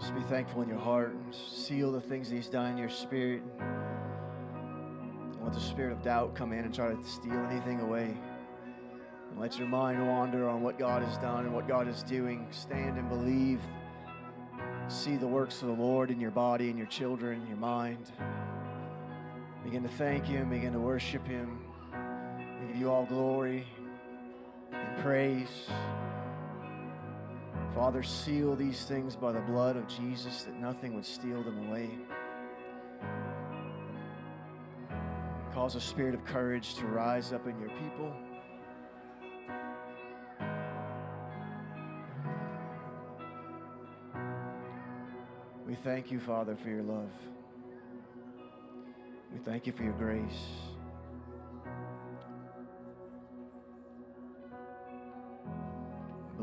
Just 0.00 0.14
be 0.14 0.20
thankful 0.22 0.62
in 0.62 0.68
your 0.68 0.78
heart 0.78 1.10
and 1.10 1.34
seal 1.34 1.90
the 1.90 2.00
things 2.00 2.28
that 2.28 2.36
He's 2.36 2.48
done 2.48 2.72
in 2.72 2.78
your 2.78 2.88
spirit. 2.88 3.42
Don't 3.58 5.42
let 5.42 5.52
the 5.52 5.60
spirit 5.60 5.92
of 5.92 6.02
doubt 6.02 6.34
come 6.36 6.52
in 6.52 6.64
and 6.64 6.72
try 6.72 6.94
to 6.94 7.04
steal 7.04 7.44
anything 7.50 7.80
away. 7.80 8.16
And 9.30 9.40
let 9.40 9.58
your 9.58 9.66
mind 9.66 10.06
wander 10.06 10.48
on 10.48 10.62
what 10.62 10.78
God 10.78 11.02
has 11.02 11.18
done 11.18 11.46
and 11.46 11.54
what 11.54 11.66
God 11.66 11.88
is 11.88 12.04
doing. 12.04 12.46
Stand 12.50 12.96
and 12.96 13.08
believe. 13.08 13.60
See 14.86 15.16
the 15.16 15.26
works 15.26 15.62
of 15.62 15.68
the 15.68 15.74
Lord 15.74 16.10
in 16.10 16.20
your 16.20 16.30
body, 16.30 16.70
in 16.70 16.78
your 16.78 16.86
children, 16.86 17.42
in 17.42 17.48
your 17.48 17.56
mind. 17.56 18.12
Begin 19.64 19.82
to 19.82 19.88
thank 19.88 20.24
Him, 20.24 20.50
begin 20.50 20.72
to 20.72 20.80
worship 20.80 21.26
Him. 21.26 21.58
We 22.60 22.68
give 22.68 22.76
you 22.76 22.90
all 22.90 23.04
glory 23.04 23.66
and 24.72 25.02
praise. 25.02 25.68
Father, 27.78 28.02
seal 28.02 28.56
these 28.56 28.86
things 28.86 29.14
by 29.14 29.30
the 29.30 29.40
blood 29.42 29.76
of 29.76 29.86
Jesus 29.86 30.42
that 30.42 30.58
nothing 30.58 30.96
would 30.96 31.06
steal 31.06 31.44
them 31.44 31.68
away. 31.68 31.88
Cause 35.54 35.76
a 35.76 35.80
spirit 35.80 36.12
of 36.12 36.24
courage 36.24 36.74
to 36.74 36.86
rise 36.86 37.32
up 37.32 37.46
in 37.46 37.56
your 37.60 37.68
people. 37.68 38.12
We 45.64 45.76
thank 45.76 46.10
you, 46.10 46.18
Father, 46.18 46.56
for 46.56 46.70
your 46.70 46.82
love. 46.82 47.12
We 49.32 49.38
thank 49.38 49.68
you 49.68 49.72
for 49.72 49.84
your 49.84 49.92
grace. 49.92 50.67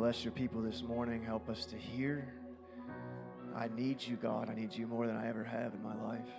Bless 0.05 0.23
your 0.23 0.33
people 0.33 0.61
this 0.61 0.83
morning. 0.83 1.23
Help 1.23 1.49
us 1.49 1.65
to 1.65 1.75
hear. 1.75 2.31
I 3.55 3.69
need 3.75 4.03
you, 4.03 4.17
God. 4.17 4.51
I 4.51 4.53
need 4.53 4.71
you 4.71 4.85
more 4.85 5.07
than 5.07 5.17
I 5.17 5.27
ever 5.27 5.43
have 5.43 5.73
in 5.73 5.81
my 5.81 5.95
life. 5.95 6.29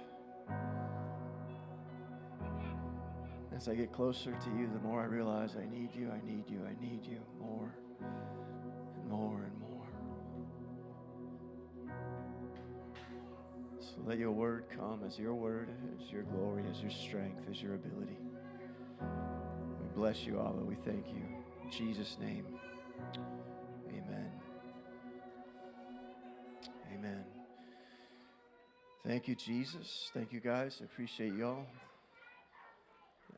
As 3.57 3.69
I 3.69 3.75
get 3.75 3.93
closer 3.93 4.31
to 4.31 4.51
you, 4.51 4.71
the 4.73 4.79
more 4.79 5.01
I 5.01 5.07
realize 5.07 5.57
I 5.57 5.69
need 5.69 5.89
you, 5.97 6.13
I 6.13 6.25
need 6.25 6.45
you, 6.49 6.61
I 6.65 6.81
need 6.81 7.05
you 7.05 7.19
more 7.41 7.75
and 9.01 9.11
more 9.11 9.43
and 9.43 9.59
more. 9.59 9.89
So 13.81 13.97
let 14.07 14.19
your 14.19 14.31
word 14.31 14.67
come 14.71 15.03
as 15.05 15.19
your 15.19 15.35
word, 15.35 15.71
as 16.01 16.13
your 16.13 16.23
glory, 16.23 16.63
as 16.71 16.81
your 16.83 16.93
strength, 16.93 17.49
as 17.51 17.61
your 17.61 17.75
ability. 17.75 18.21
We 19.01 19.89
bless 19.93 20.25
you, 20.25 20.39
Abba. 20.39 20.65
We 20.65 20.77
thank 20.77 21.09
you. 21.09 21.25
In 21.65 21.71
Jesus' 21.73 22.17
name. 22.21 22.47
Amen. 26.99 27.25
Thank 29.07 29.29
you, 29.29 29.35
Jesus. 29.35 30.11
Thank 30.15 30.33
you, 30.33 30.41
guys. 30.41 30.79
I 30.81 30.85
appreciate 30.85 31.35
y'all. 31.35 31.67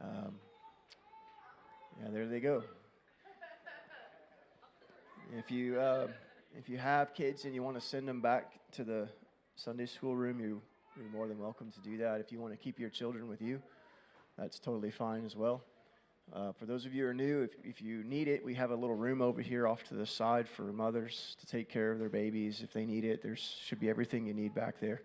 Um, 0.00 0.36
yeah, 2.00 2.10
there 2.12 2.26
they 2.28 2.38
go. 2.38 2.62
If 5.36 5.50
you 5.50 5.80
uh, 5.80 6.06
if 6.56 6.68
you 6.68 6.78
have 6.78 7.14
kids 7.14 7.46
and 7.46 7.54
you 7.54 7.64
want 7.64 7.80
to 7.80 7.84
send 7.84 8.06
them 8.06 8.20
back 8.20 8.52
to 8.72 8.84
the 8.84 9.08
Sunday 9.56 9.86
school 9.86 10.14
room, 10.14 10.38
you, 10.38 10.62
you're 10.96 11.10
more 11.10 11.26
than 11.26 11.40
welcome 11.40 11.72
to 11.72 11.80
do 11.80 11.96
that. 11.98 12.20
If 12.20 12.30
you 12.30 12.38
want 12.38 12.52
to 12.52 12.58
keep 12.58 12.78
your 12.78 12.90
children 12.90 13.26
with 13.26 13.42
you, 13.42 13.60
that's 14.38 14.60
totally 14.60 14.92
fine 14.92 15.24
as 15.24 15.34
well. 15.34 15.64
Uh, 16.32 16.52
for 16.52 16.66
those 16.66 16.84
of 16.84 16.94
you 16.94 17.04
who 17.04 17.08
are 17.08 17.14
new, 17.14 17.40
if, 17.40 17.50
if 17.64 17.80
you 17.80 18.04
need 18.04 18.28
it, 18.28 18.44
we 18.44 18.54
have 18.54 18.70
a 18.70 18.74
little 18.74 18.94
room 18.94 19.22
over 19.22 19.40
here 19.40 19.66
off 19.66 19.82
to 19.84 19.94
the 19.94 20.04
side 20.04 20.46
for 20.46 20.62
mothers 20.64 21.36
to 21.40 21.46
take 21.46 21.70
care 21.70 21.90
of 21.90 21.98
their 21.98 22.10
babies 22.10 22.60
if 22.62 22.72
they 22.72 22.84
need 22.84 23.04
it. 23.04 23.22
There 23.22 23.36
should 23.36 23.80
be 23.80 23.88
everything 23.88 24.26
you 24.26 24.34
need 24.34 24.54
back 24.54 24.78
there. 24.78 25.00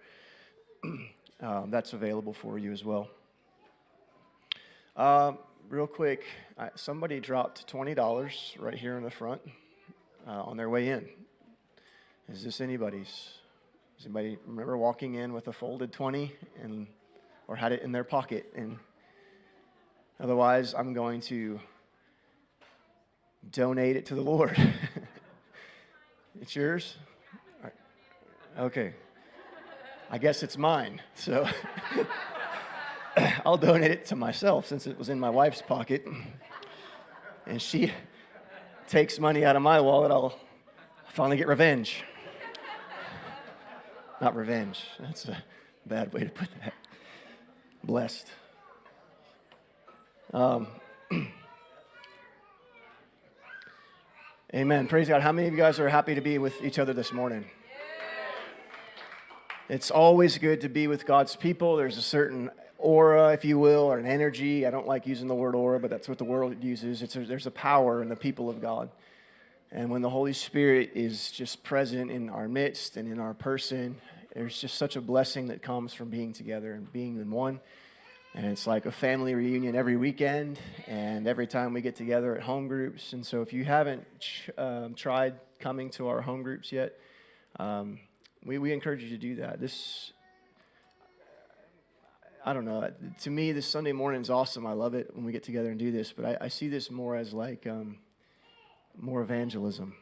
um, 1.42 1.72
that's 1.72 1.94
available 1.94 2.34
for 2.34 2.58
you 2.58 2.74
as 2.74 2.84
well. 2.84 3.08
Um, 4.98 5.38
real 5.70 5.88
quick, 5.88 6.26
I, 6.58 6.72
somebody 6.76 7.22
dropped 7.22 7.72
$20 7.72 8.60
right 8.60 8.76
here 8.76 8.98
in 8.98 9.04
the 9.04 9.10
front 9.10 9.42
uh, 10.28 10.44
on 10.44 10.58
their 10.58 10.70
way 10.70 10.90
in. 10.90 11.08
Is 12.30 12.44
this 12.44 12.60
anybody's? 12.60 13.30
Does 13.98 14.08
anybody 14.08 14.38
remember 14.46 14.78
walking 14.78 15.16
in 15.16 15.32
with 15.32 15.48
a 15.48 15.54
folded 15.54 15.94
20 15.94 16.34
and 16.62 16.88
or 17.48 17.56
had 17.56 17.72
it 17.72 17.82
in 17.82 17.92
their 17.94 18.04
pocket 18.04 18.52
and 18.56 18.78
otherwise 20.20 20.74
I'm 20.74 20.94
going 20.94 21.22
to 21.22 21.60
donate 23.52 23.96
it 23.96 24.06
to 24.08 24.16
the 24.16 24.22
Lord. 24.22 24.58
it's 26.42 26.56
yours? 26.56 26.98
Okay. 28.58 28.94
I 30.10 30.18
guess 30.20 30.44
it's 30.44 30.58
mine. 30.58 31.02
So 31.16 31.48
I'll 33.46 33.58
donate 33.58 33.92
it 33.92 34.06
to 34.08 34.16
myself 34.16 34.68
since 34.68 34.86
it 34.88 34.98
was 34.98 35.10
in 35.10 35.20
my 35.20 35.30
wife's 35.30 35.62
pocket. 35.62 36.06
And 37.46 37.62
she 37.62 37.92
takes 38.88 39.20
money 39.20 39.44
out 39.44 39.56
of 39.56 39.62
my 39.62 39.80
wallet, 39.80 40.12
I'll 40.12 40.38
finally 41.10 41.38
get 41.38 41.48
revenge. 41.48 42.04
Not 44.22 44.36
revenge. 44.36 44.84
That's 45.00 45.28
a 45.28 45.44
bad 45.86 46.14
way 46.14 46.24
to 46.24 46.30
put 46.30 46.50
that. 46.64 46.74
Blessed. 47.84 48.28
Um, 50.34 50.66
amen. 54.56 54.88
Praise 54.88 55.08
God. 55.08 55.22
How 55.22 55.32
many 55.32 55.48
of 55.48 55.54
you 55.54 55.60
guys 55.60 55.80
are 55.80 55.88
happy 55.88 56.16
to 56.16 56.22
be 56.22 56.40
with 56.40 56.60
each 56.64 56.80
other 56.80 56.92
this 56.92 57.14
morning? 57.14 57.46
It's 59.70 59.92
always 59.92 60.40
good 60.40 60.62
to 60.62 60.70
be 60.70 60.88
with 60.88 61.06
God's 61.06 61.36
people. 61.36 61.76
There's 61.76 61.98
a 61.98 62.02
certain 62.02 62.50
aura, 62.80 63.32
if 63.34 63.46
you 63.46 63.60
will, 63.60 63.84
or 63.84 64.00
an 64.00 64.08
energy. 64.08 64.66
I 64.66 64.72
don't 64.72 64.88
like 64.88 65.06
using 65.06 65.28
the 65.28 65.36
word 65.36 65.54
aura, 65.54 65.80
but 65.80 65.92
that's 65.92 66.10
what 66.10 66.18
the 66.18 66.24
world 66.24 66.64
uses. 66.64 67.04
It's 67.04 67.14
there's 67.14 67.46
a 67.46 67.52
power 67.52 68.02
in 68.02 68.10
the 68.10 68.16
people 68.16 68.50
of 68.50 68.60
God. 68.60 68.90
And 69.72 69.92
when 69.92 70.02
the 70.02 70.10
Holy 70.10 70.34
Spirit 70.34 70.94
is 70.96 71.30
just 71.30 71.64
present 71.64 72.10
in 72.10 72.32
our 72.32 72.48
midst 72.48 72.98
and 72.98 73.08
in 73.08 73.20
our 73.20 73.36
person, 73.36 73.98
there's 74.34 74.60
just 74.60 74.80
such 74.80 74.96
a 74.96 75.02
blessing 75.02 75.50
that 75.50 75.62
comes 75.62 75.94
from 75.94 76.10
being 76.10 76.34
together 76.34 76.74
and 76.74 76.92
being 76.92 77.18
in 77.18 77.30
one. 77.30 77.60
And 78.36 78.48
it's 78.48 78.66
like 78.66 78.88
a 78.88 78.92
family 78.92 79.36
reunion 79.36 79.76
every 79.76 79.96
weekend 79.96 80.58
and 80.88 81.28
every 81.28 81.46
time 81.46 81.74
we 81.74 81.82
get 81.82 81.96
together 81.96 82.36
at 82.36 82.42
home 82.42 82.68
groups. 82.68 83.14
And 83.14 83.24
so 83.24 83.44
if 83.44 83.54
you 83.54 83.64
haven't 83.64 84.06
ch- 84.20 84.50
um, 84.58 84.96
tried 84.96 85.36
coming 85.60 85.92
to 85.92 86.08
our 86.08 86.22
home 86.22 86.42
groups 86.42 86.72
yet, 86.72 86.98
um, 87.60 88.00
we, 88.44 88.58
we 88.58 88.74
encourage 88.74 89.04
you 89.04 89.10
to 89.10 89.18
do 89.18 89.36
that. 89.36 89.60
This 89.60 90.14
I 92.46 92.52
don't 92.52 92.66
know. 92.66 92.92
To 93.22 93.30
me, 93.30 93.54
this 93.54 93.66
Sunday 93.66 93.94
morning 93.94 94.22
is 94.22 94.30
awesome. 94.30 94.68
I 94.68 94.74
love 94.74 94.96
it 94.96 95.16
when 95.16 95.24
we 95.24 95.32
get 95.32 95.44
together 95.44 95.70
and 95.70 95.80
do 95.80 95.92
this. 95.92 96.12
But 96.12 96.26
I, 96.26 96.46
I 96.46 96.48
see 96.50 96.68
this 96.68 96.92
more 96.92 97.16
as 97.16 97.34
like 97.34 97.66
um, 97.66 98.00
more 98.98 99.22
evangelism. 99.22 99.96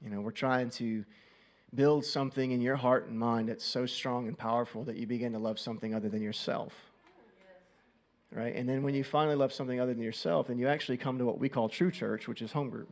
You 0.00 0.10
know, 0.10 0.20
we're 0.20 0.30
trying 0.30 0.70
to 0.70 1.04
build 1.74 2.04
something 2.04 2.52
in 2.52 2.60
your 2.60 2.76
heart 2.76 3.08
and 3.08 3.18
mind 3.18 3.48
that's 3.48 3.64
so 3.64 3.86
strong 3.86 4.28
and 4.28 4.38
powerful 4.38 4.84
that 4.84 4.96
you 4.96 5.06
begin 5.06 5.32
to 5.32 5.38
love 5.38 5.58
something 5.58 5.94
other 5.94 6.08
than 6.08 6.22
yourself. 6.22 6.91
Right? 8.34 8.54
And 8.56 8.66
then 8.66 8.82
when 8.82 8.94
you 8.94 9.04
finally 9.04 9.36
love 9.36 9.52
something 9.52 9.78
other 9.78 9.92
than 9.92 10.02
yourself, 10.02 10.46
then 10.46 10.58
you 10.58 10.66
actually 10.66 10.96
come 10.96 11.18
to 11.18 11.24
what 11.24 11.38
we 11.38 11.50
call 11.50 11.68
true 11.68 11.90
church, 11.90 12.26
which 12.26 12.40
is 12.40 12.52
home 12.52 12.70
group. 12.70 12.88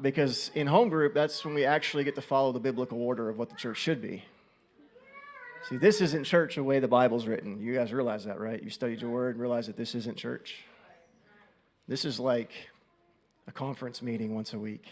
Because 0.00 0.50
in 0.54 0.66
home 0.66 0.88
group, 0.88 1.14
that's 1.14 1.44
when 1.44 1.54
we 1.54 1.64
actually 1.64 2.04
get 2.04 2.14
to 2.16 2.20
follow 2.20 2.52
the 2.52 2.60
biblical 2.60 3.00
order 3.02 3.28
of 3.28 3.38
what 3.38 3.48
the 3.48 3.56
church 3.56 3.78
should 3.78 4.00
be. 4.02 4.24
See, 5.68 5.78
this 5.78 6.00
isn't 6.00 6.24
church 6.24 6.54
the 6.54 6.62
way 6.62 6.78
the 6.78 6.86
Bible's 6.86 7.26
written. 7.26 7.60
You 7.60 7.74
guys 7.74 7.92
realize 7.92 8.24
that, 8.26 8.38
right? 8.38 8.62
You 8.62 8.70
studied 8.70 9.00
your 9.00 9.10
word 9.10 9.34
and 9.34 9.40
realize 9.40 9.66
that 9.66 9.76
this 9.76 9.94
isn't 9.96 10.16
church. 10.16 10.64
This 11.88 12.04
is 12.04 12.20
like 12.20 12.52
a 13.48 13.52
conference 13.52 14.00
meeting 14.00 14.34
once 14.34 14.52
a 14.52 14.58
week. 14.58 14.84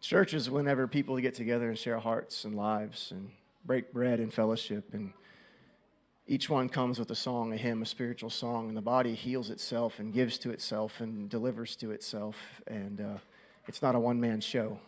Church 0.00 0.32
is 0.32 0.48
whenever 0.48 0.86
people 0.86 1.18
get 1.18 1.34
together 1.34 1.68
and 1.68 1.76
share 1.76 1.98
hearts 1.98 2.44
and 2.44 2.54
lives 2.54 3.10
and 3.10 3.30
break 3.68 3.92
bread 3.92 4.18
and 4.18 4.32
fellowship. 4.32 4.94
And 4.94 5.12
each 6.26 6.48
one 6.48 6.70
comes 6.70 6.98
with 6.98 7.10
a 7.10 7.14
song, 7.14 7.52
a 7.52 7.56
hymn, 7.58 7.82
a 7.82 7.86
spiritual 7.86 8.30
song, 8.30 8.68
and 8.68 8.76
the 8.76 8.80
body 8.82 9.14
heals 9.14 9.50
itself 9.50 9.98
and 9.98 10.10
gives 10.12 10.38
to 10.38 10.50
itself 10.50 11.02
and 11.02 11.28
delivers 11.28 11.76
to 11.76 11.90
itself. 11.90 12.62
And 12.66 12.98
uh, 12.98 13.18
it's 13.66 13.82
not 13.82 13.94
a 13.94 14.00
one 14.00 14.20
man 14.20 14.40
show. 14.40 14.80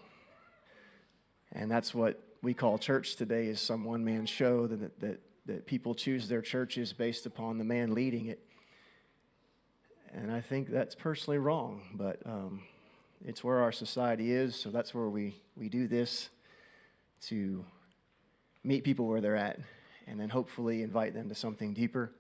And 1.53 1.71
that's 1.71 1.95
what 1.95 2.23
we 2.43 2.55
call 2.55 2.79
church 2.79 3.17
today 3.17 3.49
is 3.49 3.61
some 3.61 3.85
one 3.85 4.03
man 4.03 4.25
show 4.25 4.67
that, 4.67 4.99
that, 5.01 5.21
that 5.45 5.67
people 5.67 5.95
choose 5.95 6.29
their 6.29 6.41
churches 6.41 6.95
based 6.95 7.27
upon 7.27 7.59
the 7.59 7.65
man 7.65 7.93
leading 7.93 8.27
it. 8.27 8.41
And 10.15 10.33
I 10.33 10.41
think 10.41 10.71
that's 10.71 10.95
personally 10.95 11.39
wrong, 11.39 11.83
but 11.93 12.19
um, 12.25 12.63
it's 13.27 13.45
where 13.45 13.59
our 13.59 13.73
society 13.73 14.33
is, 14.33 14.57
so 14.57 14.71
that's 14.71 14.95
where 14.95 15.11
we, 15.11 15.37
we 15.55 15.69
do 15.69 15.87
this 15.87 16.31
to 17.27 17.67
meet 18.65 18.85
people 18.85 19.07
where 19.07 19.21
they're 19.21 19.37
at 19.37 19.59
and 20.07 20.19
then 20.19 20.29
hopefully 20.29 20.83
invite 20.83 21.15
them 21.15 21.29
to 21.29 21.35
something 21.35 21.73
deeper. 21.73 22.13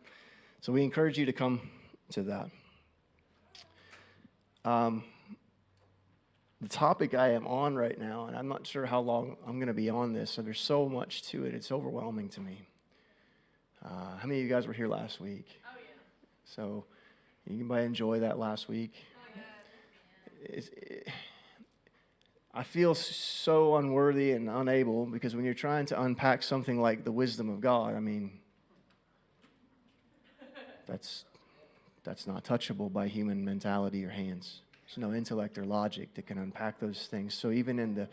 So 0.61 0.73
we 0.73 0.83
encourage 0.83 1.19
you 1.19 1.27
to 1.27 1.33
come 1.33 1.71
to 2.11 2.23
that. 2.25 2.51
Um, 4.65 5.05
the 6.61 6.69
topic 6.69 7.15
I 7.15 7.31
am 7.31 7.47
on 7.47 7.75
right 7.75 7.99
now, 7.99 8.27
and 8.27 8.37
I'm 8.37 8.47
not 8.47 8.67
sure 8.67 8.85
how 8.85 9.01
long 9.01 9.37
I'm 9.47 9.57
going 9.57 9.69
to 9.69 9.75
be 9.75 9.89
on 9.89 10.13
this, 10.13 10.31
so 10.31 10.43
there's 10.43 10.61
so 10.61 10.89
much 10.89 11.23
to 11.29 11.47
it. 11.47 11.55
It's 11.55 11.73
overwhelming 11.73 12.29
to 12.31 12.41
me. 12.41 12.69
Uh, 13.83 14.19
how 14.19 14.27
many 14.27 14.41
of 14.41 14.45
you 14.45 14.51
guys 14.51 14.67
were 14.67 14.75
here 14.75 14.89
last 14.89 15.21
week? 15.21 15.47
Oh, 15.65 15.71
yeah. 15.79 15.93
So, 16.45 16.85
anybody 17.49 17.87
enjoy 17.87 18.21
that 18.21 18.39
last 18.39 18.69
week? 18.69 18.93
Oh, 19.17 19.41
yeah. 20.45 20.57
It, 20.57 21.09
I 22.52 22.64
feel 22.64 22.94
so 22.94 23.76
unworthy 23.76 24.32
and 24.32 24.49
unable 24.49 25.06
because 25.06 25.37
when 25.37 25.44
you're 25.44 25.55
trying 25.55 25.87
to 25.87 26.02
unpack 26.02 26.43
something 26.43 26.81
like 26.81 27.05
the 27.05 27.12
wisdom 27.12 27.49
of 27.49 27.61
God, 27.61 27.94
I 27.94 28.00
mean, 28.00 28.32
that's, 30.87 31.25
that's 32.02 32.26
not 32.26 32.44
touchable 32.44 32.93
by 32.93 33.06
human 33.06 33.44
mentality 33.44 34.05
or 34.05 34.11
hands. 34.11 34.62
There's 34.87 34.99
no 34.99 35.14
intellect 35.14 35.58
or 35.58 35.64
logic 35.64 36.14
that 36.14 36.26
can 36.26 36.38
unpack 36.38 36.81
those 36.81 37.06
things. 37.06 37.35
So 37.35 37.52
even 37.52 37.79
in 37.79 37.94
the 37.94 38.08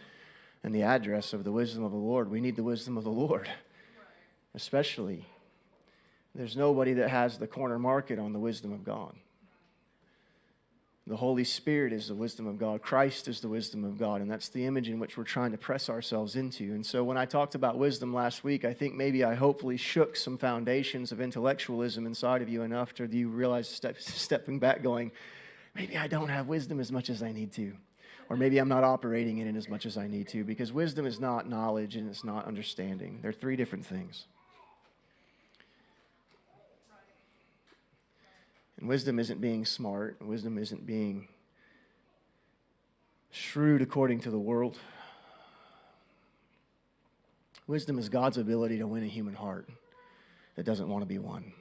in 0.64 0.72
the 0.72 0.84
address 0.84 1.34
of 1.34 1.44
the 1.44 1.52
wisdom 1.52 1.84
of 1.84 1.92
the 1.92 1.98
Lord, 1.98 2.30
we 2.30 2.42
need 2.42 2.56
the 2.56 2.64
wisdom 2.64 2.98
of 2.98 3.04
the 3.04 3.10
Lord. 3.10 3.50
Especially. 4.56 5.26
There's 6.36 6.56
nobody 6.56 6.94
that 6.94 7.10
has 7.10 7.38
the 7.38 7.48
corner 7.48 7.80
market 7.80 8.20
on 8.20 8.34
the 8.34 8.40
wisdom 8.40 8.72
of 8.72 8.84
God. 8.84 9.16
The 11.08 11.16
Holy 11.16 11.46
Spirit 11.46 11.94
is 11.94 12.10
the 12.10 12.16
wisdom 12.16 12.48
of 12.48 12.58
God. 12.58 12.82
Christ 12.82 13.30
is 13.30 13.40
the 13.40 13.48
wisdom 13.48 13.86
of 13.86 13.98
God. 13.98 14.20
And 14.20 14.30
that's 14.30 14.50
the 14.50 14.66
image 14.66 14.90
in 14.90 15.00
which 15.00 15.16
we're 15.16 15.24
trying 15.24 15.52
to 15.52 15.58
press 15.58 15.90
ourselves 15.90 16.36
into. 16.36 16.66
And 16.66 16.86
so 16.86 17.02
when 17.02 17.18
I 17.18 17.26
talked 17.26 17.56
about 17.56 17.78
wisdom 17.78 18.14
last 18.14 18.44
week, 18.44 18.66
I 18.66 18.74
think 18.74 18.94
maybe 18.94 19.24
I 19.24 19.36
hopefully 19.36 19.78
shook 19.78 20.18
some 20.18 20.38
foundations 20.38 21.14
of 21.14 21.22
intellectualism 21.22 22.06
inside 22.06 22.42
of 22.42 22.50
you 22.50 22.62
enough 22.62 22.94
to 22.96 23.08
you 23.08 23.30
realize 23.30 23.70
step, 23.70 23.98
stepping 24.00 24.60
back, 24.60 24.84
going, 24.84 25.14
maybe 25.74 25.96
I 25.96 26.08
don't 26.08 26.28
have 26.28 26.50
wisdom 26.50 26.82
as 26.82 26.92
much 26.92 27.10
as 27.10 27.24
I 27.24 27.32
need 27.32 27.54
to. 27.54 27.72
Or 28.30 28.36
maybe 28.36 28.58
I'm 28.58 28.68
not 28.68 28.84
operating 28.84 29.38
in 29.38 29.48
it 29.48 29.56
as 29.56 29.70
much 29.70 29.86
as 29.86 29.98
I 29.98 30.08
need 30.08 30.28
to 30.30 30.44
because 30.44 30.74
wisdom 30.74 31.06
is 31.06 31.22
not 31.22 31.48
knowledge 31.48 31.96
and 31.96 32.10
it's 32.10 32.26
not 32.26 32.46
understanding. 32.46 33.20
They're 33.22 33.32
three 33.32 33.56
different 33.56 33.86
things. 33.86 34.26
And 38.78 38.88
wisdom 38.88 39.20
isn't 39.20 39.42
being 39.42 39.66
smart, 39.66 40.18
wisdom 40.22 40.58
isn't 40.58 40.86
being 40.86 41.28
shrewd 43.32 43.82
according 43.82 44.22
to 44.22 44.32
the 44.32 44.40
world. 44.40 44.78
Wisdom 47.66 48.00
is 48.00 48.08
God's 48.08 48.38
ability 48.38 48.78
to 48.78 48.88
win 48.88 49.04
a 49.04 49.08
human 49.08 49.34
heart 49.34 49.68
that 50.56 50.66
doesn't 50.66 50.88
want 50.88 51.02
to 51.02 51.06
be 51.06 51.18
won. 51.18 51.54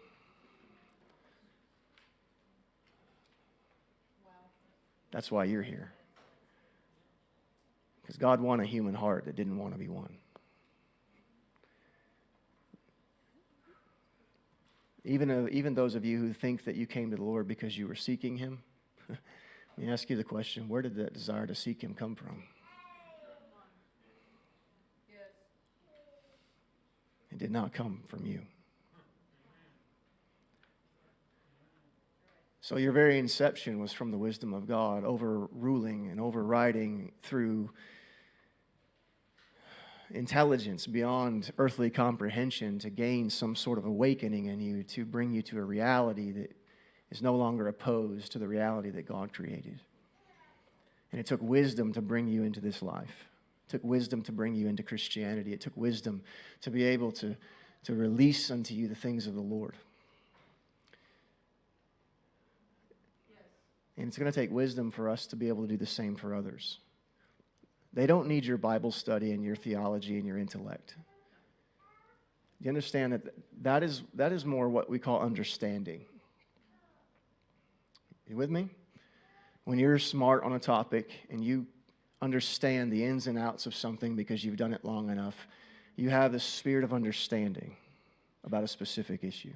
That's 5.10 5.30
why 5.30 5.44
you're 5.44 5.62
here. 5.62 5.92
Because 8.02 8.18
God 8.18 8.40
won 8.40 8.60
a 8.60 8.66
human 8.66 8.94
heart 8.94 9.24
that 9.24 9.34
didn't 9.34 9.58
want 9.58 9.72
to 9.72 9.78
be 9.78 9.88
won. 9.88 10.18
Even, 15.06 15.30
uh, 15.30 15.46
even 15.52 15.74
those 15.74 15.94
of 15.94 16.04
you 16.04 16.18
who 16.18 16.32
think 16.32 16.64
that 16.64 16.74
you 16.74 16.84
came 16.84 17.10
to 17.10 17.16
the 17.16 17.22
Lord 17.22 17.46
because 17.46 17.78
you 17.78 17.86
were 17.86 17.94
seeking 17.94 18.36
Him, 18.38 18.62
let 19.08 19.18
me 19.78 19.88
ask 19.88 20.10
you 20.10 20.16
the 20.16 20.24
question 20.24 20.68
where 20.68 20.82
did 20.82 20.96
that 20.96 21.14
desire 21.14 21.46
to 21.46 21.54
seek 21.54 21.82
Him 21.82 21.94
come 21.94 22.16
from? 22.16 22.42
It 27.30 27.38
did 27.38 27.52
not 27.52 27.72
come 27.72 28.02
from 28.08 28.26
you. 28.26 28.42
So 32.60 32.76
your 32.76 32.92
very 32.92 33.18
inception 33.18 33.78
was 33.78 33.92
from 33.92 34.10
the 34.10 34.18
wisdom 34.18 34.52
of 34.52 34.66
God, 34.66 35.04
overruling 35.04 36.08
and 36.08 36.18
overriding 36.18 37.12
through 37.20 37.70
intelligence 40.10 40.86
beyond 40.86 41.50
earthly 41.58 41.90
comprehension 41.90 42.78
to 42.78 42.90
gain 42.90 43.30
some 43.30 43.56
sort 43.56 43.78
of 43.78 43.84
awakening 43.84 44.46
in 44.46 44.60
you, 44.60 44.82
to 44.82 45.04
bring 45.04 45.32
you 45.32 45.42
to 45.42 45.58
a 45.58 45.62
reality 45.62 46.30
that 46.32 46.56
is 47.10 47.22
no 47.22 47.34
longer 47.34 47.68
opposed 47.68 48.32
to 48.32 48.38
the 48.38 48.48
reality 48.48 48.90
that 48.90 49.06
God 49.06 49.32
created. 49.32 49.80
And 51.12 51.20
it 51.20 51.26
took 51.26 51.40
wisdom 51.42 51.92
to 51.92 52.02
bring 52.02 52.28
you 52.28 52.42
into 52.42 52.60
this 52.60 52.82
life. 52.82 53.26
It 53.68 53.72
took 53.72 53.84
wisdom 53.84 54.22
to 54.22 54.32
bring 54.32 54.54
you 54.54 54.68
into 54.68 54.82
Christianity. 54.82 55.52
It 55.52 55.60
took 55.60 55.76
wisdom 55.76 56.22
to 56.62 56.70
be 56.70 56.84
able 56.84 57.12
to, 57.12 57.36
to 57.84 57.94
release 57.94 58.50
unto 58.50 58.74
you 58.74 58.88
the 58.88 58.94
things 58.94 59.26
of 59.26 59.34
the 59.34 59.40
Lord. 59.40 59.76
And 63.96 64.08
it's 64.08 64.18
going 64.18 64.30
to 64.30 64.38
take 64.38 64.50
wisdom 64.50 64.90
for 64.90 65.08
us 65.08 65.26
to 65.28 65.36
be 65.36 65.48
able 65.48 65.62
to 65.62 65.68
do 65.68 65.76
the 65.76 65.86
same 65.86 66.16
for 66.16 66.34
others. 66.34 66.78
They 67.96 68.06
don't 68.06 68.28
need 68.28 68.44
your 68.44 68.58
Bible 68.58 68.92
study 68.92 69.32
and 69.32 69.42
your 69.42 69.56
theology 69.56 70.18
and 70.18 70.26
your 70.26 70.36
intellect. 70.36 70.94
You 72.60 72.68
understand 72.68 73.14
that 73.14 73.22
that 73.62 73.82
is, 73.82 74.02
that 74.14 74.32
is 74.32 74.44
more 74.44 74.68
what 74.68 74.90
we 74.90 74.98
call 74.98 75.20
understanding. 75.20 76.02
You 78.28 78.36
with 78.36 78.50
me? 78.50 78.68
When 79.64 79.78
you're 79.78 79.98
smart 79.98 80.44
on 80.44 80.52
a 80.52 80.58
topic 80.58 81.10
and 81.30 81.42
you 81.42 81.66
understand 82.20 82.92
the 82.92 83.02
ins 83.02 83.26
and 83.26 83.38
outs 83.38 83.64
of 83.64 83.74
something 83.74 84.14
because 84.14 84.44
you've 84.44 84.58
done 84.58 84.74
it 84.74 84.84
long 84.84 85.08
enough, 85.08 85.48
you 85.96 86.10
have 86.10 86.32
the 86.32 86.40
spirit 86.40 86.84
of 86.84 86.92
understanding 86.92 87.76
about 88.44 88.62
a 88.62 88.68
specific 88.68 89.24
issue. 89.24 89.54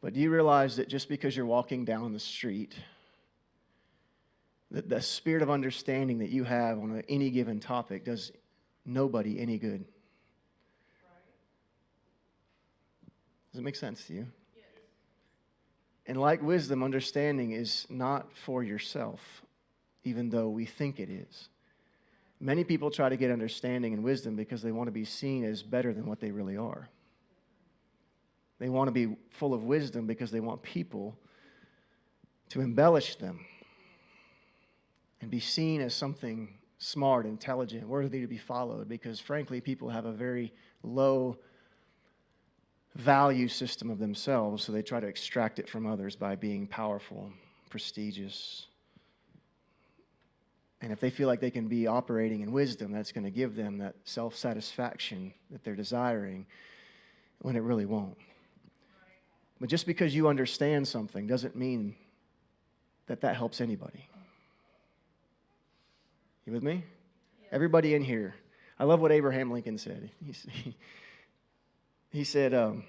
But 0.00 0.14
do 0.14 0.20
you 0.20 0.30
realize 0.30 0.76
that 0.76 0.88
just 0.88 1.10
because 1.10 1.36
you're 1.36 1.44
walking 1.44 1.84
down 1.84 2.14
the 2.14 2.18
street, 2.18 2.74
that 4.70 4.88
the 4.88 5.00
spirit 5.00 5.42
of 5.42 5.50
understanding 5.50 6.18
that 6.18 6.30
you 6.30 6.44
have 6.44 6.78
on 6.78 7.02
any 7.08 7.30
given 7.30 7.60
topic 7.60 8.04
does 8.04 8.32
nobody 8.84 9.38
any 9.38 9.58
good? 9.58 9.84
Does 13.52 13.60
it 13.60 13.62
make 13.62 13.76
sense 13.76 14.06
to 14.06 14.14
you? 14.14 14.26
And 16.06 16.20
like 16.20 16.42
wisdom, 16.42 16.82
understanding 16.82 17.52
is 17.52 17.86
not 17.90 18.36
for 18.36 18.62
yourself, 18.62 19.42
even 20.04 20.30
though 20.30 20.48
we 20.48 20.64
think 20.64 21.00
it 21.00 21.10
is. 21.10 21.48
Many 22.38 22.64
people 22.64 22.90
try 22.90 23.08
to 23.08 23.16
get 23.16 23.30
understanding 23.30 23.94
and 23.94 24.04
wisdom 24.04 24.36
because 24.36 24.62
they 24.62 24.70
want 24.70 24.88
to 24.88 24.92
be 24.92 25.04
seen 25.04 25.42
as 25.42 25.62
better 25.62 25.92
than 25.92 26.06
what 26.06 26.20
they 26.20 26.30
really 26.30 26.56
are. 26.56 26.88
They 28.58 28.68
want 28.68 28.88
to 28.88 28.92
be 28.92 29.16
full 29.30 29.52
of 29.52 29.64
wisdom 29.64 30.06
because 30.06 30.30
they 30.30 30.40
want 30.40 30.62
people 30.62 31.18
to 32.50 32.60
embellish 32.60 33.16
them 33.16 33.40
and 35.20 35.30
be 35.30 35.40
seen 35.40 35.80
as 35.80 35.94
something 35.94 36.58
smart, 36.78 37.26
intelligent, 37.26 37.88
worthy 37.88 38.20
to 38.20 38.26
be 38.26 38.38
followed 38.38 38.88
because, 38.88 39.18
frankly, 39.18 39.60
people 39.60 39.88
have 39.88 40.04
a 40.04 40.12
very 40.12 40.52
low 40.82 41.38
value 42.94 43.48
system 43.48 43.90
of 43.90 43.98
themselves, 43.98 44.64
so 44.64 44.72
they 44.72 44.82
try 44.82 45.00
to 45.00 45.06
extract 45.06 45.58
it 45.58 45.68
from 45.68 45.86
others 45.86 46.16
by 46.16 46.34
being 46.34 46.66
powerful, 46.66 47.30
prestigious. 47.70 48.66
And 50.80 50.92
if 50.92 51.00
they 51.00 51.10
feel 51.10 51.28
like 51.28 51.40
they 51.40 51.50
can 51.50 51.68
be 51.68 51.86
operating 51.86 52.40
in 52.40 52.52
wisdom, 52.52 52.92
that's 52.92 53.12
going 53.12 53.24
to 53.24 53.30
give 53.30 53.56
them 53.56 53.78
that 53.78 53.96
self 54.04 54.36
satisfaction 54.36 55.32
that 55.50 55.64
they're 55.64 55.74
desiring 55.74 56.46
when 57.40 57.56
it 57.56 57.60
really 57.60 57.86
won't. 57.86 58.16
But 59.60 59.68
just 59.68 59.86
because 59.86 60.14
you 60.14 60.28
understand 60.28 60.86
something 60.86 61.26
doesn't 61.26 61.56
mean 61.56 61.96
that 63.06 63.22
that 63.22 63.36
helps 63.36 63.60
anybody. 63.60 64.08
You 66.46 66.52
with 66.52 66.62
me? 66.62 66.84
Everybody 67.50 67.94
in 67.94 68.02
here. 68.02 68.36
I 68.78 68.84
love 68.84 69.00
what 69.00 69.10
Abraham 69.10 69.50
Lincoln 69.50 69.78
said. 69.78 70.10
He, 70.24 70.76
he 72.10 72.24
said, 72.24 72.54
um, 72.54 72.84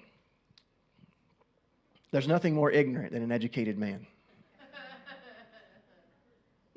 There's 2.12 2.28
nothing 2.28 2.54
more 2.54 2.70
ignorant 2.70 3.12
than 3.12 3.22
an 3.22 3.32
educated 3.32 3.76
man. 3.76 4.06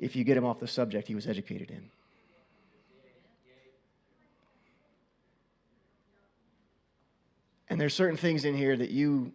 if 0.00 0.16
you 0.16 0.24
get 0.24 0.36
him 0.36 0.44
off 0.44 0.58
the 0.58 0.66
subject 0.66 1.06
he 1.06 1.14
was 1.14 1.28
educated 1.28 1.70
in. 1.70 1.88
And 7.68 7.80
there's 7.80 7.94
certain 7.94 8.16
things 8.16 8.44
in 8.44 8.54
here 8.56 8.76
that 8.76 8.90
you 8.90 9.32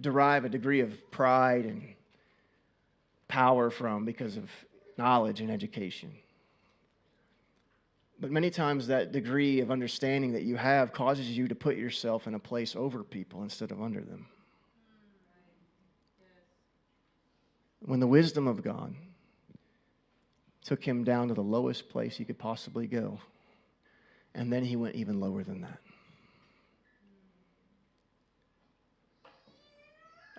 derive 0.00 0.44
a 0.44 0.48
degree 0.48 0.80
of 0.80 1.10
pride 1.10 1.66
and 1.66 1.82
power 3.26 3.68
from 3.68 4.04
because 4.04 4.36
of 4.36 4.48
knowledge 4.96 5.40
and 5.40 5.50
education. 5.50 6.12
But 8.20 8.32
many 8.32 8.50
times, 8.50 8.88
that 8.88 9.12
degree 9.12 9.60
of 9.60 9.70
understanding 9.70 10.32
that 10.32 10.42
you 10.42 10.56
have 10.56 10.92
causes 10.92 11.36
you 11.36 11.46
to 11.48 11.54
put 11.54 11.76
yourself 11.76 12.26
in 12.26 12.34
a 12.34 12.40
place 12.40 12.74
over 12.74 13.04
people 13.04 13.42
instead 13.42 13.70
of 13.70 13.80
under 13.80 14.00
them. 14.00 14.26
When 17.80 18.00
the 18.00 18.08
wisdom 18.08 18.48
of 18.48 18.62
God 18.62 18.94
took 20.64 20.84
him 20.84 21.04
down 21.04 21.28
to 21.28 21.34
the 21.34 21.42
lowest 21.42 21.88
place 21.88 22.16
he 22.16 22.24
could 22.24 22.38
possibly 22.38 22.88
go, 22.88 23.20
and 24.34 24.52
then 24.52 24.64
he 24.64 24.74
went 24.74 24.96
even 24.96 25.20
lower 25.20 25.44
than 25.44 25.60
that. 25.60 25.78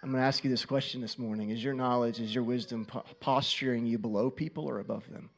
I'm 0.03 0.11
going 0.11 0.21
to 0.21 0.27
ask 0.27 0.43
you 0.43 0.49
this 0.49 0.65
question 0.65 1.01
this 1.01 1.17
morning 1.17 1.49
Is 1.49 1.63
your 1.63 1.73
knowledge, 1.73 2.19
is 2.19 2.35
your 2.35 2.43
wisdom 2.43 2.85
posturing 3.19 3.85
you 3.85 3.97
below 3.97 4.29
people 4.29 4.65
or 4.65 4.79
above 4.79 5.09
them? 5.09 5.29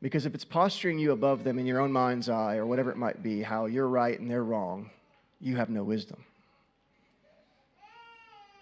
Because 0.00 0.26
if 0.26 0.34
it's 0.34 0.44
posturing 0.44 0.98
you 0.98 1.10
above 1.10 1.42
them 1.44 1.58
in 1.58 1.66
your 1.66 1.80
own 1.80 1.92
mind's 1.92 2.28
eye 2.28 2.56
or 2.56 2.66
whatever 2.66 2.90
it 2.90 2.96
might 2.96 3.22
be, 3.22 3.42
how 3.42 3.66
you're 3.66 3.88
right 3.88 4.18
and 4.18 4.30
they're 4.30 4.44
wrong, 4.44 4.90
you 5.40 5.56
have 5.56 5.70
no 5.70 5.82
wisdom. 5.82 6.24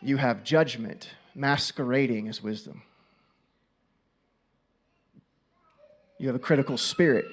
You 0.01 0.17
have 0.17 0.45
judgment 0.45 1.11
masquerading 1.35 2.29
as 2.29 2.43
wisdom. 2.43 2.83
You 6.19 6.29
have 6.29 6.37
a 6.37 6.41
critical 6.41 6.79
spirit. 6.79 7.27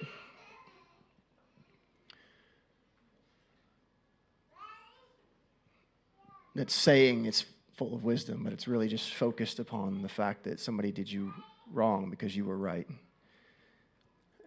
That's 6.56 6.74
saying 6.74 7.26
it's 7.26 7.46
full 7.76 7.96
of 7.96 8.04
wisdom, 8.04 8.44
but 8.44 8.54
it's 8.54 8.68
really 8.68 8.88
just 8.88 9.14
focused 9.14 9.60
upon 9.60 10.02
the 10.02 10.10
fact 10.10 10.44
that 10.44 10.60
somebody 10.60 10.92
did 10.92 11.12
you 11.12 11.34
wrong 11.72 12.10
because 12.10 12.36
you 12.36 12.46
were 12.46 12.58
right. 12.58 12.88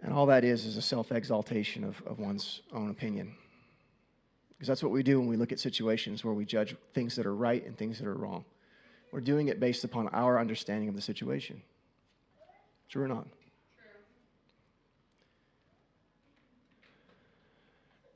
And 0.06 0.14
all 0.14 0.26
that 0.26 0.44
is 0.44 0.64
is 0.64 0.76
a 0.76 0.82
self 0.82 1.10
exaltation 1.10 1.82
of, 1.82 2.00
of 2.06 2.20
one's 2.20 2.62
own 2.72 2.90
opinion. 2.90 3.34
Because 4.50 4.68
that's 4.68 4.82
what 4.82 4.92
we 4.92 5.02
do 5.02 5.18
when 5.18 5.28
we 5.28 5.36
look 5.36 5.50
at 5.50 5.58
situations 5.58 6.24
where 6.24 6.32
we 6.32 6.44
judge 6.44 6.76
things 6.94 7.16
that 7.16 7.26
are 7.26 7.34
right 7.34 7.66
and 7.66 7.76
things 7.76 7.98
that 7.98 8.06
are 8.06 8.14
wrong. 8.14 8.44
We're 9.10 9.20
doing 9.20 9.48
it 9.48 9.58
based 9.58 9.82
upon 9.82 10.08
our 10.10 10.38
understanding 10.38 10.88
of 10.88 10.94
the 10.94 11.00
situation. 11.02 11.60
True 12.88 13.02
or 13.02 13.08
not? 13.08 13.26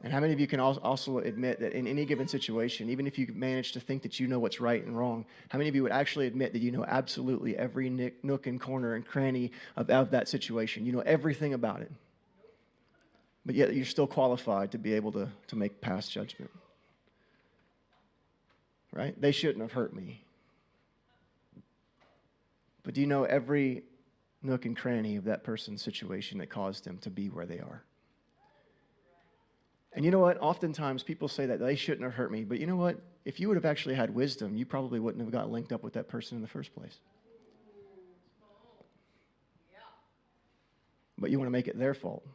And 0.03 0.13
how 0.13 0.21
many 0.21 0.33
of 0.33 0.41
you 0.41 0.47
can 0.47 0.61
also 0.61 1.19
admit 1.19 1.61
that 1.61 1.75
in 1.75 1.87
any 1.87 2.07
given 2.07 2.27
situation, 2.27 2.89
even 2.89 3.07
if 3.07 3.19
you 3.19 3.27
manage 3.35 3.73
to 3.73 3.81
think 3.81 4.03
that 4.03 4.19
you 4.19 4.27
know 4.27 4.39
what's 4.39 4.59
right 4.59 4.83
and 4.83 4.97
wrong, 4.97 5.27
how 5.51 5.59
many 5.59 5.69
of 5.69 5.75
you 5.75 5.83
would 5.83 5.93
actually 5.93 6.27
admit 6.27 6.55
that 6.55 6.63
you 6.63 6.71
know 6.71 6.85
absolutely 6.87 7.55
every 7.55 7.91
nook 7.91 8.47
and 8.47 8.59
corner 8.59 8.95
and 8.95 9.07
cranny 9.07 9.53
of, 9.77 9.91
of 9.91 10.11
that 10.13 10.27
situation? 10.27 10.87
You 10.87 10.93
know 10.93 11.01
everything 11.01 11.53
about 11.53 11.83
it. 11.83 11.93
But 13.45 13.55
yet 13.55 13.75
you're 13.75 13.85
still 13.85 14.07
qualified 14.07 14.73
to 14.73 14.79
be 14.79 14.95
able 14.95 15.13
to, 15.13 15.29
to 15.49 15.57
make 15.57 15.83
past 15.83 16.11
judgment. 16.11 16.51
Right? 18.93 19.21
They 19.21 19.33
shouldn't 19.33 19.61
have 19.61 19.73
hurt 19.73 19.95
me. 19.95 20.25
But 22.83 22.95
do 22.95 23.03
you 23.03 23.07
know 23.07 23.25
every 23.25 23.83
nook 24.43 24.65
and 24.65 24.75
cranny 24.75 25.17
of 25.17 25.25
that 25.25 25.45
person's 25.45 25.83
situation 25.83 26.39
that 26.39 26.49
caused 26.49 26.85
them 26.85 26.97
to 26.99 27.11
be 27.11 27.29
where 27.29 27.45
they 27.45 27.59
are? 27.59 27.83
And 29.93 30.05
you 30.05 30.11
know 30.11 30.21
what? 30.21 30.39
Oftentimes 30.41 31.03
people 31.03 31.27
say 31.29 31.47
that 31.47 31.59
they 31.59 31.75
shouldn't 31.75 32.05
have 32.05 32.15
hurt 32.15 32.31
me, 32.31 32.45
but 32.45 32.61
you 32.61 32.67
know 32.67 32.77
what? 32.77 33.01
If 33.25 33.41
you 33.41 33.49
would 33.49 33.57
have 33.57 33.65
actually 33.65 33.97
had 33.97 34.15
wisdom, 34.15 34.57
you 34.57 34.65
probably 34.65 35.01
wouldn't 35.01 35.23
have 35.23 35.33
got 35.33 35.51
linked 35.51 35.73
up 35.73 35.83
with 35.83 35.95
that 35.95 36.09
person 36.09 36.37
in 36.37 36.43
the 36.43 36.49
first 36.49 36.75
place. 36.75 37.01
But 41.19 41.31
you 41.31 41.39
want 41.39 41.49
to 41.49 41.53
make 41.53 41.69
it 41.69 41.79
their 41.79 41.93
fault. 41.93 42.27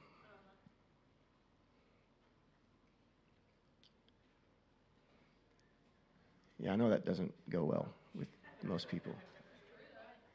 Yeah, 6.59 6.73
I 6.73 6.75
know 6.75 6.89
that 6.89 7.05
doesn't 7.05 7.33
go 7.49 7.63
well 7.63 7.87
with 8.13 8.27
most 8.63 8.87
people. 8.87 9.13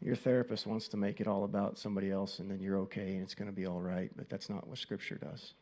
Your 0.00 0.16
therapist 0.16 0.66
wants 0.66 0.88
to 0.88 0.96
make 0.96 1.20
it 1.20 1.26
all 1.26 1.44
about 1.44 1.78
somebody 1.78 2.10
else 2.10 2.38
and 2.38 2.50
then 2.50 2.60
you're 2.60 2.78
okay 2.78 3.14
and 3.14 3.22
it's 3.22 3.34
going 3.34 3.50
to 3.50 3.54
be 3.54 3.66
all 3.66 3.80
right, 3.80 4.10
but 4.16 4.28
that's 4.28 4.48
not 4.48 4.66
what 4.66 4.78
Scripture 4.78 5.16
does. 5.16 5.54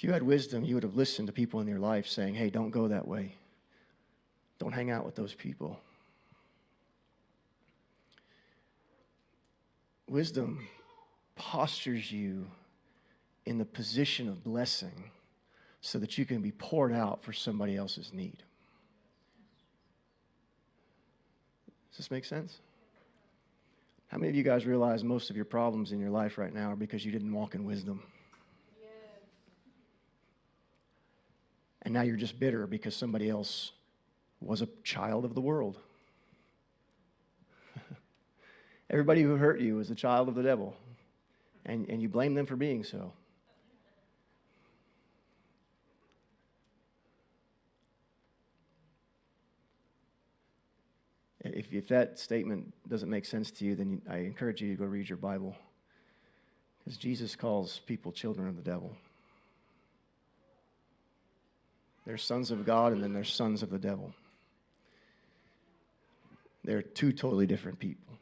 If 0.00 0.04
you 0.04 0.12
had 0.14 0.22
wisdom, 0.22 0.64
you 0.64 0.76
would 0.76 0.82
have 0.82 0.96
listened 0.96 1.26
to 1.26 1.32
people 1.34 1.60
in 1.60 1.68
your 1.68 1.78
life 1.78 2.06
saying, 2.06 2.34
hey, 2.34 2.48
don't 2.48 2.70
go 2.70 2.88
that 2.88 3.06
way. 3.06 3.34
Don't 4.58 4.72
hang 4.72 4.90
out 4.90 5.04
with 5.04 5.14
those 5.14 5.34
people. 5.34 5.78
Wisdom 10.08 10.66
postures 11.36 12.10
you 12.10 12.46
in 13.44 13.58
the 13.58 13.66
position 13.66 14.26
of 14.26 14.42
blessing 14.42 15.10
so 15.82 15.98
that 15.98 16.16
you 16.16 16.24
can 16.24 16.40
be 16.40 16.50
poured 16.50 16.94
out 16.94 17.22
for 17.22 17.34
somebody 17.34 17.76
else's 17.76 18.10
need. 18.10 18.42
Does 21.90 21.98
this 21.98 22.10
make 22.10 22.24
sense? 22.24 22.60
How 24.08 24.16
many 24.16 24.30
of 24.30 24.34
you 24.34 24.44
guys 24.44 24.64
realize 24.64 25.04
most 25.04 25.28
of 25.28 25.36
your 25.36 25.44
problems 25.44 25.92
in 25.92 26.00
your 26.00 26.08
life 26.08 26.38
right 26.38 26.54
now 26.54 26.70
are 26.70 26.76
because 26.76 27.04
you 27.04 27.12
didn't 27.12 27.34
walk 27.34 27.54
in 27.54 27.66
wisdom? 27.66 28.02
And 31.82 31.94
now 31.94 32.02
you're 32.02 32.16
just 32.16 32.38
bitter 32.38 32.66
because 32.66 32.94
somebody 32.94 33.28
else 33.30 33.72
was 34.40 34.62
a 34.62 34.68
child 34.84 35.24
of 35.24 35.34
the 35.34 35.40
world. 35.40 35.78
Everybody 38.90 39.22
who 39.22 39.36
hurt 39.36 39.60
you 39.60 39.78
is 39.80 39.90
a 39.90 39.94
child 39.94 40.28
of 40.28 40.34
the 40.34 40.42
devil, 40.42 40.76
and, 41.64 41.88
and 41.88 42.02
you 42.02 42.08
blame 42.08 42.34
them 42.34 42.46
for 42.46 42.56
being 42.56 42.84
so. 42.84 43.12
If, 51.42 51.72
if 51.72 51.88
that 51.88 52.18
statement 52.18 52.74
doesn't 52.88 53.08
make 53.08 53.24
sense 53.24 53.50
to 53.52 53.64
you, 53.64 53.74
then 53.74 54.02
I 54.08 54.18
encourage 54.18 54.60
you 54.60 54.68
to 54.70 54.76
go 54.76 54.84
read 54.84 55.08
your 55.08 55.16
Bible. 55.16 55.56
Because 56.78 56.98
Jesus 56.98 57.34
calls 57.34 57.80
people 57.86 58.12
children 58.12 58.48
of 58.48 58.56
the 58.56 58.62
devil. 58.62 58.94
There's 62.10 62.24
sons 62.24 62.50
of 62.50 62.66
God 62.66 62.92
and 62.92 63.04
then 63.04 63.12
there's 63.12 63.32
sons 63.32 63.62
of 63.62 63.70
the 63.70 63.78
devil. 63.78 64.12
They're 66.64 66.82
two 66.82 67.12
totally 67.12 67.46
different 67.46 67.78
people, 67.78 68.14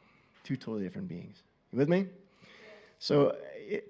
two 0.43 0.57
totally 0.57 0.83
different 0.83 1.07
beings. 1.07 1.41
You 1.71 1.79
with 1.79 1.89
me? 1.89 2.05
So 2.99 3.35
it, 3.55 3.87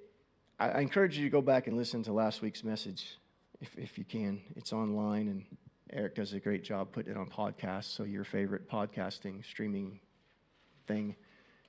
I, 0.57 0.79
encourage 0.79 1.17
you 1.17 1.25
to 1.25 1.29
go 1.29 1.41
back 1.41 1.67
and 1.67 1.75
listen 1.75 2.01
to 2.03 2.13
last 2.13 2.41
week's 2.41 2.63
message 2.63 3.17
if, 3.59 3.77
if 3.77 3.97
you 3.97 4.05
can. 4.05 4.39
It's 4.55 4.71
online, 4.71 5.27
and 5.27 5.43
Eric 5.91 6.15
does 6.15 6.31
a 6.31 6.39
great 6.39 6.63
job 6.63 6.93
putting 6.93 7.11
it 7.11 7.17
on 7.17 7.27
podcasts. 7.27 7.93
So, 7.93 8.03
your 8.03 8.23
favorite 8.23 8.69
podcasting, 8.69 9.43
streaming 9.43 9.99
thing, 10.87 11.17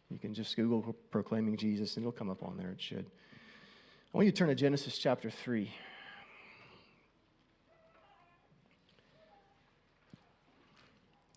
you 0.09 0.21
can 0.21 0.35
just 0.35 0.55
Google 0.55 0.95
Proclaiming 1.11 1.57
Jesus, 1.57 1.97
and 1.97 2.05
it'll 2.05 2.13
come 2.13 2.31
up 2.31 2.45
on 2.45 2.57
there. 2.57 2.71
It 2.71 2.81
should. 2.81 3.07
I 3.07 4.17
want 4.17 4.27
you 4.27 4.31
to 4.31 4.39
turn 4.39 4.49
to 4.51 4.55
Genesis 4.55 4.99
chapter 4.99 5.31
3. 5.31 5.73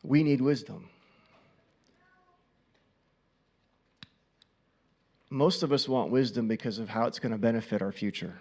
We 0.04 0.22
need 0.22 0.42
wisdom. 0.42 0.90
Most 5.30 5.64
of 5.64 5.72
us 5.72 5.90
want 5.90 6.12
wisdom 6.12 6.48
because 6.48 6.78
of 6.78 6.90
how 6.90 7.08
it's 7.08 7.18
going 7.18 7.32
to 7.32 7.38
benefit 7.40 7.82
our 7.82 7.92
future. 7.92 8.36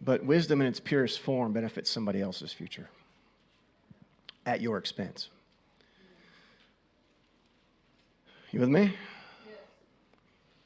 But 0.00 0.24
wisdom 0.24 0.60
in 0.60 0.68
its 0.68 0.78
purest 0.78 1.18
form 1.18 1.52
benefits 1.52 1.90
somebody 1.90 2.20
else's 2.20 2.52
future 2.52 2.88
at 4.46 4.60
your 4.60 4.78
expense. 4.78 5.30
You 8.52 8.60
with 8.60 8.68
me? 8.68 8.94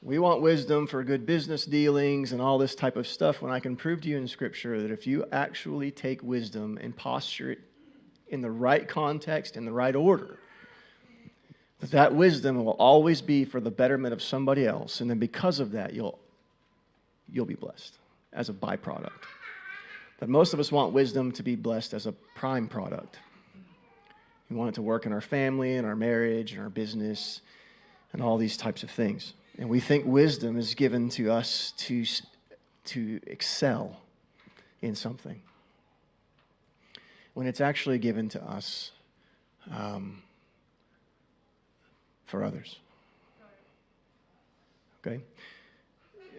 We 0.02 0.18
want 0.18 0.40
wisdom 0.40 0.86
for 0.86 1.04
good 1.04 1.26
business 1.26 1.66
dealings 1.66 2.32
and 2.32 2.40
all 2.40 2.56
this 2.56 2.74
type 2.74 2.96
of 2.96 3.06
stuff 3.06 3.42
when 3.42 3.52
I 3.52 3.60
can 3.60 3.76
prove 3.76 4.00
to 4.00 4.08
you 4.08 4.16
in 4.16 4.28
Scripture 4.28 4.80
that 4.80 4.90
if 4.90 5.06
you 5.06 5.26
actually 5.30 5.90
take 5.90 6.22
wisdom 6.22 6.78
and 6.80 6.96
posture 6.96 7.50
it 7.52 7.60
in 8.26 8.40
the 8.40 8.50
right 8.50 8.88
context, 8.88 9.58
in 9.58 9.66
the 9.66 9.72
right 9.72 9.94
order, 9.94 10.38
that 11.80 11.90
that 11.90 12.14
wisdom 12.14 12.64
will 12.64 12.72
always 12.72 13.20
be 13.20 13.44
for 13.44 13.60
the 13.60 13.70
betterment 13.70 14.14
of 14.14 14.22
somebody 14.22 14.66
else. 14.66 15.02
And 15.02 15.10
then 15.10 15.18
because 15.18 15.60
of 15.60 15.72
that, 15.72 15.92
you'll, 15.92 16.18
you'll 17.30 17.44
be 17.44 17.54
blessed 17.54 17.98
as 18.32 18.48
a 18.48 18.54
byproduct. 18.54 19.10
But 20.18 20.30
most 20.30 20.54
of 20.54 20.60
us 20.60 20.72
want 20.72 20.94
wisdom 20.94 21.30
to 21.32 21.42
be 21.42 21.56
blessed 21.56 21.92
as 21.92 22.06
a 22.06 22.12
prime 22.34 22.68
product. 22.68 23.18
We 24.48 24.56
want 24.56 24.70
it 24.70 24.74
to 24.76 24.82
work 24.82 25.04
in 25.04 25.12
our 25.12 25.20
family, 25.20 25.74
in 25.74 25.84
our 25.84 25.96
marriage, 25.96 26.54
in 26.54 26.60
our 26.60 26.70
business, 26.70 27.42
and 28.14 28.22
all 28.22 28.38
these 28.38 28.56
types 28.56 28.82
of 28.82 28.90
things. 28.90 29.34
And 29.60 29.68
we 29.68 29.78
think 29.78 30.06
wisdom 30.06 30.56
is 30.56 30.74
given 30.74 31.10
to 31.10 31.30
us 31.30 31.74
to, 31.76 32.06
to 32.86 33.20
excel 33.26 34.00
in 34.80 34.94
something, 34.94 35.42
when 37.34 37.46
it's 37.46 37.60
actually 37.60 37.98
given 37.98 38.30
to 38.30 38.42
us 38.42 38.92
um, 39.70 40.22
for 42.24 42.42
others. 42.42 42.76
Okay? 45.06 45.20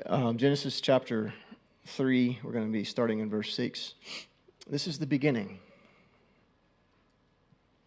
Um, 0.08 0.40
Genesis 0.40 0.82
chapter 0.82 1.32
3, 1.86 2.40
we're 2.42 2.51
going 2.51 2.66
to 2.66 2.72
be 2.72 2.84
starting 2.84 3.20
in 3.20 3.30
verse 3.30 3.54
6. 3.54 3.94
This 4.68 4.88
is 4.88 4.98
the 4.98 5.06
beginning. 5.06 5.60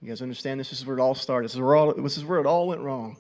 You 0.01 0.11
guys 0.11 0.23
understand 0.23 0.61
this? 0.61 0.73
Is 0.73 0.87
where 0.87 0.97
it 0.97 1.01
all 1.01 1.17
started. 1.17 1.47
This 1.47 1.55
is 1.55 1.61
where, 1.61 1.75
all, 1.75 1.93
this 1.93 2.17
is 2.17 2.25
where 2.25 2.39
it 2.39 2.47
all 2.47 2.69
went 2.69 2.83
wrong. 2.83 3.17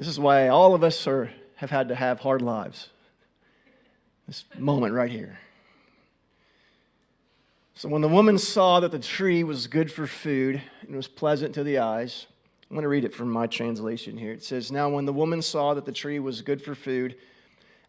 This 0.00 0.08
is 0.08 0.18
why 0.18 0.48
all 0.48 0.74
of 0.74 0.82
us 0.82 1.06
are, 1.06 1.30
have 1.56 1.68
had 1.68 1.88
to 1.88 1.94
have 1.94 2.20
hard 2.20 2.40
lives. 2.40 2.88
This 4.26 4.46
moment 4.56 4.94
right 4.94 5.10
here. 5.10 5.40
So 7.74 7.86
when 7.90 8.00
the 8.00 8.08
woman 8.08 8.38
saw 8.38 8.80
that 8.80 8.92
the 8.92 8.98
tree 8.98 9.44
was 9.44 9.66
good 9.66 9.92
for 9.92 10.06
food 10.06 10.62
and 10.80 10.96
was 10.96 11.06
pleasant 11.06 11.54
to 11.56 11.62
the 11.62 11.80
eyes, 11.80 12.28
I'm 12.62 12.76
going 12.76 12.82
to 12.84 12.88
read 12.88 13.04
it 13.04 13.14
from 13.14 13.30
my 13.30 13.46
translation 13.46 14.16
here. 14.16 14.32
It 14.32 14.42
says, 14.42 14.72
Now 14.72 14.88
when 14.88 15.04
the 15.04 15.12
woman 15.12 15.42
saw 15.42 15.74
that 15.74 15.84
the 15.84 15.92
tree 15.92 16.18
was 16.18 16.40
good 16.40 16.62
for 16.62 16.74
food 16.74 17.14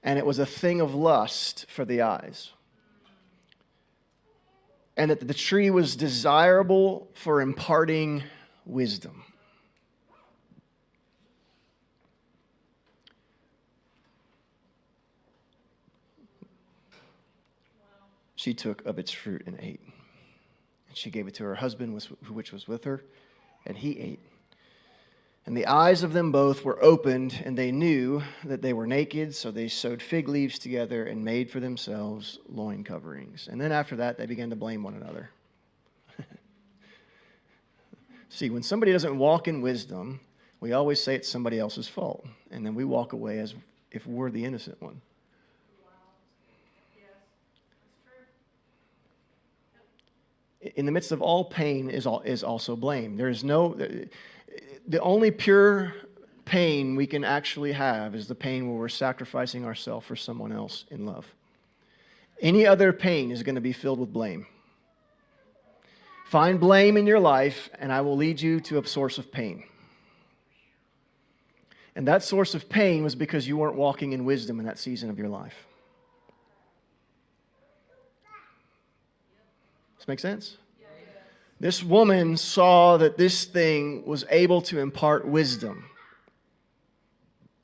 and 0.03 0.19
it 0.19 0.25
was 0.25 0.37
a 0.37 0.45
thing 0.45 0.81
of 0.81 0.93
lust 0.93 1.65
for 1.69 1.85
the 1.85 2.01
eyes, 2.01 2.51
and 4.97 5.09
that 5.09 5.25
the 5.25 5.33
tree 5.33 5.69
was 5.69 5.95
desirable 5.95 7.07
for 7.13 7.39
imparting 7.39 8.23
wisdom. 8.65 9.23
She 18.41 18.55
took 18.55 18.83
of 18.87 18.97
its 18.97 19.11
fruit 19.11 19.43
and 19.45 19.55
ate. 19.59 19.81
And 20.87 20.97
she 20.97 21.11
gave 21.11 21.27
it 21.27 21.35
to 21.35 21.43
her 21.43 21.53
husband, 21.53 21.93
which 22.27 22.51
was 22.51 22.67
with 22.67 22.85
her, 22.85 23.03
and 23.67 23.77
he 23.77 23.99
ate. 23.99 24.19
And 25.45 25.55
the 25.55 25.67
eyes 25.67 26.01
of 26.01 26.13
them 26.13 26.31
both 26.31 26.65
were 26.65 26.83
opened, 26.83 27.39
and 27.45 27.55
they 27.55 27.71
knew 27.71 28.23
that 28.43 28.63
they 28.63 28.73
were 28.73 28.87
naked, 28.87 29.35
so 29.35 29.51
they 29.51 29.67
sewed 29.67 30.01
fig 30.01 30.27
leaves 30.27 30.57
together 30.57 31.05
and 31.05 31.23
made 31.23 31.51
for 31.51 31.59
themselves 31.59 32.39
loin 32.49 32.83
coverings. 32.83 33.47
And 33.47 33.61
then 33.61 33.71
after 33.71 33.95
that, 33.97 34.17
they 34.17 34.25
began 34.25 34.49
to 34.49 34.55
blame 34.55 34.81
one 34.81 34.95
another. 34.95 35.29
See, 38.29 38.49
when 38.49 38.63
somebody 38.63 38.91
doesn't 38.91 39.19
walk 39.19 39.47
in 39.47 39.61
wisdom, 39.61 40.19
we 40.59 40.73
always 40.73 40.99
say 40.99 41.13
it's 41.13 41.29
somebody 41.29 41.59
else's 41.59 41.87
fault, 41.87 42.25
and 42.49 42.65
then 42.65 42.73
we 42.73 42.85
walk 42.85 43.13
away 43.13 43.37
as 43.37 43.53
if 43.91 44.07
we're 44.07 44.31
the 44.31 44.45
innocent 44.45 44.81
one. 44.81 45.01
In 50.61 50.85
the 50.85 50.91
midst 50.91 51.11
of 51.11 51.21
all 51.21 51.45
pain 51.45 51.89
is, 51.89 52.05
all, 52.05 52.21
is 52.21 52.43
also 52.43 52.75
blame. 52.75 53.17
There 53.17 53.29
is 53.29 53.43
no, 53.43 53.75
the 54.87 54.99
only 55.01 55.31
pure 55.31 55.93
pain 56.45 56.95
we 56.95 57.07
can 57.07 57.23
actually 57.23 57.71
have 57.71 58.13
is 58.13 58.27
the 58.27 58.35
pain 58.35 58.67
where 58.67 58.77
we're 58.77 58.89
sacrificing 58.89 59.65
ourselves 59.65 60.05
for 60.05 60.15
someone 60.15 60.51
else 60.51 60.85
in 60.91 61.05
love. 61.05 61.33
Any 62.41 62.65
other 62.65 62.91
pain 62.91 63.31
is 63.31 63.43
going 63.43 63.55
to 63.55 63.61
be 63.61 63.73
filled 63.73 63.99
with 63.99 64.11
blame. 64.11 64.47
Find 66.25 66.59
blame 66.59 66.95
in 66.95 67.05
your 67.05 67.19
life, 67.19 67.69
and 67.77 67.91
I 67.91 68.01
will 68.01 68.15
lead 68.15 68.41
you 68.41 68.59
to 68.61 68.79
a 68.79 68.87
source 68.87 69.17
of 69.17 69.31
pain. 69.31 69.63
And 71.95 72.07
that 72.07 72.23
source 72.23 72.55
of 72.55 72.69
pain 72.69 73.03
was 73.03 73.15
because 73.15 73.47
you 73.47 73.57
weren't 73.57 73.75
walking 73.75 74.13
in 74.13 74.23
wisdom 74.23 74.59
in 74.59 74.65
that 74.65 74.79
season 74.79 75.09
of 75.09 75.19
your 75.19 75.27
life. 75.27 75.67
Make 80.07 80.19
sense? 80.19 80.57
This 81.61 81.83
woman 81.83 82.37
saw 82.37 82.97
that 82.97 83.19
this 83.19 83.45
thing 83.45 84.03
was 84.03 84.25
able 84.31 84.63
to 84.63 84.79
impart 84.79 85.27
wisdom, 85.27 85.85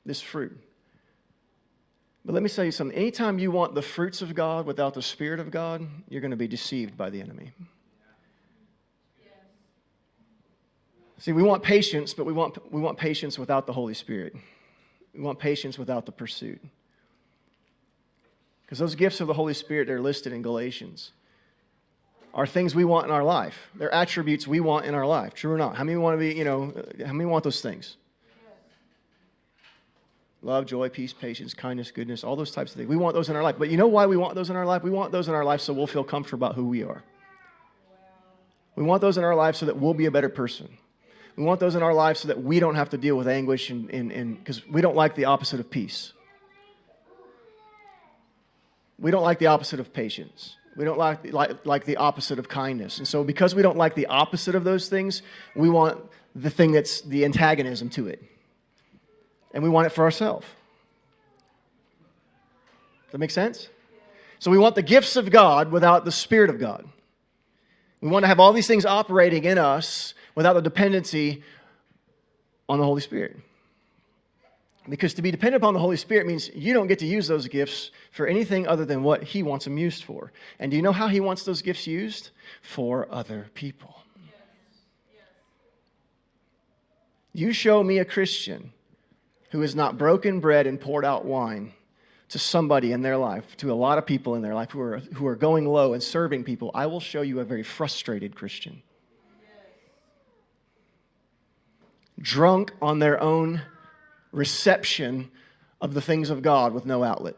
this 0.06 0.20
fruit. 0.20 0.56
But 2.24 2.32
let 2.32 2.44
me 2.44 2.48
tell 2.48 2.64
you 2.64 2.70
something. 2.70 2.96
Anytime 2.96 3.40
you 3.40 3.50
want 3.50 3.74
the 3.74 3.82
fruits 3.82 4.22
of 4.22 4.36
God 4.36 4.66
without 4.66 4.94
the 4.94 5.02
Spirit 5.02 5.40
of 5.40 5.50
God, 5.50 5.84
you're 6.08 6.20
going 6.20 6.30
to 6.30 6.36
be 6.36 6.46
deceived 6.46 6.96
by 6.96 7.10
the 7.10 7.20
enemy. 7.20 7.50
See, 11.18 11.32
we 11.32 11.42
want 11.42 11.64
patience, 11.64 12.14
but 12.14 12.24
we 12.24 12.32
want, 12.32 12.72
we 12.72 12.80
want 12.80 12.98
patience 12.98 13.36
without 13.36 13.66
the 13.66 13.72
Holy 13.72 13.94
Spirit. 13.94 14.36
We 15.12 15.22
want 15.22 15.40
patience 15.40 15.76
without 15.76 16.06
the 16.06 16.12
pursuit. 16.12 16.62
Because 18.64 18.78
those 18.78 18.94
gifts 18.94 19.20
of 19.20 19.26
the 19.26 19.34
Holy 19.34 19.54
Spirit, 19.54 19.88
they're 19.88 20.00
listed 20.00 20.32
in 20.32 20.42
Galatians 20.42 21.10
are 22.38 22.46
things 22.46 22.72
we 22.72 22.84
want 22.84 23.04
in 23.04 23.10
our 23.10 23.24
life. 23.24 23.68
They're 23.74 23.92
attributes 23.92 24.46
we 24.46 24.60
want 24.60 24.86
in 24.86 24.94
our 24.94 25.04
life. 25.04 25.34
True 25.34 25.52
or 25.52 25.58
not? 25.58 25.74
How 25.74 25.82
many 25.82 25.98
want 25.98 26.14
to 26.14 26.18
be, 26.20 26.36
you 26.36 26.44
know, 26.44 26.72
how 27.04 27.12
many 27.12 27.24
want 27.24 27.42
those 27.42 27.60
things? 27.60 27.96
Love, 30.40 30.64
joy, 30.66 30.88
peace, 30.88 31.12
patience, 31.12 31.52
kindness, 31.52 31.90
goodness, 31.90 32.22
all 32.22 32.36
those 32.36 32.52
types 32.52 32.70
of 32.70 32.76
things. 32.76 32.88
We 32.88 32.94
want 32.94 33.16
those 33.16 33.28
in 33.28 33.34
our 33.34 33.42
life. 33.42 33.56
But 33.58 33.70
you 33.70 33.76
know 33.76 33.88
why 33.88 34.06
we 34.06 34.16
want 34.16 34.36
those 34.36 34.50
in 34.50 34.54
our 34.54 34.64
life? 34.64 34.84
We 34.84 34.90
want 34.90 35.10
those 35.10 35.26
in 35.26 35.34
our 35.34 35.44
life 35.44 35.60
so 35.60 35.72
we'll 35.72 35.88
feel 35.88 36.04
comfortable 36.04 36.46
about 36.46 36.54
who 36.54 36.68
we 36.68 36.84
are. 36.84 37.02
We 38.76 38.84
want 38.84 39.00
those 39.00 39.18
in 39.18 39.24
our 39.24 39.34
life 39.34 39.56
so 39.56 39.66
that 39.66 39.76
we'll 39.76 39.94
be 39.94 40.06
a 40.06 40.12
better 40.12 40.28
person. 40.28 40.78
We 41.34 41.42
want 41.42 41.58
those 41.58 41.74
in 41.74 41.82
our 41.82 41.92
life 41.92 42.18
so 42.18 42.28
that 42.28 42.40
we 42.40 42.60
don't 42.60 42.76
have 42.76 42.90
to 42.90 42.98
deal 42.98 43.16
with 43.16 43.26
anguish 43.26 43.68
and 43.68 44.38
because 44.38 44.64
we 44.68 44.80
don't 44.80 44.94
like 44.94 45.16
the 45.16 45.24
opposite 45.24 45.58
of 45.58 45.72
peace. 45.72 46.12
We 48.96 49.10
don't 49.10 49.24
like 49.24 49.40
the 49.40 49.48
opposite 49.48 49.80
of 49.80 49.92
patience. 49.92 50.54
We 50.78 50.84
don't 50.84 50.96
like, 50.96 51.32
like, 51.32 51.66
like 51.66 51.86
the 51.86 51.96
opposite 51.96 52.38
of 52.38 52.48
kindness. 52.48 52.98
And 52.98 53.08
so, 53.08 53.24
because 53.24 53.52
we 53.52 53.62
don't 53.62 53.76
like 53.76 53.96
the 53.96 54.06
opposite 54.06 54.54
of 54.54 54.62
those 54.62 54.88
things, 54.88 55.22
we 55.56 55.68
want 55.68 56.00
the 56.36 56.50
thing 56.50 56.70
that's 56.70 57.00
the 57.00 57.24
antagonism 57.24 57.88
to 57.90 58.06
it. 58.06 58.22
And 59.52 59.64
we 59.64 59.68
want 59.68 59.88
it 59.88 59.90
for 59.90 60.04
ourselves. 60.04 60.46
Does 63.06 63.12
that 63.12 63.18
make 63.18 63.32
sense? 63.32 63.70
So, 64.38 64.52
we 64.52 64.58
want 64.58 64.76
the 64.76 64.82
gifts 64.82 65.16
of 65.16 65.32
God 65.32 65.72
without 65.72 66.04
the 66.04 66.12
Spirit 66.12 66.48
of 66.48 66.60
God. 66.60 66.88
We 68.00 68.08
want 68.08 68.22
to 68.22 68.28
have 68.28 68.38
all 68.38 68.52
these 68.52 68.68
things 68.68 68.86
operating 68.86 69.42
in 69.42 69.58
us 69.58 70.14
without 70.36 70.52
the 70.52 70.62
dependency 70.62 71.42
on 72.68 72.78
the 72.78 72.84
Holy 72.84 73.00
Spirit. 73.00 73.36
Because 74.88 75.12
to 75.14 75.22
be 75.22 75.30
dependent 75.30 75.62
upon 75.62 75.74
the 75.74 75.80
Holy 75.80 75.96
Spirit 75.96 76.26
means 76.26 76.50
you 76.54 76.72
don't 76.72 76.86
get 76.86 76.98
to 77.00 77.06
use 77.06 77.28
those 77.28 77.46
gifts 77.46 77.90
for 78.10 78.26
anything 78.26 78.66
other 78.66 78.84
than 78.84 79.02
what 79.02 79.22
He 79.22 79.42
wants 79.42 79.64
them 79.64 79.76
used 79.76 80.02
for. 80.02 80.32
And 80.58 80.70
do 80.70 80.76
you 80.76 80.82
know 80.82 80.92
how 80.92 81.08
He 81.08 81.20
wants 81.20 81.42
those 81.42 81.62
gifts 81.62 81.86
used? 81.86 82.30
For 82.62 83.06
other 83.10 83.50
people. 83.54 84.02
You 87.34 87.52
show 87.52 87.84
me 87.84 87.98
a 87.98 88.04
Christian 88.04 88.72
who 89.50 89.60
has 89.60 89.74
not 89.74 89.98
broken 89.98 90.40
bread 90.40 90.66
and 90.66 90.80
poured 90.80 91.04
out 91.04 91.24
wine 91.24 91.72
to 92.30 92.38
somebody 92.38 92.92
in 92.92 93.02
their 93.02 93.16
life, 93.16 93.56
to 93.56 93.72
a 93.72 93.74
lot 93.74 93.96
of 93.96 94.06
people 94.06 94.34
in 94.34 94.42
their 94.42 94.54
life 94.54 94.70
who 94.72 94.80
are, 94.80 94.98
who 95.14 95.26
are 95.26 95.36
going 95.36 95.66
low 95.66 95.92
and 95.94 96.02
serving 96.02 96.44
people, 96.44 96.70
I 96.74 96.86
will 96.86 97.00
show 97.00 97.22
you 97.22 97.40
a 97.40 97.44
very 97.44 97.62
frustrated 97.62 98.34
Christian. 98.34 98.82
Drunk 102.20 102.72
on 102.82 102.98
their 102.98 103.22
own 103.22 103.62
reception 104.32 105.30
of 105.80 105.94
the 105.94 106.00
things 106.00 106.30
of 106.30 106.42
God 106.42 106.72
with 106.72 106.86
no 106.86 107.04
outlet. 107.04 107.36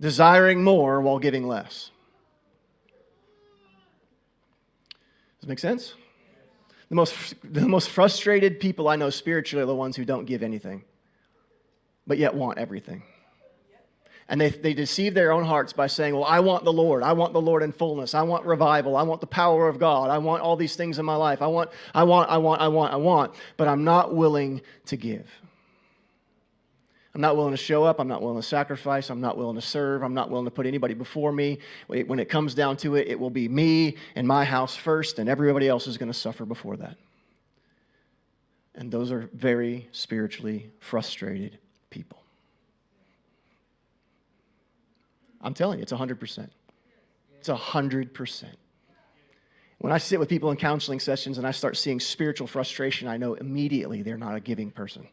Desiring 0.00 0.64
more 0.64 1.00
while 1.00 1.18
giving 1.18 1.46
less. 1.46 1.90
Does 5.40 5.44
it 5.44 5.48
make 5.48 5.58
sense? 5.58 5.94
The 6.88 6.94
most, 6.94 7.34
the 7.44 7.66
most 7.66 7.88
frustrated 7.88 8.60
people 8.60 8.88
I 8.88 8.96
know 8.96 9.10
spiritually 9.10 9.62
are 9.62 9.66
the 9.66 9.74
ones 9.74 9.96
who 9.96 10.04
don't 10.04 10.24
give 10.24 10.42
anything, 10.42 10.84
but 12.06 12.18
yet 12.18 12.34
want 12.34 12.58
everything. 12.58 13.02
And 14.28 14.40
they, 14.40 14.50
they 14.50 14.72
deceive 14.72 15.14
their 15.14 15.32
own 15.32 15.44
hearts 15.44 15.72
by 15.72 15.86
saying, 15.88 16.14
Well, 16.14 16.24
I 16.24 16.40
want 16.40 16.64
the 16.64 16.72
Lord. 16.72 17.02
I 17.02 17.12
want 17.12 17.32
the 17.32 17.40
Lord 17.40 17.62
in 17.62 17.72
fullness. 17.72 18.14
I 18.14 18.22
want 18.22 18.44
revival. 18.44 18.96
I 18.96 19.02
want 19.02 19.20
the 19.20 19.26
power 19.26 19.68
of 19.68 19.78
God. 19.78 20.10
I 20.10 20.18
want 20.18 20.42
all 20.42 20.56
these 20.56 20.76
things 20.76 20.98
in 20.98 21.04
my 21.04 21.16
life. 21.16 21.42
I 21.42 21.48
want, 21.48 21.70
I 21.94 22.04
want, 22.04 22.30
I 22.30 22.38
want, 22.38 22.60
I 22.62 22.68
want, 22.68 22.92
I 22.92 22.96
want. 22.96 23.34
But 23.56 23.68
I'm 23.68 23.84
not 23.84 24.14
willing 24.14 24.62
to 24.86 24.96
give. 24.96 25.42
I'm 27.14 27.20
not 27.20 27.36
willing 27.36 27.52
to 27.52 27.58
show 27.58 27.84
up. 27.84 28.00
I'm 28.00 28.08
not 28.08 28.22
willing 28.22 28.40
to 28.40 28.46
sacrifice. 28.46 29.10
I'm 29.10 29.20
not 29.20 29.36
willing 29.36 29.56
to 29.56 29.62
serve. 29.62 30.02
I'm 30.02 30.14
not 30.14 30.30
willing 30.30 30.46
to 30.46 30.50
put 30.50 30.66
anybody 30.66 30.94
before 30.94 31.30
me. 31.30 31.58
When 31.86 32.18
it 32.18 32.30
comes 32.30 32.54
down 32.54 32.78
to 32.78 32.94
it, 32.94 33.08
it 33.08 33.20
will 33.20 33.30
be 33.30 33.48
me 33.48 33.96
and 34.14 34.26
my 34.26 34.44
house 34.44 34.74
first, 34.74 35.18
and 35.18 35.28
everybody 35.28 35.68
else 35.68 35.86
is 35.86 35.98
going 35.98 36.10
to 36.10 36.18
suffer 36.18 36.46
before 36.46 36.76
that. 36.78 36.96
And 38.74 38.90
those 38.90 39.12
are 39.12 39.28
very 39.34 39.88
spiritually 39.92 40.70
frustrated 40.80 41.58
people. 41.90 42.21
I'm 45.42 45.54
telling 45.54 45.78
you, 45.78 45.82
it's 45.82 45.92
100%. 45.92 46.48
It's 47.38 47.48
100%. 47.48 48.44
When 49.78 49.92
I 49.92 49.98
sit 49.98 50.20
with 50.20 50.28
people 50.28 50.52
in 50.52 50.56
counseling 50.56 51.00
sessions 51.00 51.38
and 51.38 51.46
I 51.46 51.50
start 51.50 51.76
seeing 51.76 51.98
spiritual 51.98 52.46
frustration, 52.46 53.08
I 53.08 53.16
know 53.16 53.34
immediately 53.34 54.02
they're 54.02 54.16
not 54.16 54.36
a 54.36 54.40
giving 54.40 54.70
person. 54.70 55.08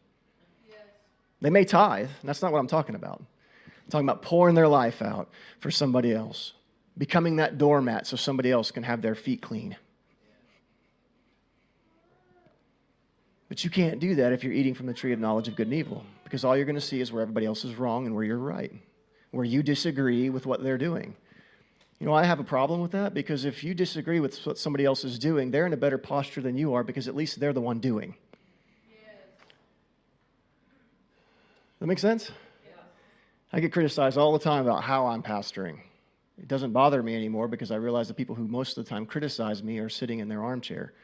They 1.40 1.50
may 1.50 1.64
tithe, 1.64 2.10
that's 2.22 2.42
not 2.42 2.52
what 2.52 2.58
I'm 2.58 2.68
talking 2.68 2.94
about. 2.94 3.20
I'm 3.66 3.90
talking 3.90 4.08
about 4.08 4.22
pouring 4.22 4.54
their 4.54 4.68
life 4.68 5.02
out 5.02 5.28
for 5.58 5.72
somebody 5.72 6.12
else, 6.12 6.52
becoming 6.96 7.36
that 7.36 7.58
doormat 7.58 8.06
so 8.06 8.16
somebody 8.16 8.52
else 8.52 8.70
can 8.70 8.84
have 8.84 9.02
their 9.02 9.16
feet 9.16 9.42
clean. 9.42 9.76
But 13.48 13.64
you 13.64 13.70
can't 13.70 13.98
do 13.98 14.14
that 14.14 14.32
if 14.32 14.44
you're 14.44 14.52
eating 14.52 14.74
from 14.74 14.86
the 14.86 14.94
tree 14.94 15.12
of 15.12 15.18
knowledge 15.18 15.48
of 15.48 15.56
good 15.56 15.66
and 15.66 15.74
evil, 15.74 16.04
because 16.22 16.44
all 16.44 16.56
you're 16.56 16.66
going 16.66 16.76
to 16.76 16.80
see 16.80 17.00
is 17.00 17.10
where 17.10 17.22
everybody 17.22 17.46
else 17.46 17.64
is 17.64 17.74
wrong 17.74 18.06
and 18.06 18.14
where 18.14 18.22
you're 18.22 18.38
right 18.38 18.72
where 19.30 19.44
you 19.44 19.62
disagree 19.62 20.28
with 20.30 20.46
what 20.46 20.62
they're 20.62 20.78
doing. 20.78 21.14
You 21.98 22.06
know, 22.06 22.14
I 22.14 22.24
have 22.24 22.40
a 22.40 22.44
problem 22.44 22.80
with 22.80 22.92
that 22.92 23.12
because 23.12 23.44
if 23.44 23.62
you 23.62 23.74
disagree 23.74 24.20
with 24.20 24.38
what 24.46 24.58
somebody 24.58 24.86
else 24.86 25.04
is 25.04 25.18
doing, 25.18 25.50
they're 25.50 25.66
in 25.66 25.72
a 25.72 25.76
better 25.76 25.98
posture 25.98 26.40
than 26.40 26.56
you 26.56 26.72
are 26.72 26.82
because 26.82 27.06
at 27.06 27.14
least 27.14 27.38
they're 27.40 27.52
the 27.52 27.60
one 27.60 27.78
doing. 27.78 28.14
Yes. 28.90 29.14
That 31.78 31.86
makes 31.86 32.00
sense? 32.00 32.30
Yes. 32.64 32.74
I 33.52 33.60
get 33.60 33.70
criticized 33.72 34.16
all 34.16 34.32
the 34.32 34.38
time 34.38 34.66
about 34.66 34.84
how 34.84 35.08
I'm 35.08 35.22
pastoring. 35.22 35.80
It 36.38 36.48
doesn't 36.48 36.72
bother 36.72 37.02
me 37.02 37.14
anymore 37.14 37.48
because 37.48 37.70
I 37.70 37.76
realize 37.76 38.08
the 38.08 38.14
people 38.14 38.34
who 38.34 38.48
most 38.48 38.78
of 38.78 38.84
the 38.84 38.88
time 38.88 39.04
criticize 39.04 39.62
me 39.62 39.78
are 39.78 39.90
sitting 39.90 40.20
in 40.20 40.28
their 40.28 40.42
armchair. 40.42 40.94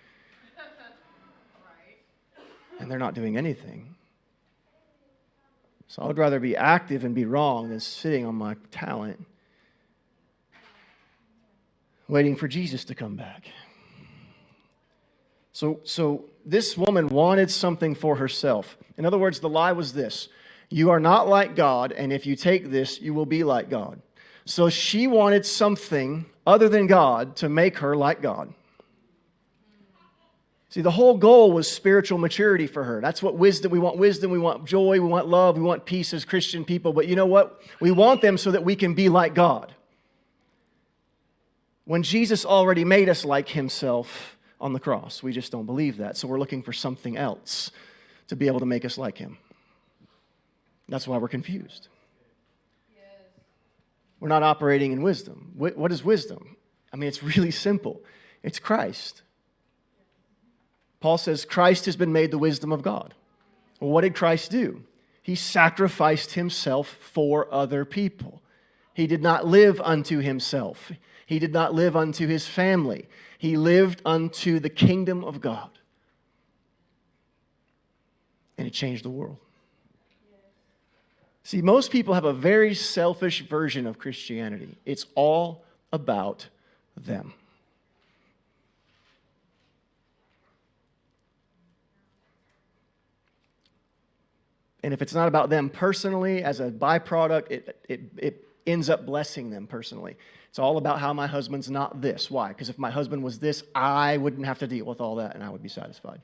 And 2.78 2.90
they're 2.90 2.98
not 2.98 3.14
doing 3.14 3.38
anything. 3.38 3.95
So 5.88 6.02
I 6.02 6.06
would 6.06 6.18
rather 6.18 6.40
be 6.40 6.56
active 6.56 7.04
and 7.04 7.14
be 7.14 7.24
wrong 7.24 7.68
than 7.68 7.80
sitting 7.80 8.26
on 8.26 8.34
my 8.34 8.56
talent, 8.70 9.24
waiting 12.08 12.36
for 12.36 12.48
Jesus 12.48 12.84
to 12.86 12.94
come 12.94 13.16
back. 13.16 13.48
So, 15.52 15.80
so 15.84 16.24
this 16.44 16.76
woman 16.76 17.08
wanted 17.08 17.50
something 17.50 17.94
for 17.94 18.16
herself. 18.16 18.76
In 18.98 19.06
other 19.06 19.18
words, 19.18 19.40
the 19.40 19.48
lie 19.48 19.72
was 19.72 19.94
this 19.94 20.28
You 20.68 20.90
are 20.90 21.00
not 21.00 21.28
like 21.28 21.56
God, 21.56 21.92
and 21.92 22.12
if 22.12 22.26
you 22.26 22.36
take 22.36 22.70
this, 22.70 23.00
you 23.00 23.14
will 23.14 23.26
be 23.26 23.42
like 23.44 23.70
God. 23.70 24.02
So 24.44 24.68
she 24.68 25.06
wanted 25.06 25.46
something 25.46 26.26
other 26.46 26.68
than 26.68 26.86
God 26.86 27.36
to 27.36 27.48
make 27.48 27.78
her 27.78 27.96
like 27.96 28.22
God. 28.22 28.54
See, 30.68 30.80
the 30.80 30.90
whole 30.90 31.16
goal 31.16 31.52
was 31.52 31.70
spiritual 31.70 32.18
maturity 32.18 32.66
for 32.66 32.84
her. 32.84 33.00
That's 33.00 33.22
what 33.22 33.36
wisdom, 33.36 33.70
we 33.70 33.78
want 33.78 33.98
wisdom, 33.98 34.30
we 34.30 34.38
want 34.38 34.64
joy, 34.64 35.00
we 35.00 35.08
want 35.08 35.28
love, 35.28 35.56
we 35.56 35.62
want 35.62 35.84
peace 35.86 36.12
as 36.12 36.24
Christian 36.24 36.64
people. 36.64 36.92
But 36.92 37.06
you 37.06 37.14
know 37.14 37.26
what? 37.26 37.60
We 37.80 37.92
want 37.92 38.20
them 38.20 38.36
so 38.36 38.50
that 38.50 38.64
we 38.64 38.74
can 38.74 38.94
be 38.94 39.08
like 39.08 39.34
God. 39.34 39.74
When 41.84 42.02
Jesus 42.02 42.44
already 42.44 42.84
made 42.84 43.08
us 43.08 43.24
like 43.24 43.50
himself 43.50 44.36
on 44.60 44.72
the 44.72 44.80
cross, 44.80 45.22
we 45.22 45.32
just 45.32 45.52
don't 45.52 45.66
believe 45.66 45.98
that. 45.98 46.16
So 46.16 46.26
we're 46.26 46.40
looking 46.40 46.62
for 46.62 46.72
something 46.72 47.16
else 47.16 47.70
to 48.26 48.34
be 48.34 48.48
able 48.48 48.58
to 48.58 48.66
make 48.66 48.84
us 48.84 48.98
like 48.98 49.18
him. 49.18 49.38
That's 50.88 51.06
why 51.06 51.16
we're 51.18 51.28
confused. 51.28 51.88
We're 54.18 54.28
not 54.28 54.42
operating 54.42 54.92
in 54.92 55.02
wisdom. 55.02 55.52
What 55.54 55.92
is 55.92 56.02
wisdom? 56.02 56.56
I 56.92 56.96
mean, 56.96 57.06
it's 57.08 57.22
really 57.22 57.52
simple 57.52 58.02
it's 58.42 58.58
Christ. 58.58 59.22
Paul 61.06 61.18
says 61.18 61.44
Christ 61.44 61.86
has 61.86 61.94
been 61.94 62.12
made 62.12 62.32
the 62.32 62.36
wisdom 62.36 62.72
of 62.72 62.82
God. 62.82 63.14
Well, 63.78 63.92
what 63.92 64.00
did 64.00 64.16
Christ 64.16 64.50
do? 64.50 64.82
He 65.22 65.36
sacrificed 65.36 66.34
himself 66.34 66.88
for 66.88 67.46
other 67.54 67.84
people. 67.84 68.42
He 68.92 69.06
did 69.06 69.22
not 69.22 69.46
live 69.46 69.80
unto 69.82 70.18
himself, 70.18 70.90
he 71.24 71.38
did 71.38 71.52
not 71.52 71.72
live 71.72 71.94
unto 71.94 72.26
his 72.26 72.48
family. 72.48 73.06
He 73.38 73.56
lived 73.56 74.02
unto 74.04 74.58
the 74.58 74.68
kingdom 74.68 75.22
of 75.22 75.40
God. 75.40 75.70
And 78.58 78.66
it 78.66 78.72
changed 78.72 79.04
the 79.04 79.10
world. 79.10 79.38
See, 81.44 81.62
most 81.62 81.92
people 81.92 82.14
have 82.14 82.24
a 82.24 82.32
very 82.32 82.74
selfish 82.74 83.42
version 83.42 83.86
of 83.86 83.96
Christianity. 83.96 84.76
It's 84.84 85.06
all 85.14 85.64
about 85.92 86.48
them. 86.96 87.34
And 94.86 94.94
if 94.94 95.02
it's 95.02 95.14
not 95.14 95.26
about 95.26 95.50
them 95.50 95.68
personally, 95.68 96.44
as 96.44 96.60
a 96.60 96.70
byproduct, 96.70 97.50
it, 97.50 97.84
it, 97.88 98.02
it 98.18 98.48
ends 98.68 98.88
up 98.88 99.04
blessing 99.04 99.50
them 99.50 99.66
personally. 99.66 100.16
It's 100.48 100.60
all 100.60 100.76
about 100.76 101.00
how 101.00 101.12
my 101.12 101.26
husband's 101.26 101.68
not 101.68 102.02
this. 102.02 102.30
Why? 102.30 102.50
Because 102.50 102.68
if 102.68 102.78
my 102.78 102.92
husband 102.92 103.24
was 103.24 103.40
this, 103.40 103.64
I 103.74 104.16
wouldn't 104.16 104.46
have 104.46 104.60
to 104.60 104.68
deal 104.68 104.84
with 104.84 105.00
all 105.00 105.16
that 105.16 105.34
and 105.34 105.42
I 105.42 105.48
would 105.48 105.60
be 105.60 105.68
satisfied. 105.68 106.20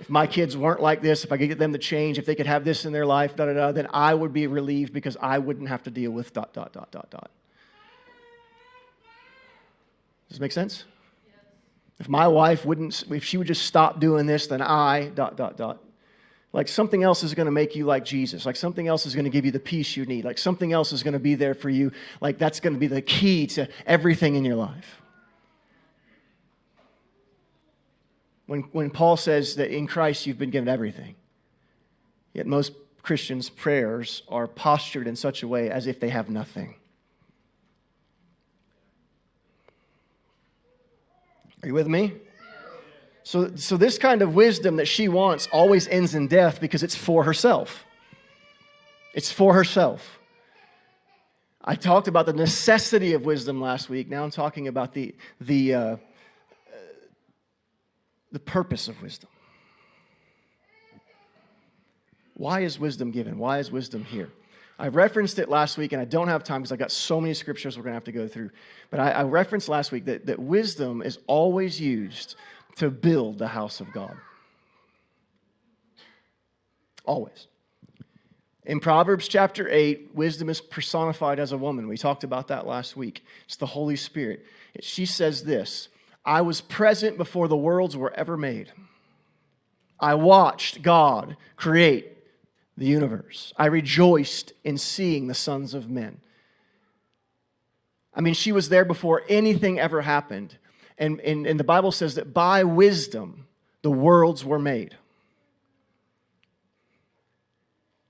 If 0.00 0.10
my 0.10 0.26
kids 0.26 0.56
weren't 0.56 0.82
like 0.82 1.00
this, 1.00 1.22
if 1.22 1.30
I 1.30 1.36
could 1.36 1.46
get 1.46 1.60
them 1.60 1.72
to 1.74 1.78
change, 1.78 2.18
if 2.18 2.26
they 2.26 2.34
could 2.34 2.48
have 2.48 2.64
this 2.64 2.84
in 2.84 2.92
their 2.92 3.06
life, 3.06 3.36
da 3.36 3.46
da 3.46 3.52
da, 3.52 3.70
then 3.70 3.86
I 3.92 4.14
would 4.14 4.32
be 4.32 4.48
relieved 4.48 4.92
because 4.92 5.16
I 5.20 5.38
wouldn't 5.38 5.68
have 5.68 5.84
to 5.84 5.92
deal 5.92 6.10
with 6.10 6.32
dot 6.32 6.52
dot 6.52 6.72
dot 6.72 6.90
dot 6.90 7.08
dot. 7.10 7.30
Does 10.28 10.38
this 10.38 10.40
make 10.40 10.50
sense? 10.50 10.86
If 12.00 12.08
my 12.08 12.26
wife 12.26 12.66
wouldn't, 12.66 13.04
if 13.12 13.22
she 13.22 13.36
would 13.36 13.46
just 13.46 13.64
stop 13.64 14.00
doing 14.00 14.26
this, 14.26 14.48
then 14.48 14.60
I, 14.60 15.10
dot, 15.10 15.36
dot, 15.36 15.56
dot. 15.56 15.83
Like 16.54 16.68
something 16.68 17.02
else 17.02 17.24
is 17.24 17.34
going 17.34 17.46
to 17.46 17.52
make 17.52 17.74
you 17.74 17.84
like 17.84 18.04
Jesus. 18.04 18.46
Like 18.46 18.54
something 18.54 18.86
else 18.86 19.06
is 19.06 19.14
going 19.16 19.24
to 19.24 19.30
give 19.30 19.44
you 19.44 19.50
the 19.50 19.58
peace 19.58 19.96
you 19.96 20.06
need. 20.06 20.24
Like 20.24 20.38
something 20.38 20.72
else 20.72 20.92
is 20.92 21.02
going 21.02 21.14
to 21.14 21.18
be 21.18 21.34
there 21.34 21.52
for 21.52 21.68
you. 21.68 21.90
Like 22.20 22.38
that's 22.38 22.60
going 22.60 22.74
to 22.74 22.78
be 22.78 22.86
the 22.86 23.02
key 23.02 23.48
to 23.48 23.68
everything 23.86 24.36
in 24.36 24.44
your 24.44 24.54
life. 24.54 25.02
When, 28.46 28.60
when 28.70 28.90
Paul 28.90 29.16
says 29.16 29.56
that 29.56 29.74
in 29.74 29.88
Christ 29.88 30.26
you've 30.26 30.38
been 30.38 30.50
given 30.50 30.68
everything, 30.68 31.16
yet 32.32 32.46
most 32.46 32.72
Christians' 33.02 33.50
prayers 33.50 34.22
are 34.28 34.46
postured 34.46 35.08
in 35.08 35.16
such 35.16 35.42
a 35.42 35.48
way 35.48 35.68
as 35.68 35.88
if 35.88 35.98
they 35.98 36.10
have 36.10 36.30
nothing. 36.30 36.76
Are 41.64 41.66
you 41.66 41.74
with 41.74 41.88
me? 41.88 42.12
So, 43.24 43.56
so 43.56 43.78
this 43.78 43.96
kind 43.96 44.20
of 44.20 44.34
wisdom 44.34 44.76
that 44.76 44.86
she 44.86 45.08
wants 45.08 45.48
always 45.50 45.88
ends 45.88 46.14
in 46.14 46.28
death 46.28 46.60
because 46.60 46.82
it's 46.82 46.94
for 46.94 47.24
herself. 47.24 47.84
It's 49.14 49.32
for 49.32 49.54
herself. 49.54 50.20
I 51.64 51.74
talked 51.74 52.06
about 52.06 52.26
the 52.26 52.34
necessity 52.34 53.14
of 53.14 53.24
wisdom 53.24 53.62
last 53.62 53.88
week. 53.88 54.10
Now 54.10 54.24
I'm 54.24 54.30
talking 54.30 54.68
about 54.68 54.92
the, 54.92 55.14
the, 55.40 55.74
uh, 55.74 55.96
the 58.30 58.40
purpose 58.40 58.88
of 58.88 59.00
wisdom. 59.00 59.30
Why 62.34 62.60
is 62.60 62.78
wisdom 62.78 63.10
given? 63.10 63.38
Why 63.38 63.58
is 63.58 63.70
wisdom 63.70 64.04
here? 64.04 64.30
I 64.78 64.88
referenced 64.88 65.38
it 65.38 65.48
last 65.48 65.78
week, 65.78 65.92
and 65.92 66.02
I 66.02 66.04
don't 66.04 66.28
have 66.28 66.44
time 66.44 66.60
because 66.60 66.72
I 66.72 66.76
got 66.76 66.90
so 66.90 67.20
many 67.20 67.32
scriptures 67.32 67.76
we're 67.78 67.84
going 67.84 67.92
to 67.92 67.96
have 67.96 68.04
to 68.04 68.12
go 68.12 68.28
through. 68.28 68.50
But 68.90 69.00
I, 69.00 69.10
I 69.12 69.22
referenced 69.22 69.68
last 69.68 69.92
week 69.92 70.04
that, 70.06 70.26
that 70.26 70.40
wisdom 70.40 71.00
is 71.00 71.18
always 71.26 71.80
used 71.80 72.34
to 72.76 72.90
build 72.90 73.38
the 73.38 73.48
house 73.48 73.80
of 73.80 73.92
God. 73.92 74.16
Always. 77.04 77.48
In 78.64 78.80
Proverbs 78.80 79.28
chapter 79.28 79.68
8, 79.68 80.10
wisdom 80.14 80.48
is 80.48 80.60
personified 80.60 81.38
as 81.38 81.52
a 81.52 81.58
woman. 81.58 81.86
We 81.86 81.98
talked 81.98 82.24
about 82.24 82.48
that 82.48 82.66
last 82.66 82.96
week. 82.96 83.24
It's 83.44 83.56
the 83.56 83.66
Holy 83.66 83.96
Spirit. 83.96 84.44
She 84.80 85.04
says 85.04 85.44
this 85.44 85.88
I 86.24 86.40
was 86.40 86.60
present 86.60 87.18
before 87.18 87.46
the 87.46 87.56
worlds 87.56 87.96
were 87.96 88.12
ever 88.14 88.36
made. 88.36 88.72
I 90.00 90.14
watched 90.14 90.82
God 90.82 91.36
create 91.56 92.12
the 92.76 92.86
universe. 92.86 93.52
I 93.56 93.66
rejoiced 93.66 94.52
in 94.64 94.78
seeing 94.78 95.26
the 95.26 95.34
sons 95.34 95.74
of 95.74 95.90
men. 95.90 96.20
I 98.14 98.20
mean, 98.20 98.34
she 98.34 98.52
was 98.52 98.68
there 98.68 98.84
before 98.84 99.22
anything 99.28 99.78
ever 99.78 100.02
happened. 100.02 100.56
And, 100.98 101.20
and, 101.20 101.46
and 101.46 101.58
the 101.58 101.64
Bible 101.64 101.92
says 101.92 102.14
that 102.14 102.32
by 102.32 102.64
wisdom, 102.64 103.46
the 103.82 103.90
worlds 103.90 104.44
were 104.44 104.58
made. 104.58 104.96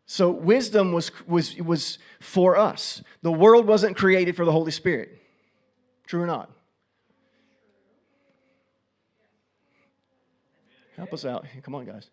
So 0.06 0.30
wisdom 0.30 0.92
was, 0.92 1.10
was, 1.26 1.56
was 1.56 1.98
for 2.20 2.56
us. 2.56 3.02
The 3.22 3.32
world 3.32 3.66
wasn't 3.66 3.96
created 3.96 4.36
for 4.36 4.44
the 4.44 4.52
Holy 4.52 4.70
Spirit. 4.70 5.20
True 6.06 6.22
or 6.22 6.26
not? 6.26 6.50
Help 10.96 11.12
us 11.12 11.24
out. 11.24 11.46
Come 11.62 11.74
on, 11.74 11.84
guys. 11.84 12.10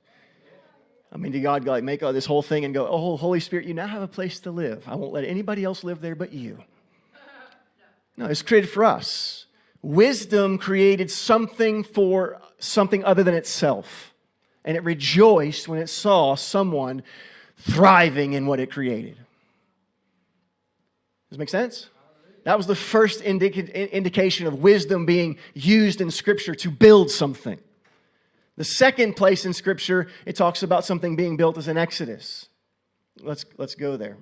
I 1.11 1.17
mean, 1.17 1.33
did 1.33 1.41
God 1.43 1.65
like 1.65 1.83
make 1.83 2.01
all 2.01 2.13
this 2.13 2.25
whole 2.25 2.41
thing 2.41 2.63
and 2.65 2.73
go, 2.73 2.87
oh, 2.87 3.17
Holy 3.17 3.41
Spirit, 3.41 3.67
you 3.67 3.73
now 3.73 3.87
have 3.87 4.01
a 4.01 4.07
place 4.07 4.39
to 4.41 4.51
live. 4.51 4.85
I 4.87 4.95
won't 4.95 5.13
let 5.13 5.25
anybody 5.25 5.63
else 5.63 5.83
live 5.83 5.99
there 6.01 6.15
but 6.15 6.31
you. 6.31 6.59
No, 8.15 8.25
it's 8.25 8.41
created 8.41 8.69
for 8.69 8.83
us. 8.83 9.45
Wisdom 9.81 10.57
created 10.57 11.09
something 11.09 11.83
for 11.83 12.39
something 12.59 13.03
other 13.03 13.23
than 13.23 13.33
itself. 13.33 14.13
And 14.63 14.77
it 14.77 14.83
rejoiced 14.83 15.67
when 15.67 15.79
it 15.79 15.87
saw 15.87 16.35
someone 16.35 17.01
thriving 17.57 18.33
in 18.33 18.45
what 18.45 18.59
it 18.59 18.71
created. 18.71 19.15
Does 21.29 21.37
it 21.37 21.39
make 21.39 21.49
sense? 21.49 21.89
That 22.43 22.57
was 22.57 22.67
the 22.67 22.75
first 22.75 23.21
indica- 23.21 23.95
indication 23.95 24.47
of 24.47 24.61
wisdom 24.61 25.05
being 25.05 25.37
used 25.53 26.01
in 26.01 26.11
Scripture 26.11 26.55
to 26.55 26.71
build 26.71 27.09
something. 27.09 27.59
The 28.57 28.63
second 28.63 29.15
place 29.15 29.45
in 29.45 29.53
Scripture, 29.53 30.07
it 30.25 30.35
talks 30.35 30.61
about 30.61 30.85
something 30.85 31.15
being 31.15 31.37
built 31.37 31.57
as 31.57 31.67
an 31.67 31.77
Exodus. 31.77 32.49
Let's, 33.21 33.45
let's 33.57 33.75
go 33.75 33.97
there. 33.97 34.17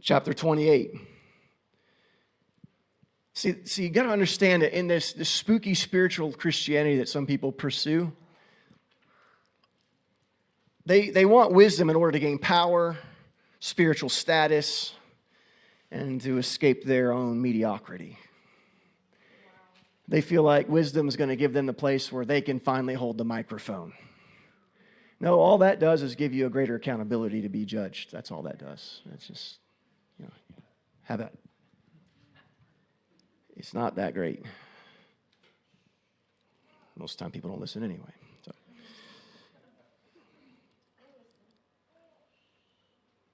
Chapter 0.00 0.32
28. 0.32 0.92
See, 3.38 3.54
see 3.62 3.84
you 3.84 3.90
got 3.90 4.02
to 4.02 4.08
understand 4.08 4.62
that 4.62 4.76
in 4.76 4.88
this, 4.88 5.12
this 5.12 5.28
spooky 5.28 5.72
spiritual 5.72 6.32
Christianity 6.32 6.98
that 6.98 7.08
some 7.08 7.24
people 7.24 7.52
pursue, 7.52 8.10
they, 10.84 11.10
they 11.10 11.24
want 11.24 11.52
wisdom 11.52 11.88
in 11.88 11.94
order 11.94 12.10
to 12.10 12.18
gain 12.18 12.40
power, 12.40 12.98
spiritual 13.60 14.08
status, 14.08 14.92
and 15.92 16.20
to 16.22 16.38
escape 16.38 16.82
their 16.82 17.12
own 17.12 17.40
mediocrity. 17.40 18.18
They 20.08 20.20
feel 20.20 20.42
like 20.42 20.68
wisdom 20.68 21.06
is 21.06 21.16
going 21.16 21.30
to 21.30 21.36
give 21.36 21.52
them 21.52 21.66
the 21.66 21.72
place 21.72 22.10
where 22.10 22.24
they 22.24 22.40
can 22.40 22.58
finally 22.58 22.94
hold 22.94 23.18
the 23.18 23.24
microphone 23.24 23.92
No, 25.20 25.38
all 25.38 25.58
that 25.58 25.78
does 25.78 26.02
is 26.02 26.16
give 26.16 26.34
you 26.34 26.46
a 26.46 26.50
greater 26.50 26.74
accountability 26.74 27.42
to 27.42 27.48
be 27.48 27.64
judged. 27.64 28.10
That's 28.10 28.32
all 28.32 28.42
that 28.42 28.58
does. 28.58 29.02
It's 29.14 29.28
just, 29.28 29.60
you 30.18 30.24
know, 30.24 30.32
have 31.04 31.20
that. 31.20 31.34
It's 33.58 33.74
not 33.74 33.96
that 33.96 34.14
great. 34.14 34.44
Most 36.96 37.14
of 37.14 37.18
the 37.18 37.24
time, 37.24 37.30
people 37.32 37.50
don't 37.50 37.60
listen 37.60 37.82
anyway. 37.82 38.12
So. 38.44 38.52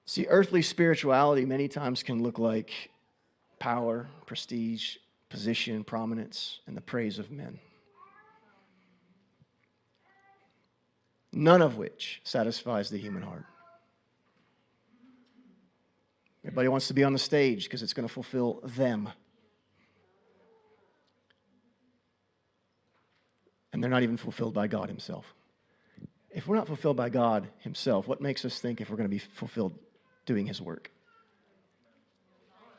See, 0.05 0.25
earthly 0.27 0.61
spirituality 0.61 1.45
many 1.45 1.67
times 1.67 2.03
can 2.03 2.23
look 2.23 2.39
like 2.39 2.89
power, 3.59 4.07
prestige, 4.25 4.97
position, 5.29 5.83
prominence, 5.83 6.59
and 6.67 6.75
the 6.75 6.81
praise 6.81 7.19
of 7.19 7.31
men. 7.31 7.59
None 11.31 11.61
of 11.61 11.77
which 11.77 12.21
satisfies 12.23 12.89
the 12.89 12.97
human 12.97 13.21
heart. 13.21 13.45
Everybody 16.43 16.67
wants 16.67 16.87
to 16.87 16.93
be 16.93 17.03
on 17.03 17.13
the 17.13 17.19
stage 17.19 17.65
because 17.65 17.83
it's 17.83 17.93
going 17.93 18.07
to 18.07 18.13
fulfill 18.13 18.61
them. 18.63 19.09
And 23.75 23.83
they're 23.83 23.91
not 23.91 24.03
even 24.03 24.15
fulfilled 24.15 24.53
by 24.53 24.67
God 24.67 24.87
Himself. 24.87 25.33
If 26.31 26.47
we're 26.47 26.55
not 26.55 26.65
fulfilled 26.65 26.95
by 26.95 27.09
God 27.09 27.49
Himself, 27.59 28.07
what 28.07 28.21
makes 28.21 28.45
us 28.45 28.57
think 28.57 28.79
if 28.79 28.89
we're 28.89 28.95
going 28.95 29.09
to 29.09 29.13
be 29.13 29.19
fulfilled 29.19 29.77
doing 30.25 30.47
His 30.47 30.61
work? 30.61 30.91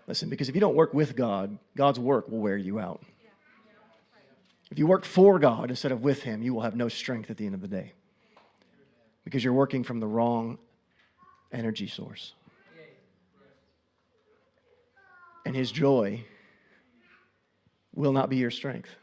Listen, 0.06 0.30
because 0.30 0.48
if 0.48 0.54
you 0.54 0.60
don't 0.62 0.74
work 0.74 0.94
with 0.94 1.14
God, 1.14 1.58
God's 1.76 2.00
work 2.00 2.30
will 2.30 2.38
wear 2.38 2.56
you 2.56 2.78
out. 2.78 3.02
If 4.70 4.78
you 4.78 4.86
work 4.86 5.04
for 5.04 5.38
God 5.38 5.68
instead 5.68 5.92
of 5.92 6.02
with 6.02 6.22
Him, 6.22 6.40
you 6.42 6.54
will 6.54 6.62
have 6.62 6.74
no 6.74 6.88
strength 6.88 7.30
at 7.30 7.36
the 7.36 7.44
end 7.44 7.54
of 7.54 7.60
the 7.60 7.68
day 7.68 7.92
because 9.22 9.44
you're 9.44 9.52
working 9.52 9.84
from 9.84 10.00
the 10.00 10.06
wrong 10.06 10.56
energy 11.52 11.88
source. 11.88 12.32
And 15.44 15.54
His 15.54 15.70
joy 15.70 16.24
will 17.94 18.12
not 18.12 18.30
be 18.30 18.38
your 18.38 18.50
strength. 18.50 18.96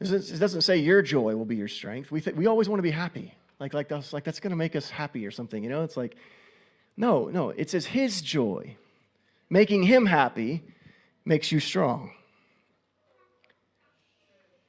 It 0.00 0.38
doesn't 0.38 0.62
say 0.62 0.78
your 0.78 1.02
joy 1.02 1.34
will 1.34 1.44
be 1.44 1.56
your 1.56 1.68
strength. 1.68 2.12
We, 2.12 2.20
th- 2.20 2.36
we 2.36 2.46
always 2.46 2.68
want 2.68 2.78
to 2.78 2.84
be 2.84 2.92
happy. 2.92 3.34
Like, 3.58 3.74
like, 3.74 3.88
that's, 3.88 4.12
like 4.12 4.22
that's 4.22 4.38
going 4.38 4.50
to 4.50 4.56
make 4.56 4.76
us 4.76 4.90
happy 4.90 5.26
or 5.26 5.32
something. 5.32 5.62
You 5.62 5.68
know, 5.68 5.82
it's 5.82 5.96
like, 5.96 6.16
no, 6.96 7.26
no, 7.26 7.50
it 7.50 7.70
says 7.70 7.86
his 7.86 8.22
joy. 8.22 8.76
Making 9.50 9.84
him 9.84 10.06
happy 10.06 10.62
makes 11.24 11.50
you 11.50 11.58
strong. 11.58 12.12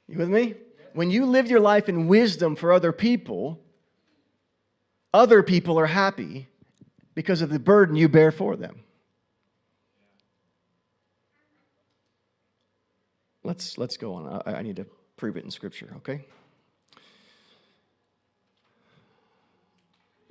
You 0.07 0.17
with 0.17 0.29
me? 0.29 0.55
When 0.93 1.11
you 1.11 1.25
live 1.25 1.47
your 1.47 1.59
life 1.59 1.87
in 1.87 2.07
wisdom 2.07 2.55
for 2.55 2.73
other 2.73 2.91
people, 2.91 3.59
other 5.13 5.43
people 5.43 5.79
are 5.79 5.85
happy 5.85 6.47
because 7.13 7.43
of 7.43 7.51
the 7.51 7.59
burden 7.59 7.95
you 7.95 8.09
bear 8.09 8.31
for 8.31 8.55
them. 8.55 8.81
Let's, 13.43 13.77
let's 13.77 13.97
go 13.97 14.15
on. 14.15 14.41
I, 14.45 14.55
I 14.55 14.61
need 14.63 14.77
to 14.77 14.87
prove 15.19 15.36
it 15.36 15.43
in 15.43 15.51
Scripture, 15.51 15.93
okay? 15.97 16.25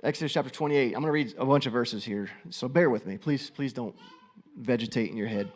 Exodus 0.01 0.33
chapter 0.33 0.49
28. 0.49 0.87
I'm 0.87 0.93
going 0.93 1.05
to 1.05 1.11
read 1.11 1.35
a 1.37 1.45
bunch 1.45 1.67
of 1.67 1.73
verses 1.73 2.03
here, 2.03 2.31
so 2.49 2.67
bear 2.67 2.89
with 2.89 3.05
me. 3.05 3.17
Please, 3.17 3.51
please 3.51 3.71
don't 3.71 3.95
vegetate 4.57 5.11
in 5.11 5.15
your 5.15 5.27
head. 5.27 5.51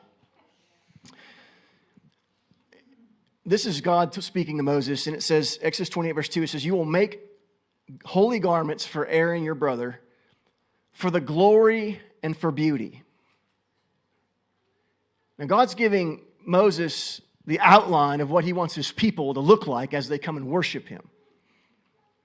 This 3.43 3.65
is 3.65 3.81
God 3.81 4.13
speaking 4.13 4.57
to 4.57 4.63
Moses, 4.63 5.07
and 5.07 5.15
it 5.15 5.23
says, 5.23 5.57
Exodus 5.63 5.89
28, 5.89 6.11
verse 6.11 6.29
2, 6.29 6.43
it 6.43 6.49
says, 6.49 6.63
You 6.63 6.75
will 6.75 6.85
make 6.85 7.19
holy 8.05 8.37
garments 8.37 8.85
for 8.85 9.07
Aaron 9.07 9.43
your 9.43 9.55
brother, 9.55 9.99
for 10.91 11.09
the 11.09 11.19
glory 11.19 11.99
and 12.21 12.37
for 12.37 12.51
beauty. 12.51 13.01
Now, 15.39 15.45
God's 15.45 15.73
giving 15.73 16.21
Moses 16.45 17.19
the 17.45 17.59
outline 17.59 18.21
of 18.21 18.31
what 18.31 18.45
he 18.45 18.53
wants 18.53 18.75
his 18.75 18.91
people 18.91 19.33
to 19.33 19.39
look 19.39 19.67
like 19.67 19.93
as 19.93 20.07
they 20.07 20.17
come 20.17 20.37
and 20.37 20.47
worship 20.47 20.87
him. 20.87 21.09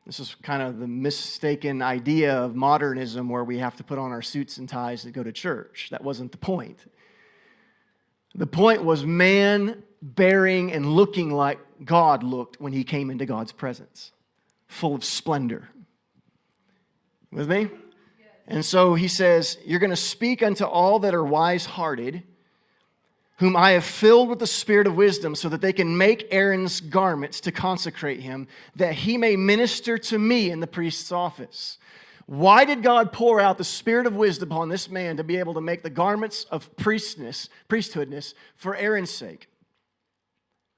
This 0.06 0.20
is 0.20 0.36
kind 0.42 0.62
of 0.62 0.78
the 0.78 0.86
mistaken 0.86 1.82
idea 1.82 2.34
of 2.34 2.54
modernism 2.54 3.28
where 3.28 3.44
we 3.44 3.58
have 3.58 3.76
to 3.76 3.84
put 3.84 3.98
on 3.98 4.10
our 4.10 4.22
suits 4.22 4.56
and 4.56 4.68
ties 4.68 5.02
to 5.02 5.10
go 5.10 5.22
to 5.22 5.32
church. 5.32 5.88
That 5.90 6.02
wasn't 6.02 6.32
the 6.32 6.38
point. 6.38 6.86
The 8.34 8.46
point 8.46 8.84
was 8.84 9.04
man 9.04 9.82
bearing 10.00 10.72
and 10.72 10.94
looking 10.94 11.30
like 11.30 11.58
God 11.84 12.22
looked 12.22 12.60
when 12.60 12.72
he 12.72 12.84
came 12.84 13.10
into 13.10 13.26
God's 13.26 13.52
presence, 13.52 14.12
full 14.66 14.94
of 14.94 15.04
splendor. 15.04 15.68
With 17.30 17.50
me? 17.50 17.68
And 18.46 18.64
so 18.64 18.94
he 18.94 19.08
says, 19.08 19.58
You're 19.66 19.78
going 19.78 19.90
to 19.90 19.96
speak 19.96 20.42
unto 20.42 20.64
all 20.64 20.98
that 21.00 21.14
are 21.14 21.24
wise 21.24 21.66
hearted 21.66 22.22
whom 23.38 23.56
I 23.56 23.70
have 23.70 23.84
filled 23.84 24.28
with 24.28 24.40
the 24.40 24.46
spirit 24.46 24.86
of 24.86 24.96
wisdom, 24.96 25.34
so 25.34 25.48
that 25.48 25.60
they 25.60 25.72
can 25.72 25.96
make 25.96 26.26
Aaron's 26.30 26.80
garments 26.80 27.40
to 27.40 27.52
consecrate 27.52 28.20
him, 28.20 28.48
that 28.74 28.94
he 28.94 29.16
may 29.16 29.36
minister 29.36 29.96
to 29.98 30.18
me 30.18 30.50
in 30.50 30.60
the 30.60 30.66
priest's 30.66 31.12
office. 31.12 31.78
Why 32.26 32.64
did 32.64 32.82
God 32.82 33.12
pour 33.12 33.40
out 33.40 33.56
the 33.56 33.64
spirit 33.64 34.06
of 34.06 34.14
wisdom 34.14 34.50
upon 34.50 34.68
this 34.68 34.90
man 34.90 35.16
to 35.16 35.24
be 35.24 35.36
able 35.36 35.54
to 35.54 35.60
make 35.60 35.82
the 35.82 35.88
garments 35.88 36.44
of 36.50 36.76
priestness, 36.76 37.48
priesthoodness 37.68 38.34
for 38.54 38.76
Aaron's 38.76 39.10
sake? 39.10 39.48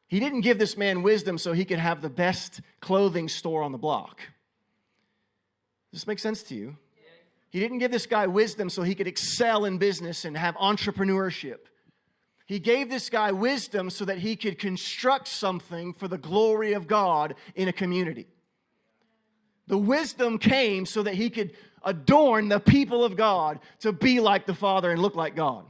He 0.07 0.20
didn't 0.20 0.42
give 0.42 0.59
this 0.59 0.77
man 0.77 1.03
wisdom 1.03 1.38
so 1.38 1.53
he 1.53 1.64
could 1.64 1.79
have 1.79 2.03
the 2.03 2.11
best 2.11 2.61
clothing 2.81 3.29
store 3.29 3.62
on 3.62 3.73
the 3.73 3.79
block. 3.79 4.20
Does 5.92 6.03
this 6.03 6.07
make 6.07 6.18
sense 6.18 6.42
to 6.44 6.55
you? 6.55 6.77
He 7.49 7.59
didn't 7.59 7.79
give 7.79 7.90
this 7.90 8.07
guy 8.07 8.27
wisdom 8.27 8.70
so 8.70 8.83
he 8.83 8.94
could 8.94 9.09
excel 9.09 9.64
in 9.64 9.79
business 9.79 10.25
and 10.25 10.37
have 10.37 10.55
entrepreneurship. 10.57 11.66
He 12.51 12.59
gave 12.59 12.91
this 12.91 13.09
guy 13.09 13.31
wisdom 13.31 13.91
so 13.91 14.05
that 14.05 14.19
he 14.19 14.35
could 14.35 14.59
construct 14.59 15.29
something 15.29 15.93
for 15.93 16.09
the 16.09 16.19
glory 16.19 16.73
of 16.73 16.89
God 16.89 17.37
in 17.55 17.69
a 17.69 17.73
community. 17.73 18.27
The 19.69 19.79
wisdom 19.79 20.37
came 20.37 20.85
so 20.85 21.05
that 21.05 21.15
he 21.15 21.31
could 21.31 21.53
adorn 21.85 22.49
the 22.49 22.59
people 22.59 23.05
of 23.05 23.17
God 23.17 23.61
to 23.79 23.93
be 23.93 24.19
like 24.19 24.47
the 24.47 24.55
Father 24.55 24.91
and 24.91 25.01
look 25.01 25.15
like 25.15 25.37
God. 25.37 25.65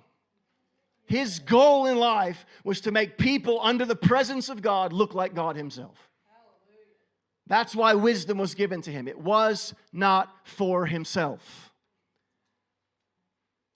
His 1.05 1.39
goal 1.39 1.85
in 1.85 1.99
life 1.99 2.47
was 2.65 2.81
to 2.81 2.91
make 2.91 3.19
people 3.19 3.61
under 3.63 3.85
the 3.85 3.95
presence 3.95 4.49
of 4.49 4.63
God 4.63 4.95
look 4.95 5.13
like 5.13 5.35
God 5.35 5.57
Himself. 5.57 6.09
That's 7.47 7.77
why 7.77 7.93
wisdom 7.93 8.39
was 8.39 8.55
given 8.55 8.81
to 8.81 8.91
him. 8.91 9.07
It 9.07 9.19
was 9.19 9.75
not 9.93 10.35
for 10.45 10.87
himself. 10.87 11.70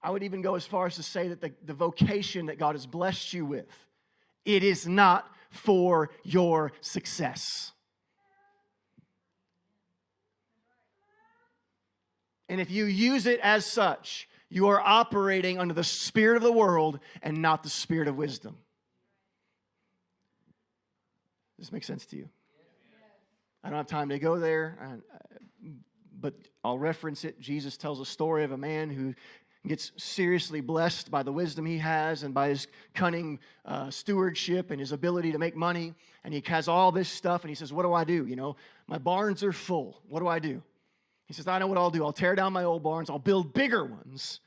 I 0.05 0.11
would 0.11 0.23
even 0.23 0.43
go 0.43 0.55
as 0.55 0.67
far 0.67 0.85
as 0.85 0.97
to 0.97 1.03
say 1.03 1.29
that 1.29 1.41
the, 1.41 1.53
the 1.65 1.73
vocation 1.73 2.47
that 2.47 2.59
God 2.59 2.75
has 2.75 2.85
blessed 2.85 3.33
you 3.33 3.47
with, 3.47 3.87
it 4.45 4.63
is 4.63 4.87
not 4.87 5.35
for 5.49 6.11
your 6.23 6.73
success. 6.83 7.73
And 12.51 12.61
if 12.61 12.71
you 12.71 12.85
use 12.85 13.27
it 13.27 13.41
as 13.43 13.65
such, 13.65 14.29
you 14.51 14.69
are 14.69 14.79
operating 14.79 15.59
under 15.59 15.73
the 15.73 15.83
spirit 15.83 16.37
of 16.37 16.43
the 16.43 16.53
world 16.53 17.01
and 17.23 17.41
not 17.41 17.63
the 17.63 17.71
spirit 17.71 18.07
of 18.07 18.19
wisdom. 18.19 18.59
Does 21.57 21.69
this 21.69 21.73
make 21.73 21.85
sense 21.85 22.05
to 22.07 22.17
you? 22.17 22.29
I 23.63 23.71
don't 23.71 23.79
have 23.79 23.87
time 23.87 24.11
to 24.11 24.19
go 24.19 24.39
there, 24.39 24.79
uh, 24.83 25.69
but 26.21 26.35
I'll 26.63 26.79
reference 26.79 27.25
it. 27.25 27.41
Jesus 27.41 27.79
tells 27.79 28.01
a 28.01 28.05
story 28.05 28.45
of 28.45 28.53
a 28.53 28.59
man 28.59 28.91
who 28.91 29.15
gets 29.67 29.93
seriously 29.97 30.61
blessed 30.61 31.11
by 31.11 31.23
the 31.23 31.33
wisdom 31.33 31.65
he 31.65 31.79
has 31.79 32.23
and 32.23 32.35
by 32.35 32.49
his 32.49 32.67
cunning 32.95 33.39
uh, 33.65 33.91
stewardship 33.91 34.71
and 34.71 34.79
his 34.79 34.93
ability 34.93 35.33
to 35.33 35.39
make 35.39 35.57
money. 35.57 35.95
And 36.23 36.35
he 36.35 36.43
has 36.47 36.69
all 36.69 36.93
this 36.93 37.09
stuff, 37.09 37.43
and 37.43 37.49
he 37.49 37.55
says, 37.55 37.73
What 37.73 37.83
do 37.83 37.93
I 37.93 38.05
do? 38.05 38.27
You 38.27 38.37
know, 38.37 38.57
my 38.87 38.99
barns 38.99 39.43
are 39.43 39.53
full. 39.53 40.01
What 40.09 40.21
do 40.21 40.29
I 40.29 40.39
do? 40.39 40.63
He 41.27 41.33
says, 41.33 41.49
I 41.49 41.59
know 41.59 41.67
what 41.67 41.79
I'll 41.79 41.91
do. 41.91 42.05
I'll 42.05 42.13
tear 42.13 42.35
down 42.35 42.53
my 42.53 42.65
old 42.65 42.83
barns, 42.83 43.09
I'll 43.09 43.19
build 43.19 43.55
bigger 43.55 43.85
ones 43.85 44.41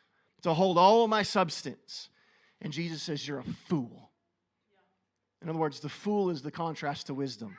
to 0.44 0.54
hold 0.54 0.78
all 0.78 1.04
of 1.04 1.10
my 1.10 1.24
substance. 1.24 2.10
And 2.62 2.72
Jesus 2.72 3.02
says, 3.02 3.28
You're 3.28 3.40
a 3.40 3.44
fool. 3.44 4.12
In 5.42 5.50
other 5.50 5.60
words, 5.60 5.80
the 5.80 5.90
fool 5.90 6.30
is 6.30 6.42
the 6.42 6.52
contrast 6.52 7.08
to 7.08 7.14
wisdom. 7.14 7.58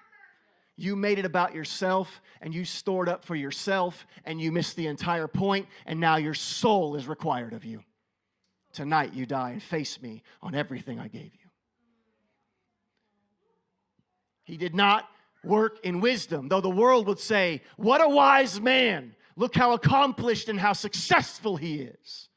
You 0.80 0.94
made 0.94 1.18
it 1.18 1.24
about 1.24 1.56
yourself 1.56 2.22
and 2.40 2.54
you 2.54 2.64
stored 2.64 3.08
up 3.08 3.24
for 3.24 3.34
yourself 3.34 4.06
and 4.24 4.40
you 4.40 4.52
missed 4.52 4.76
the 4.76 4.86
entire 4.86 5.26
point, 5.26 5.66
and 5.84 5.98
now 5.98 6.16
your 6.16 6.34
soul 6.34 6.94
is 6.94 7.08
required 7.08 7.52
of 7.52 7.64
you. 7.64 7.82
Tonight 8.72 9.12
you 9.12 9.26
die 9.26 9.50
and 9.50 9.62
face 9.62 10.00
me 10.00 10.22
on 10.40 10.54
everything 10.54 11.00
I 11.00 11.08
gave 11.08 11.32
you. 11.34 11.50
He 14.44 14.56
did 14.56 14.72
not 14.72 15.08
work 15.42 15.80
in 15.82 16.00
wisdom, 16.00 16.46
though 16.46 16.60
the 16.60 16.70
world 16.70 17.08
would 17.08 17.18
say, 17.18 17.60
What 17.76 18.00
a 18.00 18.08
wise 18.08 18.60
man! 18.60 19.16
Look 19.34 19.56
how 19.56 19.72
accomplished 19.72 20.48
and 20.48 20.60
how 20.60 20.74
successful 20.74 21.56
he 21.56 21.80
is. 21.80 22.28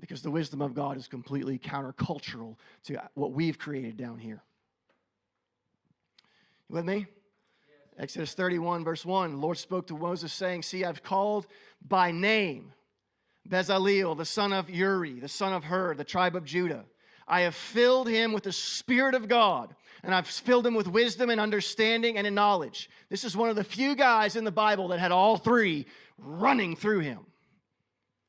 Because 0.00 0.22
the 0.22 0.30
wisdom 0.30 0.62
of 0.62 0.74
God 0.74 0.96
is 0.96 1.08
completely 1.08 1.58
countercultural 1.58 2.56
to 2.84 3.02
what 3.14 3.32
we've 3.32 3.58
created 3.58 3.98
down 3.98 4.18
here. 4.18 4.42
You 6.68 6.76
with 6.76 6.84
me? 6.84 7.06
Exodus 7.98 8.34
31, 8.34 8.82
verse 8.84 9.04
1, 9.04 9.32
the 9.32 9.36
Lord 9.36 9.56
spoke 9.56 9.86
to 9.86 9.96
Moses, 9.96 10.32
saying, 10.32 10.62
See, 10.62 10.84
I've 10.84 11.02
called 11.02 11.46
by 11.86 12.10
name 12.10 12.72
Bezaleel, 13.48 14.16
the 14.16 14.24
son 14.24 14.52
of 14.52 14.68
Uri, 14.68 15.20
the 15.20 15.28
son 15.28 15.52
of 15.52 15.64
Hur, 15.64 15.94
the 15.94 16.04
tribe 16.04 16.34
of 16.34 16.44
Judah. 16.44 16.86
I 17.28 17.42
have 17.42 17.54
filled 17.54 18.08
him 18.08 18.32
with 18.32 18.42
the 18.42 18.52
Spirit 18.52 19.14
of 19.14 19.28
God, 19.28 19.74
and 20.02 20.14
I've 20.14 20.26
filled 20.26 20.66
him 20.66 20.74
with 20.74 20.88
wisdom 20.88 21.30
and 21.30 21.40
understanding 21.40 22.18
and 22.18 22.26
in 22.26 22.34
knowledge. 22.34 22.90
This 23.08 23.24
is 23.24 23.36
one 23.36 23.48
of 23.48 23.56
the 23.56 23.64
few 23.64 23.94
guys 23.94 24.36
in 24.36 24.44
the 24.44 24.50
Bible 24.50 24.88
that 24.88 24.98
had 24.98 25.12
all 25.12 25.36
three 25.36 25.86
running 26.18 26.76
through 26.76 27.00
him 27.00 27.20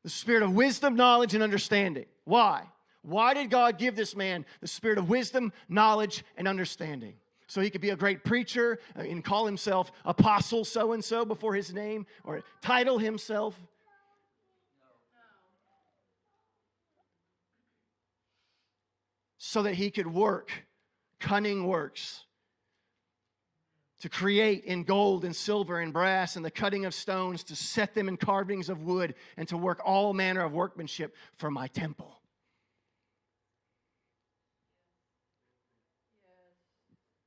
the 0.03 0.09
spirit 0.11 0.43
of 0.43 0.53
wisdom, 0.53 0.95
knowledge, 0.95 1.33
and 1.33 1.41
understanding. 1.41 2.05
Why? 2.25 2.61
Why 3.01 3.33
did 3.33 3.49
God 3.49 3.79
give 3.79 3.95
this 3.95 4.15
man 4.15 4.45
the 4.61 4.67
spirit 4.67 4.99
of 4.99 5.09
wisdom, 5.09 5.51
knowledge, 5.67 6.23
and 6.37 6.47
understanding? 6.47 7.15
So 7.47 7.61
he 7.61 7.69
could 7.69 7.81
be 7.81 7.91
a 7.91 7.95
great 7.95 8.23
preacher 8.23 8.79
uh, 8.97 9.01
and 9.01 9.23
call 9.23 9.45
himself 9.45 9.91
apostle 10.03 10.65
so 10.65 10.93
and 10.93 11.03
so 11.03 11.25
before 11.25 11.53
his 11.53 11.73
name 11.73 12.05
or 12.23 12.43
title 12.61 12.97
himself 12.97 13.59
so 19.37 19.61
that 19.61 19.75
he 19.75 19.91
could 19.91 20.07
work 20.07 20.51
cunning 21.19 21.67
works 21.67 22.25
to 24.05 24.09
create 24.09 24.65
in 24.65 24.83
gold 24.83 25.25
and 25.25 25.35
silver 25.35 25.79
and 25.79 25.93
brass 25.93 26.35
and 26.35 26.43
the 26.43 26.51
cutting 26.51 26.85
of 26.85 26.93
stones, 26.93 27.43
to 27.43 27.55
set 27.55 27.93
them 27.95 28.07
in 28.07 28.17
carvings 28.17 28.69
of 28.69 28.83
wood, 28.83 29.15
and 29.37 29.47
to 29.47 29.57
work 29.57 29.81
all 29.83 30.13
manner 30.13 30.43
of 30.43 30.51
workmanship 30.51 31.15
for 31.37 31.49
my 31.49 31.67
temple. 31.67 32.14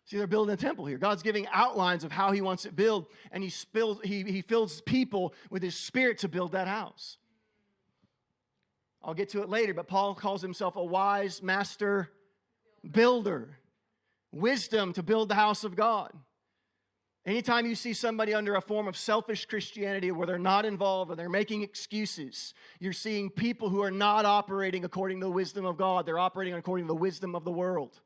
See, 0.09 0.17
they're 0.17 0.27
building 0.27 0.55
a 0.55 0.57
temple 0.57 0.87
here. 0.87 0.97
God's 0.97 1.23
giving 1.23 1.47
outlines 1.53 2.03
of 2.03 2.11
how 2.11 2.33
He 2.33 2.41
wants 2.41 2.65
it 2.65 2.75
built, 2.75 3.13
and 3.31 3.45
He, 3.45 3.51
spills, 3.51 4.01
he, 4.03 4.23
he 4.23 4.41
fills 4.41 4.81
people 4.81 5.35
with 5.51 5.63
His 5.63 5.77
Spirit 5.77 6.17
to 6.19 6.29
build 6.29 6.53
that 6.53 6.67
house. 6.67 7.19
I'll 9.05 9.13
get 9.13 9.29
to 9.31 9.43
it 9.43 9.51
later, 9.51 9.75
but 9.75 9.87
Paul 9.87 10.15
calls 10.15 10.41
himself 10.41 10.77
a 10.77 10.85
wise 10.85 11.43
master 11.43 12.09
builder, 12.91 13.59
wisdom 14.33 14.95
to 14.95 15.03
build 15.03 15.29
the 15.29 15.35
house 15.35 15.63
of 15.63 15.77
God. 15.77 16.11
Anytime 17.27 17.67
you 17.67 17.75
see 17.75 17.93
somebody 17.93 18.33
under 18.33 18.55
a 18.55 18.63
form 18.63 18.89
of 18.89 18.97
selfish 18.97 19.45
Christianity 19.45 20.11
where 20.11 20.27
they're 20.27 20.39
not 20.39 20.65
involved 20.65 21.11
or 21.11 21.17
they're 21.17 21.29
making 21.29 21.63
excuses, 21.63 22.55
you're 22.81 22.95
seeing 22.95 23.29
people 23.29 23.69
who 23.69 23.83
are 23.83 23.91
not 23.91 24.25
operating 24.25 24.87
according 24.87 25.21
to 25.21 25.27
the 25.27 25.31
wisdom 25.31 25.67
of 25.67 25.77
God. 25.77 26.07
They're 26.07 26.19
operating 26.19 26.55
according 26.55 26.87
to 26.87 26.89
the 26.89 26.95
wisdom 26.95 27.35
of 27.35 27.45
the 27.45 27.53
world. 27.53 28.01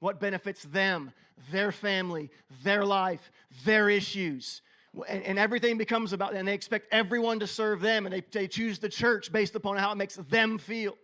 What 0.00 0.20
benefits 0.20 0.62
them, 0.62 1.12
their 1.50 1.72
family, 1.72 2.30
their 2.62 2.84
life, 2.84 3.30
their 3.64 3.88
issues. 3.90 4.62
And, 5.08 5.22
and 5.24 5.38
everything 5.38 5.78
becomes 5.78 6.12
about, 6.12 6.34
and 6.34 6.46
they 6.46 6.54
expect 6.54 6.86
everyone 6.92 7.40
to 7.40 7.46
serve 7.46 7.80
them, 7.80 8.06
and 8.06 8.12
they, 8.12 8.22
they 8.32 8.48
choose 8.48 8.78
the 8.78 8.88
church 8.88 9.32
based 9.32 9.54
upon 9.54 9.76
how 9.76 9.92
it 9.92 9.96
makes 9.96 10.14
them 10.14 10.58
feel. 10.58 10.96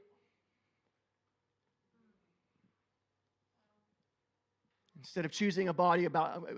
instead 5.05 5.27
of 5.27 5.31
choosing 5.31 5.69
a 5.69 5.73
body 5.75 6.07
about, 6.07 6.49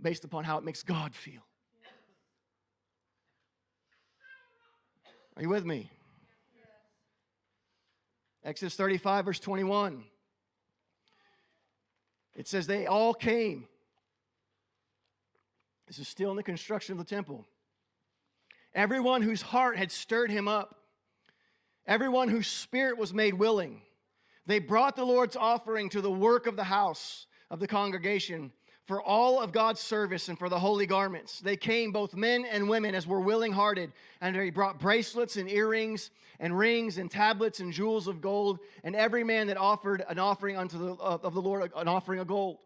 based 0.00 0.24
upon 0.24 0.44
how 0.44 0.56
it 0.56 0.62
makes 0.62 0.84
God 0.84 1.12
feel. 1.12 1.42
Are 5.36 5.42
you 5.42 5.48
with 5.48 5.64
me? 5.64 5.90
Exodus 8.44 8.76
35, 8.76 9.24
verse 9.24 9.40
21. 9.40 10.04
It 12.34 12.48
says, 12.48 12.66
They 12.66 12.86
all 12.86 13.14
came. 13.14 13.66
This 15.86 15.98
is 15.98 16.08
still 16.08 16.30
in 16.30 16.36
the 16.36 16.42
construction 16.42 16.92
of 16.92 16.98
the 16.98 17.04
temple. 17.04 17.46
Everyone 18.74 19.22
whose 19.22 19.42
heart 19.42 19.76
had 19.76 19.90
stirred 19.90 20.30
him 20.30 20.46
up, 20.46 20.76
everyone 21.86 22.28
whose 22.28 22.46
spirit 22.46 22.96
was 22.96 23.12
made 23.12 23.34
willing, 23.34 23.82
they 24.46 24.60
brought 24.60 24.94
the 24.94 25.04
Lord's 25.04 25.36
offering 25.36 25.88
to 25.90 26.00
the 26.00 26.10
work 26.10 26.46
of 26.46 26.56
the 26.56 26.64
house 26.64 27.26
of 27.50 27.58
the 27.58 27.66
congregation 27.66 28.52
for 28.90 29.00
all 29.00 29.40
of 29.40 29.52
God's 29.52 29.78
service 29.78 30.28
and 30.28 30.36
for 30.36 30.48
the 30.48 30.58
holy 30.58 30.84
garments. 30.84 31.38
They 31.38 31.56
came, 31.56 31.92
both 31.92 32.16
men 32.16 32.44
and 32.44 32.68
women, 32.68 32.96
as 32.96 33.06
were 33.06 33.20
willing 33.20 33.52
hearted, 33.52 33.92
and 34.20 34.34
they 34.34 34.50
brought 34.50 34.80
bracelets 34.80 35.36
and 35.36 35.48
earrings 35.48 36.10
and 36.40 36.58
rings 36.58 36.98
and 36.98 37.08
tablets 37.08 37.60
and 37.60 37.72
jewels 37.72 38.08
of 38.08 38.20
gold, 38.20 38.58
and 38.82 38.96
every 38.96 39.22
man 39.22 39.46
that 39.46 39.56
offered 39.56 40.04
an 40.08 40.18
offering 40.18 40.56
unto 40.56 40.76
the, 40.76 40.94
uh, 40.94 41.18
of 41.22 41.34
the 41.34 41.40
Lord, 41.40 41.70
an 41.76 41.86
offering 41.86 42.18
of 42.18 42.26
gold. 42.26 42.58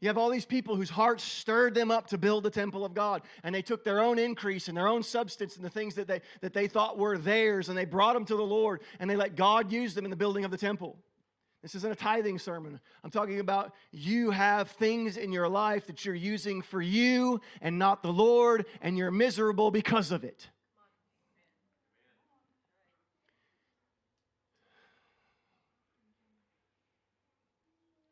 You 0.00 0.08
have 0.08 0.16
all 0.16 0.30
these 0.30 0.46
people 0.46 0.76
whose 0.76 0.88
hearts 0.88 1.24
stirred 1.24 1.74
them 1.74 1.90
up 1.90 2.06
to 2.06 2.16
build 2.16 2.44
the 2.44 2.50
temple 2.50 2.82
of 2.82 2.94
God, 2.94 3.20
and 3.44 3.54
they 3.54 3.60
took 3.60 3.84
their 3.84 4.00
own 4.00 4.18
increase 4.18 4.66
and 4.66 4.74
their 4.74 4.88
own 4.88 5.02
substance 5.02 5.56
and 5.56 5.64
the 5.64 5.68
things 5.68 5.94
that 5.96 6.08
they, 6.08 6.22
that 6.40 6.54
they 6.54 6.68
thought 6.68 6.96
were 6.96 7.18
theirs, 7.18 7.68
and 7.68 7.76
they 7.76 7.84
brought 7.84 8.14
them 8.14 8.24
to 8.24 8.34
the 8.34 8.42
Lord, 8.42 8.80
and 8.98 9.10
they 9.10 9.16
let 9.16 9.36
God 9.36 9.70
use 9.70 9.92
them 9.92 10.06
in 10.06 10.10
the 10.10 10.16
building 10.16 10.46
of 10.46 10.50
the 10.50 10.56
temple. 10.56 10.96
This 11.62 11.74
isn't 11.74 11.92
a 11.92 11.96
tithing 11.96 12.38
sermon. 12.38 12.80
I'm 13.04 13.10
talking 13.10 13.38
about 13.38 13.74
you 13.92 14.30
have 14.30 14.70
things 14.70 15.18
in 15.18 15.30
your 15.30 15.48
life 15.48 15.86
that 15.88 16.04
you're 16.06 16.14
using 16.14 16.62
for 16.62 16.80
you 16.80 17.40
and 17.60 17.78
not 17.78 18.02
the 18.02 18.12
Lord, 18.12 18.64
and 18.80 18.96
you're 18.96 19.10
miserable 19.10 19.70
because 19.70 20.10
of 20.10 20.24
it. 20.24 20.48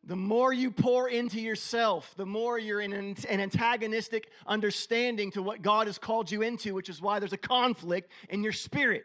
The 0.04 0.16
more 0.16 0.54
you 0.54 0.70
pour 0.70 1.06
into 1.06 1.38
yourself, 1.38 2.14
the 2.16 2.24
more 2.24 2.58
you're 2.58 2.80
in 2.80 2.94
an, 2.94 3.14
antagonistic 3.28 4.30
understanding 4.46 5.30
to 5.32 5.42
what 5.42 5.60
God 5.60 5.86
has 5.86 5.98
called 5.98 6.30
you 6.30 6.40
into, 6.40 6.74
which 6.74 6.88
is 6.88 7.02
why 7.02 7.18
there's 7.18 7.34
a 7.34 7.38
conflict 7.38 8.10
in 8.30 8.42
your 8.42 8.52
spirit. 8.52 9.04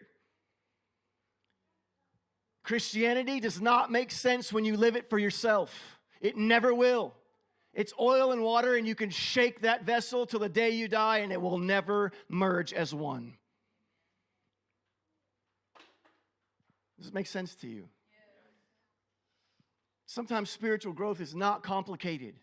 Christianity 2.63 3.39
does 3.39 3.62
not 3.62 3.91
make 3.91 4.10
sense 4.10 4.54
when 4.54 4.65
you 4.65 4.78
live 4.78 4.95
it 4.95 5.10
for 5.10 5.19
yourself. 5.19 5.99
It 6.21 6.38
never 6.38 6.73
will. 6.73 7.13
It's 7.73 7.93
oil 7.99 8.32
and 8.32 8.41
water, 8.43 8.76
and 8.76 8.88
you 8.88 8.95
can 8.95 9.10
shake 9.10 9.62
that 9.62 9.84
vessel 9.84 10.26
till 10.26 10.39
the 10.39 10.49
day 10.49 10.69
you 10.69 10.88
die, 10.88 11.19
and 11.19 11.32
it 11.34 11.41
will 11.41 11.58
never 11.58 12.12
merge 12.30 12.71
as 12.71 12.93
one. 12.93 13.34
Does 16.97 17.08
it 17.08 17.13
make 17.13 17.28
sense 17.28 17.56
to 17.56 17.67
you? 17.67 17.89
Sometimes 20.06 20.49
spiritual 20.52 20.93
growth 20.93 21.19
is 21.19 21.34
not 21.34 21.63
complicated. 21.63 22.36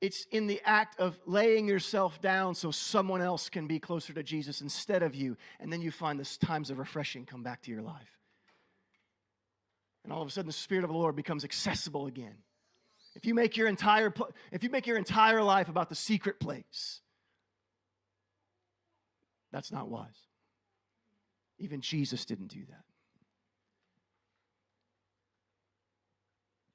It's 0.00 0.24
in 0.30 0.46
the 0.46 0.62
act 0.64 0.98
of 0.98 1.20
laying 1.26 1.68
yourself 1.68 2.22
down 2.22 2.54
so 2.54 2.70
someone 2.70 3.20
else 3.20 3.50
can 3.50 3.66
be 3.66 3.78
closer 3.78 4.14
to 4.14 4.22
Jesus 4.22 4.62
instead 4.62 5.02
of 5.02 5.14
you. 5.14 5.36
And 5.58 5.70
then 5.70 5.82
you 5.82 5.90
find 5.90 6.18
this 6.18 6.38
times 6.38 6.70
of 6.70 6.78
refreshing 6.78 7.26
come 7.26 7.42
back 7.42 7.60
to 7.62 7.70
your 7.70 7.82
life. 7.82 8.19
And 10.04 10.12
all 10.12 10.22
of 10.22 10.28
a 10.28 10.30
sudden 10.30 10.46
the 10.46 10.52
spirit 10.52 10.84
of 10.84 10.90
the 10.90 10.96
Lord 10.96 11.16
becomes 11.16 11.44
accessible 11.44 12.06
again. 12.06 12.36
If 13.14 13.26
you 13.26 13.34
make 13.34 13.56
your 13.56 13.66
entire 13.66 14.12
if 14.52 14.62
you 14.62 14.70
make 14.70 14.86
your 14.86 14.96
entire 14.96 15.42
life 15.42 15.68
about 15.68 15.88
the 15.88 15.94
secret 15.94 16.38
place, 16.38 17.00
that's 19.52 19.72
not 19.72 19.88
wise. 19.88 20.26
Even 21.58 21.80
Jesus 21.80 22.24
didn't 22.24 22.48
do 22.48 22.64
that. 22.68 22.84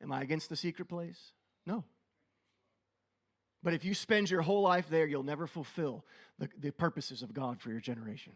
Am 0.03 0.11
I 0.11 0.21
against 0.21 0.49
the 0.49 0.55
secret 0.55 0.87
place? 0.87 1.31
No. 1.65 1.83
But 3.63 3.73
if 3.73 3.83
you 3.83 3.95
spend 3.95 4.29
your 4.29 4.43
whole 4.43 4.61
life 4.61 4.87
there, 4.89 5.07
you'll 5.07 5.23
never 5.23 5.47
fulfill 5.47 6.05
the, 6.37 6.49
the 6.59 6.71
purposes 6.71 7.23
of 7.23 7.33
God 7.33 7.59
for 7.59 7.71
your 7.71 7.79
generation. 7.79 8.33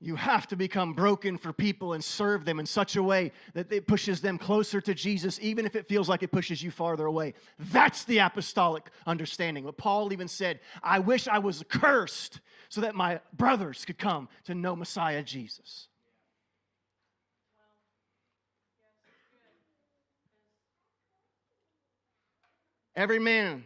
You 0.00 0.14
have 0.14 0.46
to 0.48 0.56
become 0.56 0.92
broken 0.92 1.36
for 1.36 1.52
people 1.52 1.92
and 1.92 2.04
serve 2.04 2.44
them 2.44 2.60
in 2.60 2.66
such 2.66 2.94
a 2.94 3.02
way 3.02 3.32
that 3.54 3.72
it 3.72 3.88
pushes 3.88 4.20
them 4.20 4.38
closer 4.38 4.80
to 4.80 4.94
Jesus, 4.94 5.40
even 5.42 5.66
if 5.66 5.74
it 5.74 5.86
feels 5.86 6.08
like 6.08 6.22
it 6.22 6.30
pushes 6.30 6.62
you 6.62 6.70
farther 6.70 7.06
away. 7.06 7.34
That's 7.58 8.04
the 8.04 8.18
apostolic 8.18 8.90
understanding. 9.06 9.64
What 9.64 9.76
Paul 9.76 10.12
even 10.12 10.28
said 10.28 10.60
I 10.84 11.00
wish 11.00 11.26
I 11.26 11.38
was 11.38 11.64
cursed 11.68 12.40
so 12.68 12.80
that 12.82 12.94
my 12.94 13.20
brothers 13.32 13.84
could 13.84 13.98
come 13.98 14.28
to 14.44 14.54
know 14.54 14.76
Messiah 14.76 15.22
Jesus. 15.22 15.88
Every 22.94 23.18
man, 23.18 23.64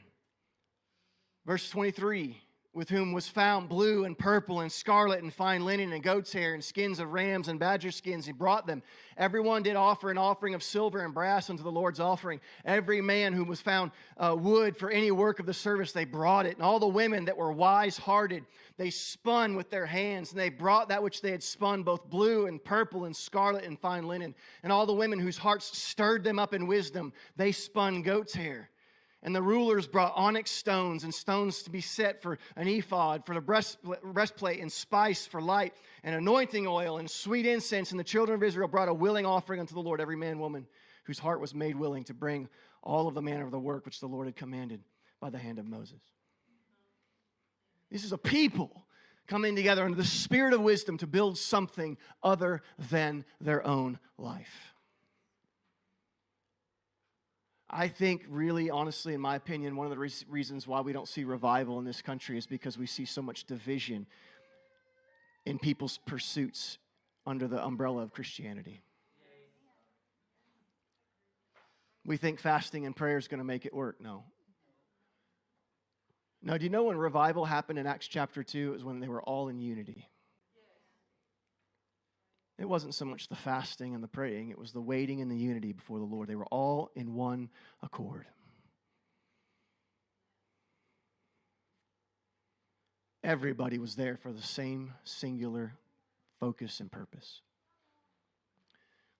verse 1.46 1.68
23 1.70 2.41
with 2.74 2.88
whom 2.88 3.12
was 3.12 3.28
found 3.28 3.68
blue 3.68 4.04
and 4.04 4.18
purple 4.18 4.60
and 4.60 4.72
scarlet 4.72 5.22
and 5.22 5.32
fine 5.32 5.62
linen 5.62 5.92
and 5.92 6.02
goat's 6.02 6.32
hair 6.32 6.54
and 6.54 6.64
skins 6.64 6.98
of 6.98 7.12
rams 7.12 7.48
and 7.48 7.60
badger 7.60 7.90
skins. 7.90 8.24
He 8.24 8.32
brought 8.32 8.66
them. 8.66 8.82
Everyone 9.18 9.62
did 9.62 9.76
offer 9.76 10.10
an 10.10 10.16
offering 10.16 10.54
of 10.54 10.62
silver 10.62 11.04
and 11.04 11.12
brass 11.12 11.50
unto 11.50 11.62
the 11.62 11.70
Lord's 11.70 12.00
offering. 12.00 12.40
Every 12.64 13.02
man 13.02 13.34
who 13.34 13.44
was 13.44 13.60
found 13.60 13.90
uh, 14.16 14.34
wood 14.38 14.74
for 14.74 14.90
any 14.90 15.10
work 15.10 15.38
of 15.38 15.44
the 15.44 15.52
service, 15.52 15.92
they 15.92 16.06
brought 16.06 16.46
it. 16.46 16.56
And 16.56 16.62
all 16.62 16.78
the 16.78 16.86
women 16.86 17.26
that 17.26 17.36
were 17.36 17.52
wise 17.52 17.98
hearted, 17.98 18.46
they 18.78 18.88
spun 18.88 19.54
with 19.54 19.68
their 19.68 19.86
hands, 19.86 20.30
and 20.30 20.40
they 20.40 20.48
brought 20.48 20.88
that 20.88 21.02
which 21.02 21.20
they 21.20 21.30
had 21.30 21.42
spun, 21.42 21.82
both 21.82 22.08
blue 22.08 22.46
and 22.46 22.62
purple 22.62 23.04
and 23.04 23.14
scarlet 23.14 23.64
and 23.64 23.78
fine 23.78 24.08
linen. 24.08 24.34
And 24.62 24.72
all 24.72 24.86
the 24.86 24.94
women 24.94 25.18
whose 25.18 25.36
hearts 25.36 25.76
stirred 25.76 26.24
them 26.24 26.38
up 26.38 26.54
in 26.54 26.66
wisdom, 26.66 27.12
they 27.36 27.52
spun 27.52 28.00
goat's 28.00 28.32
hair 28.32 28.70
And 29.24 29.34
the 29.36 29.42
rulers 29.42 29.86
brought 29.86 30.12
onyx 30.16 30.50
stones 30.50 31.04
and 31.04 31.14
stones 31.14 31.62
to 31.62 31.70
be 31.70 31.80
set 31.80 32.20
for 32.20 32.38
an 32.56 32.66
ephod, 32.66 33.24
for 33.24 33.34
the 33.34 33.40
breastplate, 33.40 34.60
and 34.60 34.72
spice 34.72 35.26
for 35.26 35.40
light, 35.40 35.74
and 36.02 36.14
anointing 36.14 36.66
oil 36.66 36.98
and 36.98 37.08
sweet 37.08 37.46
incense. 37.46 37.92
And 37.92 38.00
the 38.00 38.04
children 38.04 38.34
of 38.34 38.42
Israel 38.42 38.66
brought 38.66 38.88
a 38.88 38.94
willing 38.94 39.24
offering 39.24 39.60
unto 39.60 39.74
the 39.74 39.80
Lord, 39.80 40.00
every 40.00 40.16
man, 40.16 40.40
woman, 40.40 40.66
whose 41.04 41.20
heart 41.20 41.40
was 41.40 41.54
made 41.54 41.76
willing 41.76 42.02
to 42.04 42.14
bring 42.14 42.48
all 42.82 43.06
of 43.06 43.14
the 43.14 43.22
manner 43.22 43.44
of 43.44 43.52
the 43.52 43.60
work 43.60 43.84
which 43.84 44.00
the 44.00 44.08
Lord 44.08 44.26
had 44.26 44.34
commanded 44.34 44.80
by 45.20 45.30
the 45.30 45.38
hand 45.38 45.60
of 45.60 45.66
Moses. 45.66 46.00
This 47.92 48.02
is 48.02 48.12
a 48.12 48.18
people 48.18 48.86
coming 49.28 49.54
together 49.54 49.84
under 49.84 49.96
the 49.96 50.04
spirit 50.04 50.52
of 50.52 50.60
wisdom 50.62 50.98
to 50.98 51.06
build 51.06 51.38
something 51.38 51.96
other 52.24 52.60
than 52.90 53.24
their 53.40 53.64
own 53.64 54.00
life. 54.18 54.71
I 57.72 57.88
think, 57.88 58.24
really, 58.28 58.68
honestly, 58.68 59.14
in 59.14 59.20
my 59.20 59.34
opinion, 59.34 59.76
one 59.76 59.86
of 59.86 59.90
the 59.90 59.98
re- 59.98 60.10
reasons 60.28 60.66
why 60.66 60.82
we 60.82 60.92
don't 60.92 61.08
see 61.08 61.24
revival 61.24 61.78
in 61.78 61.86
this 61.86 62.02
country 62.02 62.36
is 62.36 62.46
because 62.46 62.76
we 62.76 62.86
see 62.86 63.06
so 63.06 63.22
much 63.22 63.44
division 63.44 64.06
in 65.46 65.58
people's 65.58 65.98
pursuits 66.06 66.76
under 67.26 67.48
the 67.48 67.64
umbrella 67.64 68.02
of 68.02 68.12
Christianity. 68.12 68.82
We 72.04 72.18
think 72.18 72.40
fasting 72.40 72.84
and 72.84 72.94
prayer 72.94 73.16
is 73.16 73.26
going 73.26 73.38
to 73.38 73.44
make 73.44 73.64
it 73.64 73.72
work. 73.72 74.00
No. 74.00 74.24
No, 76.42 76.58
do 76.58 76.64
you 76.64 76.70
know 76.70 76.84
when 76.84 76.98
revival 76.98 77.44
happened 77.46 77.78
in 77.78 77.86
Acts 77.86 78.08
chapter 78.08 78.42
2? 78.42 78.70
It 78.70 78.74
was 78.74 78.84
when 78.84 79.00
they 79.00 79.08
were 79.08 79.22
all 79.22 79.48
in 79.48 79.60
unity. 79.60 80.08
It 82.58 82.68
wasn't 82.68 82.94
so 82.94 83.04
much 83.04 83.28
the 83.28 83.34
fasting 83.34 83.94
and 83.94 84.02
the 84.02 84.08
praying, 84.08 84.50
it 84.50 84.58
was 84.58 84.72
the 84.72 84.80
waiting 84.80 85.20
and 85.20 85.30
the 85.30 85.36
unity 85.36 85.72
before 85.72 85.98
the 85.98 86.04
Lord. 86.04 86.28
They 86.28 86.36
were 86.36 86.46
all 86.46 86.90
in 86.94 87.14
one 87.14 87.50
accord. 87.82 88.26
Everybody 93.24 93.78
was 93.78 93.94
there 93.94 94.16
for 94.16 94.32
the 94.32 94.42
same 94.42 94.94
singular 95.04 95.74
focus 96.40 96.80
and 96.80 96.90
purpose. 96.90 97.40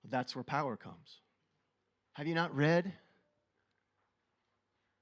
That's 0.08 0.34
where 0.34 0.42
power 0.42 0.76
comes. 0.76 1.20
Have 2.14 2.26
you 2.26 2.34
not 2.34 2.54
read 2.54 2.92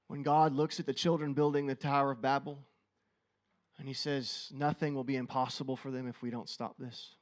when 0.07 0.21
God 0.21 0.53
looks 0.53 0.79
at 0.79 0.85
the 0.85 0.93
children 0.93 1.33
building 1.33 1.65
the 1.65 1.75
Tower 1.75 2.11
of 2.11 2.21
Babel 2.21 2.59
and 3.79 3.87
he 3.87 3.93
says, 3.93 4.51
Nothing 4.53 4.93
will 4.93 5.03
be 5.03 5.15
impossible 5.15 5.75
for 5.75 5.89
them 5.89 6.07
if 6.07 6.21
we 6.21 6.29
don't 6.29 6.47
stop 6.47 6.75
this? 6.77 7.15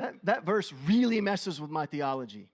That, 0.00 0.14
that 0.22 0.46
verse 0.46 0.72
really 0.86 1.20
messes 1.20 1.60
with 1.60 1.70
my 1.70 1.84
theology. 1.84 2.48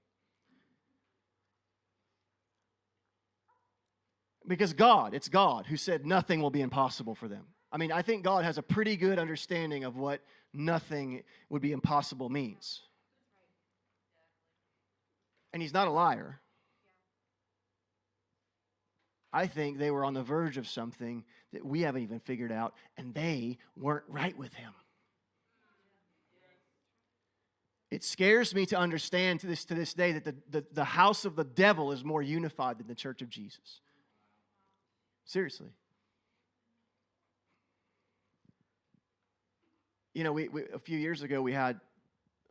Because 4.45 4.73
God, 4.73 5.15
it's 5.15 5.29
God 5.29 5.67
who 5.67 5.77
said 5.77 6.05
nothing 6.05 6.43
will 6.43 6.51
be 6.51 6.61
impossible 6.61 7.15
for 7.15 7.29
them. 7.29 7.45
I 7.71 7.77
mean, 7.77 7.93
I 7.93 8.03
think 8.03 8.25
God 8.25 8.45
has 8.45 8.59
a 8.59 8.63
pretty 8.63 8.97
good 8.97 9.21
understanding 9.21 9.85
of 9.85 9.97
what 9.97 10.23
nothing 10.53 11.23
would 11.49 11.63
be 11.63 11.71
impossible 11.71 12.29
means. 12.29 12.81
And 15.53 15.63
He's 15.63 15.73
not 15.73 15.87
a 15.87 15.93
liar. 15.93 16.41
I 19.33 19.47
think 19.47 19.79
they 19.79 19.93
were 19.93 20.05
on 20.05 20.15
the 20.15 20.23
verge 20.25 20.57
of 20.57 20.67
something 20.67 21.23
that 21.53 21.65
we 21.65 21.83
haven't 21.83 22.03
even 22.03 22.19
figured 22.19 22.51
out, 22.51 22.75
and 22.97 23.15
they 23.15 23.59
weren't 23.77 24.05
right 24.09 24.37
with 24.37 24.53
Him. 24.55 24.73
It 27.97 28.05
scares 28.05 28.55
me 28.55 28.67
to 28.67 28.77
understand 28.77 29.41
to 29.41 29.47
this, 29.47 29.65
to 29.65 29.75
this 29.75 29.95
day 29.95 30.13
that 30.13 30.25
the, 30.27 30.35
the, 30.51 30.67
the 30.71 30.85
house 30.85 31.25
of 31.25 31.35
the 31.35 31.45
devil 31.45 31.93
is 31.93 32.05
more 32.05 32.21
unified 32.21 32.77
than 32.77 32.89
the 32.89 32.95
church 32.95 33.23
of 33.23 33.31
Jesus. 33.31 33.81
Seriously. 35.25 35.71
You 40.13 40.25
know, 40.25 40.35
we, 40.35 40.49
we 40.49 40.65
a 40.75 40.79
few 40.79 40.99
years 40.99 41.23
ago 41.23 41.41
we 41.41 41.55
had 41.55 41.81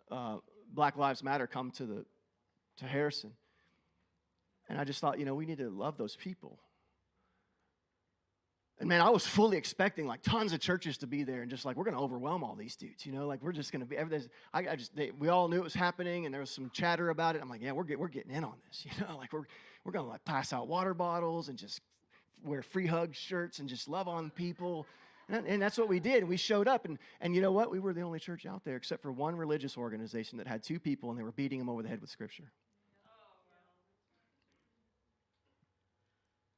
uh, 0.09 0.37
Black 0.73 0.97
Lives 0.97 1.21
Matter 1.21 1.45
come 1.45 1.69
to 1.73 1.85
the 1.85 2.05
to 2.77 2.85
Harrison, 2.85 3.33
and 4.67 4.79
I 4.79 4.83
just 4.83 4.99
thought, 4.99 5.19
you 5.19 5.25
know, 5.25 5.35
we 5.35 5.45
need 5.45 5.59
to 5.59 5.69
love 5.69 5.95
those 5.95 6.15
people. 6.15 6.57
And 8.80 8.89
man, 8.89 8.99
I 8.99 9.09
was 9.09 9.26
fully 9.26 9.57
expecting 9.57 10.05
like 10.05 10.21
tons 10.21 10.51
of 10.51 10.59
churches 10.59 10.97
to 10.97 11.07
be 11.07 11.23
there 11.23 11.41
and 11.41 11.49
just 11.49 11.63
like, 11.63 11.78
we're 11.78 11.86
going 11.86 11.95
to 11.95 12.01
overwhelm 12.01 12.43
all 12.43 12.55
these 12.55 12.76
dudes, 12.76 13.05
you 13.05 13.13
know, 13.13 13.26
like 13.26 13.41
we're 13.41 13.53
just 13.53 13.71
going 13.71 13.80
to 13.80 13.86
be, 13.86 13.95
everything's, 13.95 14.28
I, 14.53 14.67
I 14.67 14.76
just, 14.76 14.93
they, 14.93 15.11
we 15.11 15.30
all 15.30 15.47
knew 15.47 15.57
it 15.57 15.63
was 15.63 15.73
happening 15.73 16.26
and 16.26 16.34
there 16.34 16.41
was 16.41 16.49
some 16.49 16.69
chatter 16.71 17.09
about 17.09 17.38
it. 17.38 17.41
I'm 17.41 17.49
like, 17.49 17.61
yeah, 17.61 17.71
we're, 17.71 17.86
get, 17.86 17.97
we're 17.97 18.09
getting 18.09 18.32
in 18.32 18.43
on 18.43 18.55
this, 18.67 18.86
you 18.99 19.05
know, 19.05 19.15
like 19.17 19.32
we're, 19.32 19.45
we're 19.86 19.93
going 19.93 20.03
to 20.03 20.11
like 20.11 20.26
pass 20.26 20.51
out 20.51 20.67
water 20.67 20.93
bottles 20.93 21.47
and 21.47 21.57
just 21.57 21.80
wear 22.43 22.61
free 22.61 22.86
hug 22.86 23.15
shirts 23.15 23.59
and 23.59 23.69
just 23.69 23.88
love 23.88 24.09
on 24.09 24.30
people. 24.30 24.86
And, 25.30 25.47
and 25.47 25.61
that's 25.61 25.78
what 25.78 25.88
we 25.88 26.01
did. 26.01 26.26
We 26.26 26.36
showed 26.36 26.67
up 26.67 26.84
and, 26.84 26.99
and 27.21 27.34
you 27.34 27.41
know 27.41 27.53
what? 27.53 27.71
We 27.71 27.80
were 27.80 27.93
the 27.93 28.01
only 28.01 28.19
church 28.19 28.45
out 28.45 28.65
there 28.65 28.76
except 28.76 29.01
for 29.01 29.11
one 29.11 29.38
religious 29.38 29.78
organization 29.78 30.38
that 30.39 30.47
had 30.47 30.63
two 30.63 30.82
people 30.82 31.11
and 31.11 31.17
they 31.17 31.23
were 31.23 31.32
beating 31.32 31.59
them 31.59 31.69
over 31.69 31.82
the 31.82 31.88
head 31.88 32.01
with 32.01 32.09
scripture. 32.09 32.51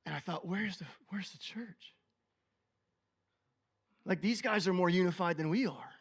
And 0.08 0.16
I 0.16 0.20
thought, 0.20 0.48
where's 0.48 0.78
the, 0.78 0.86
where's 1.10 1.32
the 1.32 1.38
church? 1.38 1.94
Like 4.08 4.22
these 4.22 4.42
guys 4.42 4.68
are 4.70 4.74
more 4.74 4.90
unified 4.90 5.36
than 5.36 5.50
we 5.50 5.68
are. 5.68 5.92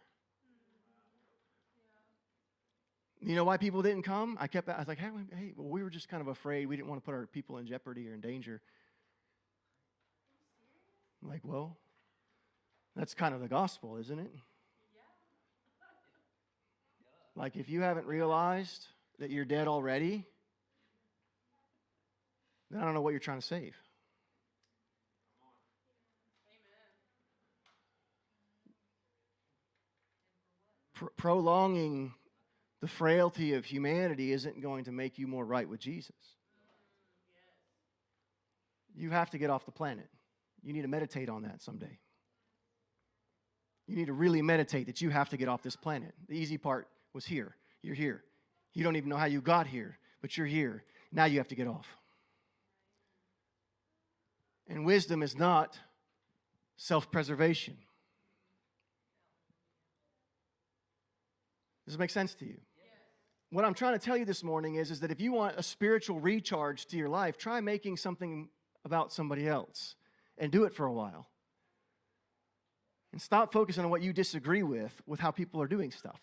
You 3.20 3.34
know 3.34 3.42
why 3.42 3.56
people 3.56 3.82
didn't 3.82 4.04
come? 4.04 4.38
I 4.40 4.46
kept, 4.46 4.68
I 4.68 4.78
was 4.78 4.86
like, 4.86 4.98
hey, 4.98 5.10
hey, 5.36 5.52
well, 5.56 5.68
we 5.68 5.82
were 5.82 5.90
just 5.90 6.08
kind 6.08 6.20
of 6.20 6.28
afraid. 6.28 6.66
We 6.66 6.76
didn't 6.76 6.88
want 6.88 7.02
to 7.02 7.04
put 7.04 7.14
our 7.14 7.26
people 7.26 7.58
in 7.58 7.66
jeopardy 7.66 8.08
or 8.08 8.14
in 8.14 8.20
danger. 8.20 8.62
I'm 11.20 11.28
like, 11.28 11.40
well, 11.42 11.76
that's 12.94 13.12
kind 13.14 13.34
of 13.34 13.40
the 13.40 13.48
gospel, 13.48 13.96
isn't 13.96 14.18
it? 14.20 14.30
Like, 17.34 17.56
if 17.56 17.68
you 17.68 17.80
haven't 17.80 18.06
realized 18.06 18.86
that 19.18 19.30
you're 19.30 19.44
dead 19.44 19.66
already, 19.66 20.24
then 22.70 22.80
I 22.80 22.84
don't 22.84 22.94
know 22.94 23.00
what 23.00 23.10
you're 23.10 23.18
trying 23.18 23.40
to 23.40 23.46
save. 23.46 23.74
Pr- 30.96 31.06
prolonging 31.16 32.14
the 32.80 32.88
frailty 32.88 33.54
of 33.54 33.64
humanity 33.64 34.32
isn't 34.32 34.60
going 34.60 34.84
to 34.84 34.92
make 34.92 35.18
you 35.18 35.26
more 35.26 35.44
right 35.44 35.68
with 35.68 35.80
Jesus. 35.80 36.16
You 38.94 39.10
have 39.10 39.30
to 39.30 39.38
get 39.38 39.50
off 39.50 39.64
the 39.64 39.72
planet. 39.72 40.08
You 40.62 40.72
need 40.72 40.82
to 40.82 40.88
meditate 40.88 41.28
on 41.28 41.42
that 41.42 41.62
someday. 41.62 41.98
You 43.86 43.94
need 43.94 44.06
to 44.06 44.12
really 44.12 44.42
meditate 44.42 44.86
that 44.86 45.00
you 45.00 45.10
have 45.10 45.28
to 45.28 45.36
get 45.36 45.48
off 45.48 45.62
this 45.62 45.76
planet. 45.76 46.12
The 46.28 46.36
easy 46.36 46.58
part 46.58 46.88
was 47.12 47.24
here. 47.24 47.54
You're 47.82 47.94
here. 47.94 48.24
You 48.72 48.82
don't 48.82 48.96
even 48.96 49.08
know 49.08 49.16
how 49.16 49.26
you 49.26 49.40
got 49.40 49.66
here, 49.66 49.98
but 50.20 50.36
you're 50.36 50.46
here. 50.46 50.82
Now 51.12 51.26
you 51.26 51.38
have 51.38 51.48
to 51.48 51.54
get 51.54 51.68
off. 51.68 51.96
And 54.68 54.84
wisdom 54.84 55.22
is 55.22 55.36
not 55.36 55.78
self 56.76 57.12
preservation. 57.12 57.76
Does 61.86 61.94
it 61.94 61.98
make 61.98 62.10
sense 62.10 62.34
to 62.34 62.44
you? 62.44 62.58
What 63.50 63.64
I'm 63.64 63.74
trying 63.74 63.92
to 63.92 64.04
tell 64.04 64.16
you 64.16 64.24
this 64.24 64.42
morning 64.42 64.74
is, 64.74 64.90
is 64.90 65.00
that 65.00 65.10
if 65.10 65.20
you 65.20 65.32
want 65.32 65.54
a 65.56 65.62
spiritual 65.62 66.18
recharge 66.18 66.86
to 66.86 66.96
your 66.96 67.08
life, 67.08 67.38
try 67.38 67.60
making 67.60 67.96
something 67.96 68.48
about 68.84 69.12
somebody 69.12 69.48
else 69.48 69.94
and 70.36 70.50
do 70.50 70.64
it 70.64 70.74
for 70.74 70.84
a 70.84 70.92
while. 70.92 71.28
And 73.12 73.22
stop 73.22 73.52
focusing 73.52 73.84
on 73.84 73.90
what 73.90 74.02
you 74.02 74.12
disagree 74.12 74.62
with, 74.62 75.00
with 75.06 75.20
how 75.20 75.30
people 75.30 75.62
are 75.62 75.68
doing 75.68 75.92
stuff. 75.92 76.20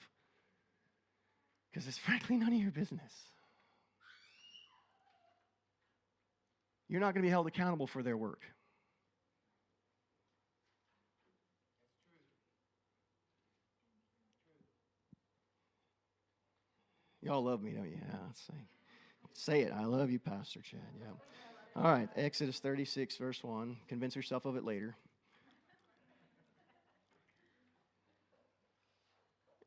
Because 1.71 1.87
it's 1.87 1.97
frankly 2.09 2.35
none 2.37 2.53
of 2.53 2.59
your 2.59 2.71
business. 2.71 3.13
You're 6.89 6.99
not 6.99 7.13
going 7.13 7.23
to 7.23 7.27
be 7.27 7.31
held 7.31 7.47
accountable 7.47 7.87
for 7.87 8.03
their 8.03 8.17
work. 8.17 8.41
Y'all 17.23 17.41
love 17.41 17.63
me, 17.63 17.71
don't 17.71 17.85
you? 17.85 17.97
Yeah, 18.01 18.17
say, 18.33 18.53
say 19.33 19.61
it. 19.61 19.71
I 19.71 19.85
love 19.85 20.11
you, 20.11 20.19
Pastor 20.19 20.59
Chad. 20.61 20.81
Yeah. 20.99 21.81
All 21.81 21.89
right, 21.89 22.09
Exodus 22.17 22.59
36, 22.59 23.15
verse 23.15 23.41
1. 23.41 23.77
Convince 23.87 24.15
yourself 24.15 24.43
of 24.45 24.57
it 24.57 24.65
later. 24.65 24.95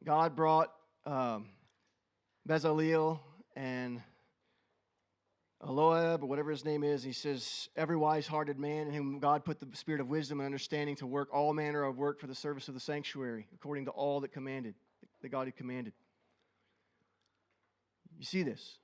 God 0.04 0.36
brought 0.36 0.70
um, 1.06 1.46
Bezaleel 2.46 3.20
and 3.56 4.02
Eloab, 5.64 6.22
or 6.22 6.26
whatever 6.26 6.50
his 6.50 6.64
name 6.64 6.84
is. 6.84 7.02
He 7.02 7.12
says, 7.12 7.70
Every 7.74 7.96
wise 7.96 8.26
hearted 8.26 8.58
man 8.58 8.88
in 8.88 8.92
whom 8.92 9.18
God 9.18 9.46
put 9.46 9.60
the 9.60 9.76
spirit 9.76 10.02
of 10.02 10.08
wisdom 10.08 10.40
and 10.40 10.44
understanding 10.44 10.94
to 10.96 11.06
work 11.06 11.32
all 11.32 11.54
manner 11.54 11.84
of 11.84 11.96
work 11.96 12.20
for 12.20 12.26
the 12.26 12.34
service 12.34 12.68
of 12.68 12.74
the 12.74 12.80
sanctuary, 12.80 13.48
according 13.54 13.86
to 13.86 13.90
all 13.92 14.20
that 14.20 14.32
commanded, 14.32 14.74
that 15.22 15.30
God 15.30 15.46
had 15.46 15.56
commanded. 15.56 15.94
You 18.18 18.24
see 18.24 18.42
this? 18.42 18.78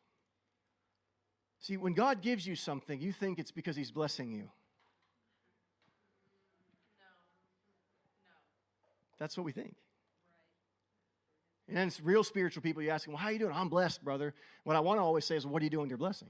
See, 1.60 1.76
when 1.76 1.94
God 1.94 2.22
gives 2.22 2.46
you 2.46 2.56
something, 2.56 3.00
you 3.00 3.12
think 3.12 3.38
it's 3.38 3.52
because 3.52 3.76
He's 3.76 3.90
blessing 3.90 4.32
you. 4.32 4.50
That's 9.18 9.36
what 9.36 9.44
we 9.44 9.52
think. 9.52 9.76
And 11.68 11.76
then 11.76 11.86
it's 11.86 12.00
real 12.00 12.24
spiritual 12.24 12.62
people. 12.62 12.82
You 12.82 12.90
ask 12.90 13.04
them, 13.04 13.14
well, 13.14 13.22
how 13.22 13.28
are 13.28 13.32
you 13.32 13.38
doing? 13.38 13.52
I'm 13.54 13.68
blessed, 13.68 14.04
brother. 14.04 14.34
What 14.64 14.74
I 14.74 14.80
want 14.80 14.98
to 14.98 15.02
always 15.02 15.24
say 15.24 15.36
is, 15.36 15.46
what 15.46 15.62
are 15.62 15.64
you 15.64 15.70
doing 15.70 15.82
with 15.82 15.90
your 15.90 15.98
blessing? 15.98 16.28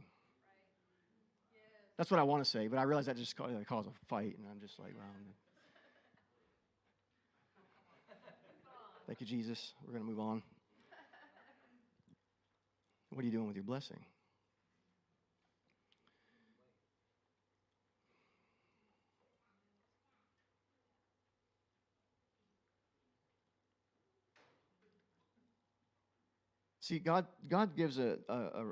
That's 1.96 2.10
what 2.10 2.20
I 2.20 2.22
want 2.22 2.44
to 2.44 2.50
say, 2.50 2.68
but 2.68 2.78
I 2.78 2.82
realize 2.82 3.06
that 3.06 3.16
just 3.16 3.36
causes 3.36 3.56
a 3.56 4.06
fight, 4.06 4.36
and 4.36 4.46
I'm 4.50 4.60
just 4.60 4.78
like, 4.78 4.92
well, 4.96 5.06
Thank 9.06 9.20
you, 9.20 9.26
Jesus. 9.26 9.74
We're 9.84 9.92
going 9.92 10.04
to 10.04 10.10
move 10.10 10.20
on. 10.20 10.42
What 13.12 13.22
are 13.22 13.26
you 13.26 13.32
doing 13.32 13.46
with 13.46 13.56
your 13.56 13.64
blessing? 13.64 13.98
See, 26.80 26.98
God, 26.98 27.26
God 27.48 27.76
gives 27.76 27.98
a, 27.98 28.18
a, 28.28 28.64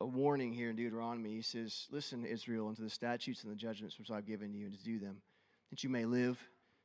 a 0.00 0.06
warning 0.06 0.52
here 0.52 0.70
in 0.70 0.76
Deuteronomy. 0.76 1.34
He 1.34 1.42
says, 1.42 1.86
Listen, 1.90 2.24
Israel, 2.24 2.68
unto 2.68 2.82
the 2.82 2.88
statutes 2.88 3.42
and 3.42 3.52
the 3.52 3.56
judgments 3.56 3.98
which 3.98 4.10
I've 4.10 4.26
given 4.26 4.54
you, 4.54 4.66
and 4.66 4.78
to 4.78 4.82
do 4.82 4.98
them, 4.98 5.18
that 5.70 5.84
you 5.84 5.90
may 5.90 6.04
live 6.06 6.38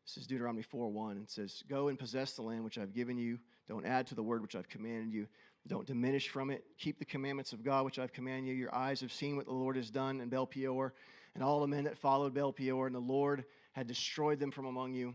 this 0.09 0.23
is 0.23 0.27
Deuteronomy 0.27 0.63
4 0.63 0.89
1. 0.89 1.17
It 1.17 1.29
says, 1.29 1.63
Go 1.69 1.87
and 1.89 1.99
possess 1.99 2.33
the 2.33 2.41
land 2.41 2.63
which 2.63 2.79
I've 2.79 2.93
given 2.93 3.17
you. 3.19 3.37
Don't 3.69 3.85
add 3.85 4.07
to 4.07 4.15
the 4.15 4.23
word 4.23 4.41
which 4.41 4.55
I've 4.55 4.67
commanded 4.67 5.13
you. 5.13 5.27
Don't 5.67 5.85
diminish 5.85 6.27
from 6.27 6.49
it. 6.49 6.65
Keep 6.79 6.97
the 6.97 7.05
commandments 7.05 7.53
of 7.53 7.63
God 7.63 7.85
which 7.85 7.99
I've 7.99 8.11
commanded 8.11 8.49
you. 8.49 8.55
Your 8.55 8.73
eyes 8.73 8.99
have 9.01 9.13
seen 9.13 9.37
what 9.37 9.45
the 9.45 9.53
Lord 9.53 9.75
has 9.75 9.91
done 9.91 10.19
in 10.19 10.29
Baal 10.29 10.47
Peor, 10.47 10.93
and 11.35 11.43
all 11.43 11.61
the 11.61 11.67
men 11.67 11.83
that 11.83 11.95
followed 11.95 12.33
Baal 12.33 12.51
Peor, 12.51 12.87
and 12.87 12.95
the 12.95 12.99
Lord 12.99 13.45
had 13.73 13.85
destroyed 13.85 14.39
them 14.39 14.49
from 14.49 14.65
among 14.65 14.93
you. 14.93 15.13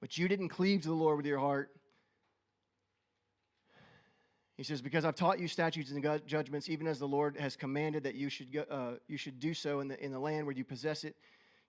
But 0.00 0.16
you 0.16 0.26
didn't 0.26 0.48
cleave 0.48 0.82
to 0.82 0.88
the 0.88 0.94
Lord 0.94 1.18
with 1.18 1.26
your 1.26 1.38
heart. 1.38 1.70
He 4.56 4.62
says, 4.62 4.80
Because 4.80 5.04
I've 5.04 5.14
taught 5.14 5.38
you 5.38 5.46
statutes 5.46 5.90
and 5.90 6.22
judgments, 6.26 6.70
even 6.70 6.86
as 6.86 6.98
the 6.98 7.06
Lord 7.06 7.36
has 7.36 7.56
commanded 7.56 8.04
that 8.04 8.14
you 8.14 8.30
should, 8.30 8.50
go, 8.52 8.62
uh, 8.70 8.94
you 9.06 9.18
should 9.18 9.38
do 9.38 9.52
so 9.52 9.80
in 9.80 9.88
the, 9.88 10.02
in 10.02 10.12
the 10.12 10.18
land 10.18 10.46
where 10.46 10.56
you 10.56 10.64
possess 10.64 11.04
it. 11.04 11.14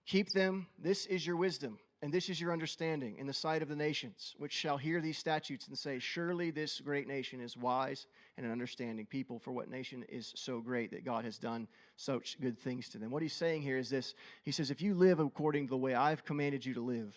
Keep 0.06 0.32
them. 0.32 0.68
This 0.80 1.06
is 1.06 1.28
your 1.28 1.36
wisdom. 1.36 1.80
And 2.04 2.14
this 2.14 2.28
is 2.28 2.42
your 2.42 2.52
understanding 2.52 3.16
in 3.18 3.28
the 3.28 3.34
sight 3.34 3.62
of 3.62 3.70
the 3.70 3.78
nations, 3.78 4.36
which 4.38 4.52
shall 4.52 4.76
hear 4.76 5.00
these 5.00 5.18
statutes 5.18 5.70
and 5.70 5.78
say, 5.78 6.00
Surely 6.00 6.52
this 6.52 6.82
great 6.82 7.08
nation 7.08 7.40
is 7.40 7.56
wise 7.56 8.08
and 8.36 8.46
an 8.46 8.52
understanding 8.52 9.06
people, 9.06 9.40
for 9.40 9.54
what 9.54 9.70
nation 9.70 10.04
is 10.10 10.34
so 10.36 10.60
great 10.60 10.92
that 10.92 11.06
God 11.06 11.24
has 11.24 11.38
done 11.38 11.66
such 11.96 12.42
good 12.42 12.60
things 12.60 12.90
to 12.90 12.98
them? 12.98 13.10
What 13.10 13.22
he's 13.22 13.32
saying 13.32 13.62
here 13.62 13.78
is 13.78 13.90
this 13.90 14.16
He 14.44 14.52
says, 14.52 14.70
If 14.70 14.82
you 14.82 14.96
live 14.96 15.22
according 15.22 15.68
to 15.68 15.70
the 15.70 15.78
way 15.78 15.96
I've 15.96 16.26
commanded 16.26 16.66
you 16.66 16.74
to 16.74 16.82
live, 16.82 17.16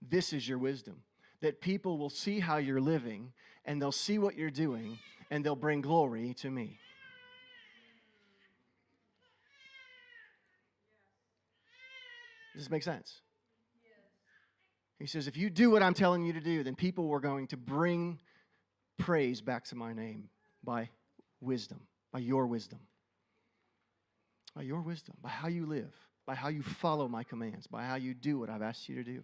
this 0.00 0.32
is 0.32 0.48
your 0.48 0.56
wisdom. 0.56 1.02
That 1.42 1.60
people 1.60 1.98
will 1.98 2.08
see 2.08 2.40
how 2.40 2.56
you're 2.56 2.80
living 2.80 3.34
and 3.66 3.80
they'll 3.80 3.92
see 3.92 4.18
what 4.18 4.36
you're 4.36 4.48
doing 4.48 4.98
and 5.30 5.44
they'll 5.44 5.54
bring 5.54 5.82
glory 5.82 6.32
to 6.38 6.50
me. 6.50 6.78
Does 12.54 12.62
this 12.62 12.70
make 12.70 12.82
sense? 12.82 13.20
He 15.04 15.08
says, 15.08 15.28
if 15.28 15.36
you 15.36 15.50
do 15.50 15.70
what 15.70 15.82
I'm 15.82 15.92
telling 15.92 16.24
you 16.24 16.32
to 16.32 16.40
do, 16.40 16.64
then 16.64 16.74
people 16.74 17.12
are 17.12 17.20
going 17.20 17.46
to 17.48 17.58
bring 17.58 18.20
praise 18.96 19.42
back 19.42 19.66
to 19.66 19.76
my 19.76 19.92
name 19.92 20.30
by 20.64 20.88
wisdom, 21.42 21.80
by 22.10 22.20
your 22.20 22.46
wisdom. 22.46 22.78
By 24.56 24.62
your 24.62 24.80
wisdom, 24.80 25.16
by 25.22 25.28
how 25.28 25.48
you 25.48 25.66
live, 25.66 25.92
by 26.24 26.34
how 26.34 26.48
you 26.48 26.62
follow 26.62 27.06
my 27.06 27.22
commands, 27.22 27.66
by 27.66 27.84
how 27.84 27.96
you 27.96 28.14
do 28.14 28.38
what 28.38 28.48
I've 28.48 28.62
asked 28.62 28.88
you 28.88 28.94
to 28.94 29.04
do. 29.04 29.22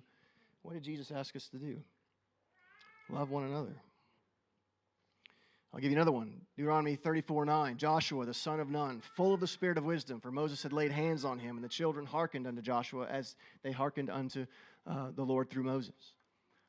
What 0.61 0.75
did 0.75 0.83
Jesus 0.83 1.11
ask 1.11 1.35
us 1.35 1.49
to 1.49 1.57
do? 1.57 1.79
Love 3.09 3.31
one 3.31 3.45
another. 3.45 3.81
I'll 5.73 5.81
give 5.81 5.93
you 5.93 5.97
another 5.97 6.13
one. 6.13 6.33
Deuteronomy 6.57 6.97
34 6.97 7.45
9. 7.45 7.77
Joshua, 7.77 8.27
the 8.27 8.35
son 8.35 8.59
of 8.59 8.69
Nun, 8.69 9.01
full 9.01 9.33
of 9.33 9.41
the 9.41 9.47
spirit 9.47 9.79
of 9.79 9.85
wisdom, 9.85 10.21
for 10.21 10.33
Moses 10.33 10.63
had 10.63 10.73
laid 10.73 10.91
hands 10.91 11.25
on 11.25 11.39
him, 11.39 11.57
and 11.57 11.65
the 11.65 11.69
children 11.69 12.07
hearkened 12.07 12.47
unto 12.47 12.61
Joshua 12.61 13.07
as 13.07 13.37
they 13.63 13.71
hearkened 13.71 14.11
unto 14.11 14.47
uh, 14.87 15.11
the 15.15 15.23
Lord 15.23 15.49
through 15.49 15.63
Moses. 15.65 16.13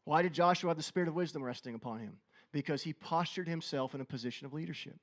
Why 0.03 0.21
did 0.21 0.33
Joshua 0.33 0.69
have 0.69 0.77
the 0.77 0.83
spirit 0.83 1.09
of 1.09 1.15
wisdom 1.15 1.43
resting 1.43 1.73
upon 1.73 1.99
him? 1.99 2.17
Because 2.51 2.83
he 2.83 2.93
postured 2.93 3.47
himself 3.47 3.95
in 3.95 4.01
a 4.01 4.05
position 4.05 4.45
of 4.45 4.53
leadership. 4.53 4.97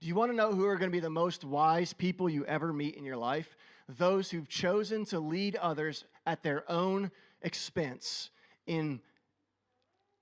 Do 0.00 0.06
you 0.06 0.14
want 0.14 0.30
to 0.30 0.36
know 0.36 0.52
who 0.52 0.66
are 0.66 0.76
going 0.76 0.90
to 0.90 0.96
be 0.96 1.00
the 1.00 1.10
most 1.10 1.44
wise 1.44 1.92
people 1.92 2.28
you 2.28 2.44
ever 2.44 2.72
meet 2.72 2.96
in 2.96 3.04
your 3.04 3.16
life? 3.16 3.56
Those 3.88 4.30
who've 4.30 4.48
chosen 4.48 5.04
to 5.06 5.18
lead 5.18 5.56
others 5.56 6.04
at 6.26 6.42
their 6.42 6.70
own 6.70 7.10
expense 7.42 8.30
in 8.66 9.00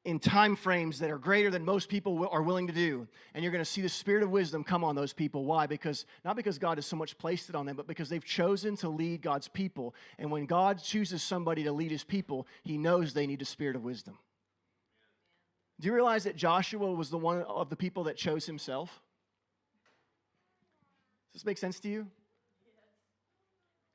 in 0.05 0.19
time 0.19 0.55
frames 0.55 0.99
that 0.99 1.11
are 1.11 1.19
greater 1.19 1.51
than 1.51 1.65
most 1.65 1.89
people 1.89 2.29
are 2.31 2.43
willing 2.43 2.67
to 2.67 2.73
do. 2.73 3.09
And 3.33 3.43
you're 3.43 3.53
going 3.53 3.65
to 3.65 3.71
see 3.71 3.81
the 3.81 3.89
spirit 3.89 4.23
of 4.23 4.31
wisdom 4.31 4.63
come 4.63 4.85
on 4.85 4.95
those 4.95 5.15
people. 5.15 5.45
Why? 5.45 5.67
Because 5.67 6.05
not 6.25 6.37
because 6.37 6.59
god 6.59 6.77
has 6.79 6.87
so 6.87 6.97
much 6.97 7.17
placed 7.17 7.49
it 7.49 7.55
on 7.55 7.67
them 7.67 7.77
but 7.77 7.87
because 7.87 8.09
they've 8.09 8.25
chosen 8.25 8.77
to 8.77 8.89
lead 8.89 9.23
god's 9.23 9.49
people. 9.49 9.95
And 10.19 10.31
when 10.31 10.47
god 10.47 10.83
chooses 10.83 11.23
somebody 11.23 11.65
to 11.65 11.73
lead 11.73 11.91
his 11.91 12.05
people 12.05 12.47
he 12.63 12.77
knows 12.77 13.15
they 13.15 13.27
need 13.27 13.41
a 13.41 13.47
spirit 13.47 13.77
of 13.77 13.85
wisdom. 13.85 14.19
Do 15.81 15.89
you 15.89 15.95
realize 15.95 16.25
that 16.25 16.37
joshua 16.37 16.93
was 16.93 17.11
the 17.11 17.19
one 17.19 17.43
of 17.43 17.71
the 17.71 17.77
people 17.77 18.05
that 18.05 18.17
chose 18.17 18.47
himself? 18.47 19.01
Does 21.33 21.43
this 21.43 21.47
make 21.47 21.59
sense 21.59 21.81
to 21.81 21.89
you? 21.89 22.07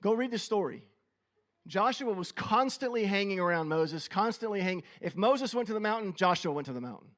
Go 0.01 0.13
read 0.13 0.31
the 0.31 0.39
story 0.39 0.83
Joshua 1.69 2.11
was 2.11 2.31
constantly 2.31 3.05
hanging 3.05 3.39
around 3.39 3.67
Moses, 3.67 4.07
constantly 4.07 4.59
hanging. 4.59 4.83
If 5.01 5.15
Moses 5.15 5.53
went 5.53 5.67
to 5.67 5.73
the 5.73 5.79
mountain, 5.79 6.13
Joshua 6.13 6.51
went 6.51 6.65
to 6.65 6.73
the 6.73 6.81
mountain. 6.81 7.09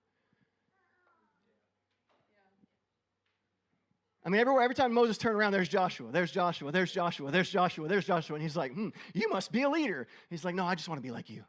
I 4.24 4.30
mean, 4.30 4.42
everywhere, 4.42 4.62
every 4.62 4.76
time 4.76 4.94
Moses 4.94 5.18
turned 5.18 5.38
around, 5.38 5.54
there's 5.54 5.70
Joshua, 5.70 6.12
there's 6.12 6.32
Joshua, 6.32 6.70
there's 6.70 6.92
Joshua, 6.92 7.32
there's 7.32 7.50
Joshua, 7.50 7.88
there's 7.88 8.06
Joshua. 8.06 8.36
And 8.36 8.44
he's 8.44 8.58
like, 8.58 8.74
hmm, 8.74 8.90
you 9.14 9.30
must 9.30 9.54
be 9.54 9.62
a 9.62 9.70
leader. 9.70 10.06
He's 10.30 10.44
like, 10.44 10.54
no, 10.54 10.66
I 10.66 10.76
just 10.76 10.90
want 10.90 11.00
to 11.00 11.02
be 11.02 11.12
like 11.12 11.30
you. 11.30 11.44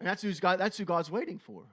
And 0.00 0.08
that's, 0.08 0.22
who's 0.22 0.40
God, 0.40 0.58
that's 0.58 0.76
who 0.76 0.84
God's 0.84 1.10
waiting 1.10 1.38
for 1.38 1.64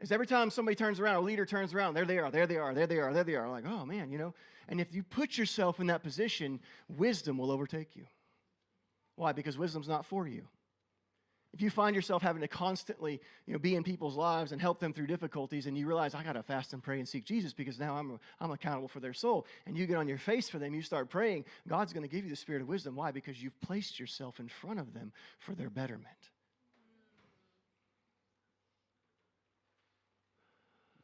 is 0.00 0.10
every 0.10 0.26
time 0.26 0.50
somebody 0.50 0.74
turns 0.74 0.98
around, 0.98 1.16
a 1.16 1.20
leader 1.20 1.44
turns 1.44 1.74
around, 1.74 1.94
there 1.94 2.04
they 2.04 2.18
are, 2.18 2.30
there 2.30 2.46
they 2.46 2.56
are, 2.56 2.74
there 2.74 2.86
they 2.86 2.98
are, 2.98 3.12
there 3.12 3.24
they 3.24 3.36
are. 3.36 3.48
Like, 3.48 3.64
oh 3.66 3.84
man, 3.84 4.10
you 4.10 4.18
know. 4.18 4.34
And 4.70 4.80
if 4.80 4.94
you 4.94 5.02
put 5.02 5.36
yourself 5.36 5.80
in 5.80 5.88
that 5.88 6.02
position, 6.02 6.60
wisdom 6.88 7.36
will 7.36 7.50
overtake 7.50 7.96
you. 7.96 8.06
Why? 9.16 9.32
Because 9.32 9.58
wisdom's 9.58 9.88
not 9.88 10.06
for 10.06 10.26
you. 10.26 10.46
If 11.52 11.60
you 11.60 11.68
find 11.68 11.96
yourself 11.96 12.22
having 12.22 12.42
to 12.42 12.48
constantly, 12.48 13.20
you 13.44 13.52
know, 13.52 13.58
be 13.58 13.74
in 13.74 13.82
people's 13.82 14.14
lives 14.14 14.52
and 14.52 14.60
help 14.60 14.78
them 14.78 14.92
through 14.92 15.08
difficulties, 15.08 15.66
and 15.66 15.76
you 15.76 15.88
realize 15.88 16.14
I 16.14 16.22
got 16.22 16.34
to 16.34 16.44
fast 16.44 16.72
and 16.72 16.80
pray 16.80 17.00
and 17.00 17.08
seek 17.08 17.24
Jesus 17.24 17.52
because 17.52 17.80
now 17.80 17.96
I'm, 17.96 18.20
I'm 18.38 18.52
accountable 18.52 18.86
for 18.86 19.00
their 19.00 19.12
soul, 19.12 19.44
and 19.66 19.76
you 19.76 19.86
get 19.86 19.96
on 19.96 20.06
your 20.06 20.16
face 20.16 20.48
for 20.48 20.60
them, 20.60 20.72
you 20.72 20.82
start 20.82 21.10
praying, 21.10 21.44
God's 21.66 21.92
going 21.92 22.08
to 22.08 22.08
give 22.08 22.22
you 22.22 22.30
the 22.30 22.36
spirit 22.36 22.62
of 22.62 22.68
wisdom. 22.68 22.94
Why? 22.94 23.10
Because 23.10 23.42
you've 23.42 23.60
placed 23.60 23.98
yourself 23.98 24.38
in 24.38 24.46
front 24.46 24.78
of 24.78 24.94
them 24.94 25.12
for 25.40 25.56
their 25.56 25.70
betterment. 25.70 26.06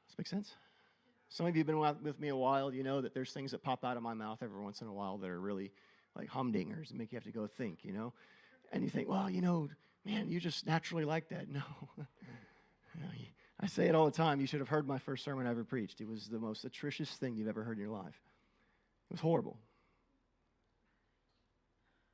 Does 0.07 0.15
this 0.15 0.19
make 0.19 0.29
sense? 0.29 0.55
Some 1.37 1.45
of 1.45 1.55
you 1.55 1.61
have 1.61 1.67
been 1.67 2.03
with 2.03 2.19
me 2.19 2.29
a 2.29 2.37
while. 2.37 2.73
You 2.73 2.83
know 2.83 3.03
that 3.03 3.13
there's 3.13 3.31
things 3.31 3.51
that 3.51 3.63
pop 3.63 3.85
out 3.85 3.99
of 3.99 4.03
my 4.03 4.15
mouth 4.15 4.39
every 4.43 4.59
once 4.59 4.81
in 4.81 4.87
a 4.87 4.93
while 4.93 5.19
that 5.19 5.29
are 5.29 5.39
really 5.39 5.71
like 6.15 6.31
humdingers 6.31 6.89
and 6.89 6.99
make 6.99 7.13
you 7.13 7.17
have 7.17 7.25
to 7.25 7.31
go 7.31 7.47
think, 7.47 7.81
you 7.85 7.93
know? 7.93 8.15
And 8.73 8.83
you 8.83 8.89
think, 8.89 9.07
well, 9.07 9.29
you 9.29 9.43
know, 9.43 9.69
man, 10.07 10.31
you 10.31 10.41
just 10.41 10.67
naturally 10.67 11.05
like 11.05 11.29
that. 11.29 11.47
No. 11.53 11.61
I 13.61 13.67
say 13.67 13.87
it 13.87 13.95
all 13.95 14.07
the 14.07 14.11
time. 14.11 14.41
You 14.41 14.47
should 14.47 14.61
have 14.61 14.71
heard 14.71 14.89
my 14.89 14.99
first 14.99 15.25
sermon 15.25 15.47
I 15.47 15.51
ever 15.51 15.65
preached. 15.65 16.01
It 16.01 16.09
was 16.09 16.29
the 16.29 16.39
most 16.39 16.65
atrocious 16.65 17.11
thing 17.11 17.37
you've 17.37 17.49
ever 17.49 17.65
heard 17.65 17.77
in 17.77 17.83
your 17.83 17.93
life. 17.93 18.23
It 19.11 19.15
was 19.15 19.21
horrible. 19.21 19.59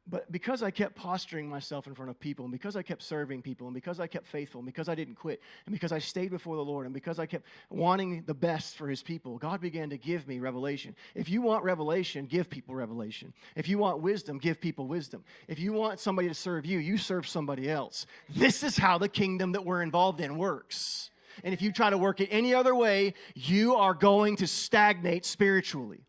But 0.09 0.33
because 0.33 0.65
I 0.65 0.73
kept 0.73 0.97
posturing 0.97 1.49
myself 1.49 1.87
in 1.87 1.95
front 1.95 2.11
of 2.11 2.19
people, 2.19 2.45
and 2.45 2.51
because 2.51 2.75
I 2.75 2.83
kept 2.83 3.05
serving 3.05 3.43
people, 3.43 3.69
and 3.69 3.75
because 3.75 4.01
I 4.01 4.09
kept 4.09 4.27
faithful, 4.27 4.59
and 4.59 4.67
because 4.67 4.89
I 4.89 4.97
didn't 4.97 5.15
quit, 5.15 5.41
and 5.65 5.73
because 5.73 5.93
I 5.93 6.01
stayed 6.01 6.31
before 6.31 6.57
the 6.57 6.65
Lord, 6.65 6.87
and 6.87 6.95
because 6.95 7.21
I 7.21 7.27
kept 7.27 7.47
wanting 7.71 8.25
the 8.27 8.35
best 8.35 8.75
for 8.75 8.89
His 8.89 9.01
people, 9.01 9.39
God 9.39 9.61
began 9.61 9.91
to 9.91 9.97
give 9.97 10.27
me 10.27 10.41
revelation. 10.41 10.97
If 11.15 11.29
you 11.29 11.41
want 11.41 11.63
revelation, 11.63 12.27
give 12.27 12.51
people 12.51 12.75
revelation. 12.75 13.33
If 13.55 13.69
you 13.69 13.79
want 13.79 14.01
wisdom, 14.01 14.39
give 14.39 14.61
people 14.61 14.89
wisdom. 14.89 15.23
If 15.47 15.61
you 15.61 15.73
want 15.73 16.01
somebody 16.01 16.27
to 16.27 16.35
serve 16.35 16.67
you, 16.67 16.81
you 16.81 16.99
serve 16.99 17.29
somebody 17.29 17.71
else. 17.71 18.05
This 18.29 18.65
is 18.65 18.79
how 18.79 18.99
the 18.99 19.09
kingdom 19.09 19.53
that 19.53 19.65
we're 19.65 19.83
involved 19.83 20.21
in 20.21 20.37
works. 20.37 21.11
And 21.45 21.55
if 21.55 21.63
you 21.63 21.73
try 21.73 21.91
to 21.91 21.99
work 21.99 22.21
it 22.21 22.29
any 22.31 22.55
other 22.55 22.75
way, 22.75 23.15
you 23.35 23.77
are 23.77 23.95
going 23.95 24.37
to 24.37 24.49
stagnate 24.49 25.25
spiritually. 25.25 26.01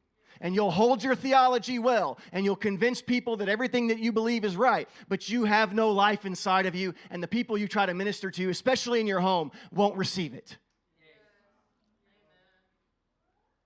And 0.44 0.54
you'll 0.54 0.70
hold 0.70 1.02
your 1.02 1.16
theology 1.16 1.80
well, 1.80 2.20
and 2.32 2.46
you'll 2.46 2.56
convince 2.56 3.02
people 3.02 3.38
that 3.38 3.50
everything 3.50 3.88
that 3.88 3.98
you 3.98 4.12
believe 4.12 4.44
is 4.44 4.56
right, 4.56 4.88
but 5.08 5.30
you 5.30 5.46
have 5.46 5.74
no 5.74 5.90
life 5.90 6.26
inside 6.26 6.68
of 6.68 6.76
you, 6.76 6.94
and 7.10 7.24
the 7.24 7.28
people 7.28 7.58
you 7.58 7.68
try 7.68 7.86
to 7.88 7.94
minister 7.94 8.30
to, 8.30 8.50
especially 8.50 9.00
in 9.00 9.08
your 9.08 9.22
home, 9.22 9.52
won't 9.72 9.96
receive 9.96 10.34
it. 10.34 10.58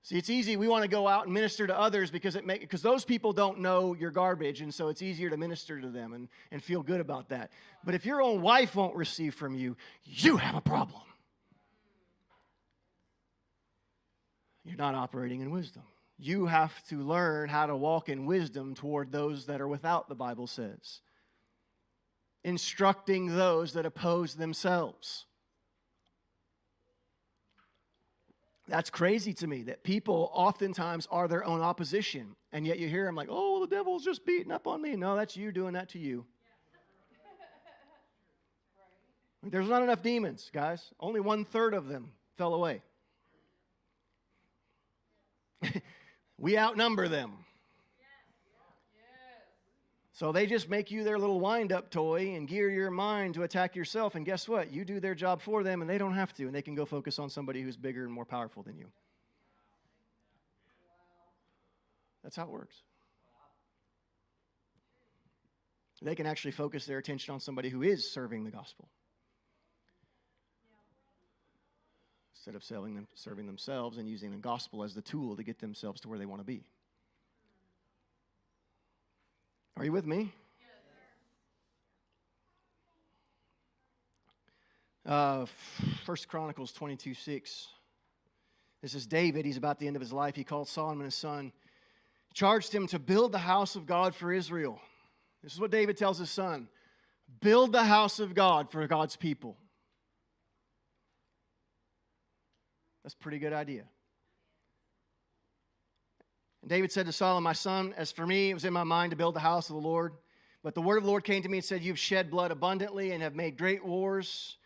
See, 0.04 0.18
it's 0.18 0.30
easy. 0.30 0.56
We 0.56 0.70
want 0.70 0.84
to 0.84 0.88
go 0.88 1.06
out 1.06 1.26
and 1.26 1.34
minister 1.34 1.68
to 1.68 1.78
others 1.78 2.12
because 2.12 2.38
it 2.38 2.46
make 2.46 2.62
because 2.62 2.82
those 2.82 3.04
people 3.04 3.34
don't 3.34 3.60
know 3.60 3.94
your 3.94 4.12
garbage, 4.12 4.62
and 4.62 4.74
so 4.74 4.88
it's 4.88 5.02
easier 5.02 5.30
to 5.30 5.36
minister 5.36 5.82
to 5.82 5.90
them 5.90 6.14
and, 6.14 6.30
and 6.50 6.64
feel 6.64 6.82
good 6.82 7.02
about 7.02 7.28
that. 7.30 7.52
But 7.84 7.94
if 7.94 8.06
your 8.06 8.22
own 8.22 8.42
wife 8.42 8.74
won't 8.74 8.96
receive 8.96 9.36
from 9.36 9.56
you, 9.56 9.76
you 10.06 10.38
have 10.38 10.56
a 10.56 10.62
problem. 10.62 11.02
You're 14.64 14.78
not 14.78 14.96
operating 14.96 15.42
in 15.42 15.52
wisdom. 15.52 15.84
You 16.20 16.48
have 16.48 16.82
to 16.88 16.98
learn 17.00 17.50
how 17.50 17.68
to 17.68 17.76
walk 17.76 18.10
in 18.10 18.26
wisdom 18.26 18.74
toward 18.74 19.12
those 19.12 19.46
that 19.46 19.62
are 19.62 19.68
without, 19.68 20.10
the 20.10 20.16
Bible 20.16 20.48
says. 20.48 21.02
Instructing 22.44 23.36
those 23.36 23.74
that 23.74 23.86
oppose 23.86 24.36
themselves. 24.36 25.26
That's 28.68 28.90
crazy 28.90 29.34
to 29.36 29.48
me 29.48 29.64
that 29.64 29.84
people 29.84 30.30
oftentimes 30.34 31.08
are 31.12 31.28
their 31.28 31.46
own 31.46 31.62
opposition. 31.62 32.36
And 32.52 32.66
yet 32.66 32.80
you 32.80 32.90
hear 32.90 33.06
them 33.06 33.16
like, 33.16 33.30
oh, 33.30 33.62
the 33.62 33.68
devil's 33.68 34.04
just 34.04 34.26
beating 34.26 34.52
up 34.52 34.68
on 34.68 34.82
me. 34.82 34.96
No, 34.96 35.16
that's 35.16 35.38
you 35.38 35.52
doing 35.52 35.74
that 35.74 35.90
to 35.90 36.00
you. 36.00 36.26
There's 39.44 39.70
not 39.70 39.84
enough 39.84 40.02
demons, 40.02 40.50
guys. 40.52 40.92
Only 41.00 41.20
one 41.20 41.46
third 41.46 41.76
of 41.76 41.88
them 41.88 42.12
fell 42.38 42.56
away. 42.56 42.82
we 46.38 46.58
outnumber 46.58 47.08
them. 47.08 47.34
So 50.14 50.32
they 50.32 50.48
just 50.48 50.68
make 50.68 50.90
you 50.90 51.04
their 51.04 51.20
little 51.20 51.40
wind 51.40 51.72
up 51.72 51.92
toy 51.92 52.34
and 52.36 52.48
gear 52.48 52.72
your 52.72 52.90
mind 52.90 53.36
to 53.36 53.44
attack 53.44 53.76
yourself. 53.76 54.16
And 54.16 54.26
guess 54.26 54.50
what? 54.50 54.72
You 54.74 54.84
do 54.84 55.00
their 55.00 55.14
job 55.14 55.42
for 55.42 55.62
them 55.64 55.82
and 55.82 55.88
they 55.88 56.00
don't 56.00 56.16
have 56.16 56.34
to. 56.38 56.46
And 56.48 56.56
they 56.56 56.64
can 56.64 56.74
go 56.74 56.86
focus 56.86 57.20
on 57.20 57.30
somebody 57.30 57.62
who's 57.62 57.78
bigger 57.78 58.04
and 58.04 58.12
more 58.12 58.26
powerful 58.26 58.64
than 58.64 58.78
you. 58.78 58.88
That's 62.24 62.36
how 62.36 62.44
it 62.44 62.50
works. 62.50 62.82
They 66.02 66.16
can 66.16 66.26
actually 66.26 66.52
focus 66.52 66.86
their 66.86 66.98
attention 66.98 67.34
on 67.34 67.40
somebody 67.40 67.70
who 67.70 67.82
is 67.82 68.12
serving 68.12 68.44
the 68.44 68.52
gospel. 68.52 68.90
Instead 72.48 72.78
of 72.78 72.96
them, 72.96 73.08
serving 73.14 73.46
themselves 73.46 73.98
and 73.98 74.08
using 74.08 74.32
the 74.32 74.38
gospel 74.38 74.82
as 74.82 74.94
the 74.94 75.02
tool 75.02 75.36
to 75.36 75.44
get 75.44 75.60
themselves 75.60 76.00
to 76.00 76.08
where 76.08 76.18
they 76.18 76.26
want 76.26 76.40
to 76.40 76.46
be. 76.46 76.64
Are 79.76 79.84
you 79.84 79.92
with 79.92 80.06
me? 80.06 80.32
Uh, 85.06 85.46
First 86.06 86.30
Chronicles 86.30 86.72
22 86.72 87.16
6. 87.16 87.68
This 88.82 88.96
is 88.96 89.06
David. 89.06 89.44
He's 89.44 89.58
about 89.58 89.78
the 89.78 89.88
end 89.88 89.98
of 89.98 90.02
his 90.02 90.14
life. 90.14 90.38
He 90.38 90.46
called 90.46 90.70
Solomon 90.70 91.04
his 91.04 91.16
son, 91.16 91.52
charged 92.34 92.74
him 92.74 92.88
to 92.88 93.00
build 93.00 93.34
the 93.34 93.40
house 93.40 93.76
of 93.76 93.86
God 93.86 94.16
for 94.16 94.32
Israel. 94.32 94.80
This 95.44 95.52
is 95.54 95.60
what 95.60 95.72
David 95.72 95.98
tells 95.98 96.18
his 96.18 96.30
son 96.30 96.70
build 97.42 97.74
the 97.74 97.84
house 97.84 98.22
of 98.22 98.34
God 98.34 98.72
for 98.72 98.88
God's 98.88 99.18
people. 99.18 99.58
That's 103.08 103.16
a 103.16 103.20
pretty 103.20 103.40
good 103.40 103.54
idea. 103.54 103.84
And 106.62 106.70
David 106.70 106.92
said 106.92 107.06
to 107.06 107.14
Solomon, 107.14 107.42
My 107.42 107.54
son, 107.54 107.94
as 107.96 108.12
for 108.12 108.28
me, 108.28 108.50
it 108.50 108.54
was 108.54 108.66
in 108.66 108.74
my 108.74 108.84
mind 108.84 109.12
to 109.12 109.16
build 109.16 109.34
the 109.34 109.40
house 109.40 109.70
of 109.70 109.78
the 109.78 109.82
Lord. 109.82 110.12
But 110.62 110.76
the 110.76 110.82
word 110.82 110.98
of 110.98 111.04
the 111.04 111.10
Lord 111.10 111.24
came 111.24 111.42
to 111.42 111.48
me 111.48 111.60
and 111.60 111.64
said, 111.64 111.84
You've 111.84 111.98
shed 111.98 112.30
blood 112.30 112.52
abundantly 112.52 113.14
and 113.14 113.24
have 113.24 113.34
made 113.34 113.58
great 113.58 113.86
wars, 113.86 114.58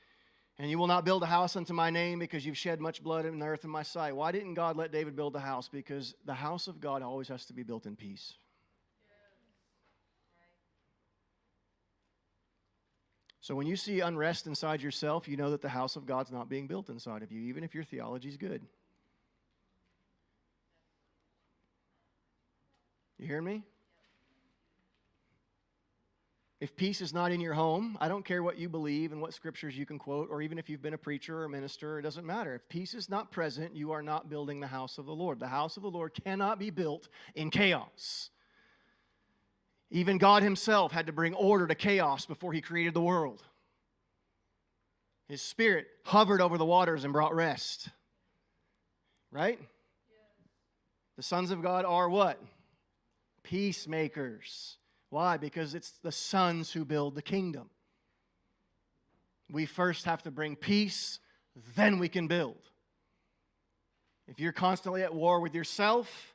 and 0.58 0.72
you 0.72 0.80
will 0.80 0.88
not 0.88 1.06
build 1.06 1.22
a 1.22 1.28
house 1.28 1.56
unto 1.56 1.74
my 1.74 1.92
name 1.92 2.18
because 2.18 2.44
you've 2.44 2.58
shed 2.58 2.82
much 2.82 3.04
blood 3.04 3.28
in 3.28 3.38
the 3.38 3.46
earth 3.46 3.64
in 3.64 3.70
my 3.70 3.84
sight. 3.84 4.16
Why 4.16 4.32
didn't 4.32 4.56
God 4.56 4.76
let 4.76 4.92
David 4.92 5.16
build 5.16 5.34
the 5.34 5.40
house? 5.40 5.70
Because 5.70 6.16
the 6.26 6.34
house 6.34 6.68
of 6.68 6.82
God 6.82 7.04
always 7.04 7.28
has 7.28 7.46
to 7.46 7.54
be 7.54 7.62
built 7.62 7.86
in 7.86 7.96
peace. 7.96 8.34
So 13.42 13.56
when 13.56 13.66
you 13.66 13.76
see 13.76 14.00
unrest 14.00 14.46
inside 14.46 14.82
yourself, 14.82 15.28
you 15.28 15.36
know 15.36 15.50
that 15.50 15.62
the 15.62 15.70
house 15.70 15.96
of 15.96 16.06
God's 16.06 16.32
not 16.32 16.48
being 16.48 16.68
built 16.68 16.90
inside 16.90 17.24
of 17.24 17.32
you, 17.32 17.42
even 17.42 17.64
if 17.64 17.74
your 17.74 17.84
theology 17.84 18.30
is 18.30 18.38
good. 18.38 18.62
You 23.18 23.28
hear 23.28 23.42
me? 23.42 23.64
If 26.60 26.76
peace 26.76 27.02
is 27.02 27.12
not 27.12 27.32
in 27.32 27.42
your 27.42 27.56
home, 27.56 27.98
I 28.00 28.08
don't 28.08 28.24
care 28.24 28.44
what 28.44 28.60
you 28.60 28.70
believe 28.70 29.12
and 29.12 29.20
what 29.20 29.34
scriptures 29.34 29.76
you 29.76 29.88
can 29.88 29.98
quote, 29.98 30.28
or 30.30 30.44
even 30.44 30.60
if 30.60 30.70
you've 30.70 30.82
been 30.84 30.94
a 30.94 30.98
preacher 31.00 31.40
or 31.40 31.46
a 31.46 31.50
minister, 31.50 31.98
it 31.98 32.04
doesn't 32.04 32.26
matter. 32.26 32.54
If 32.54 32.70
peace 32.70 32.94
is 32.94 33.10
not 33.10 33.32
present, 33.32 33.76
you 33.76 33.92
are 33.92 34.04
not 34.04 34.30
building 34.30 34.60
the 34.60 34.68
house 34.68 35.00
of 35.00 35.08
the 35.08 35.16
Lord. 35.16 35.40
The 35.40 35.48
house 35.48 35.78
of 35.78 35.82
the 35.82 35.90
Lord 35.90 36.14
cannot 36.14 36.60
be 36.60 36.70
built 36.70 37.10
in 37.34 37.50
chaos. 37.50 38.30
Even 39.92 40.18
God 40.18 40.42
Himself 40.42 40.92
had 40.92 41.08
to 41.08 41.14
bring 41.14 41.34
order 41.34 41.68
to 41.68 41.76
chaos 41.76 42.26
before 42.26 42.54
He 42.54 42.62
created 42.62 42.94
the 42.94 43.02
world. 43.02 43.44
His 45.28 45.42
Spirit 45.42 45.88
hovered 46.06 46.42
over 46.42 46.58
the 46.58 46.66
waters 46.66 47.04
and 47.04 47.14
brought 47.14 47.36
rest. 47.36 47.90
Right? 49.32 49.60
The 51.18 51.24
sons 51.24 51.52
of 51.52 51.62
God 51.62 51.86
are 51.86 52.10
what? 52.10 52.42
peacemakers. 53.44 54.78
Why? 55.10 55.38
Because 55.38 55.76
it's 55.76 55.92
the 55.92 56.12
sons 56.12 56.72
who 56.72 56.86
build 56.86 57.16
the 57.16 57.22
kingdom. 57.22 57.70
We 59.52 59.66
first 59.66 60.06
have 60.06 60.24
to 60.24 60.32
bring 60.32 60.56
peace, 60.56 61.20
then 61.76 62.00
we 62.00 62.08
can 62.08 62.28
build. 62.28 62.70
If 64.28 64.40
you're 64.40 64.54
constantly 64.54 65.04
at 65.04 65.14
war 65.14 65.42
with 65.42 65.54
yourself, 65.54 66.31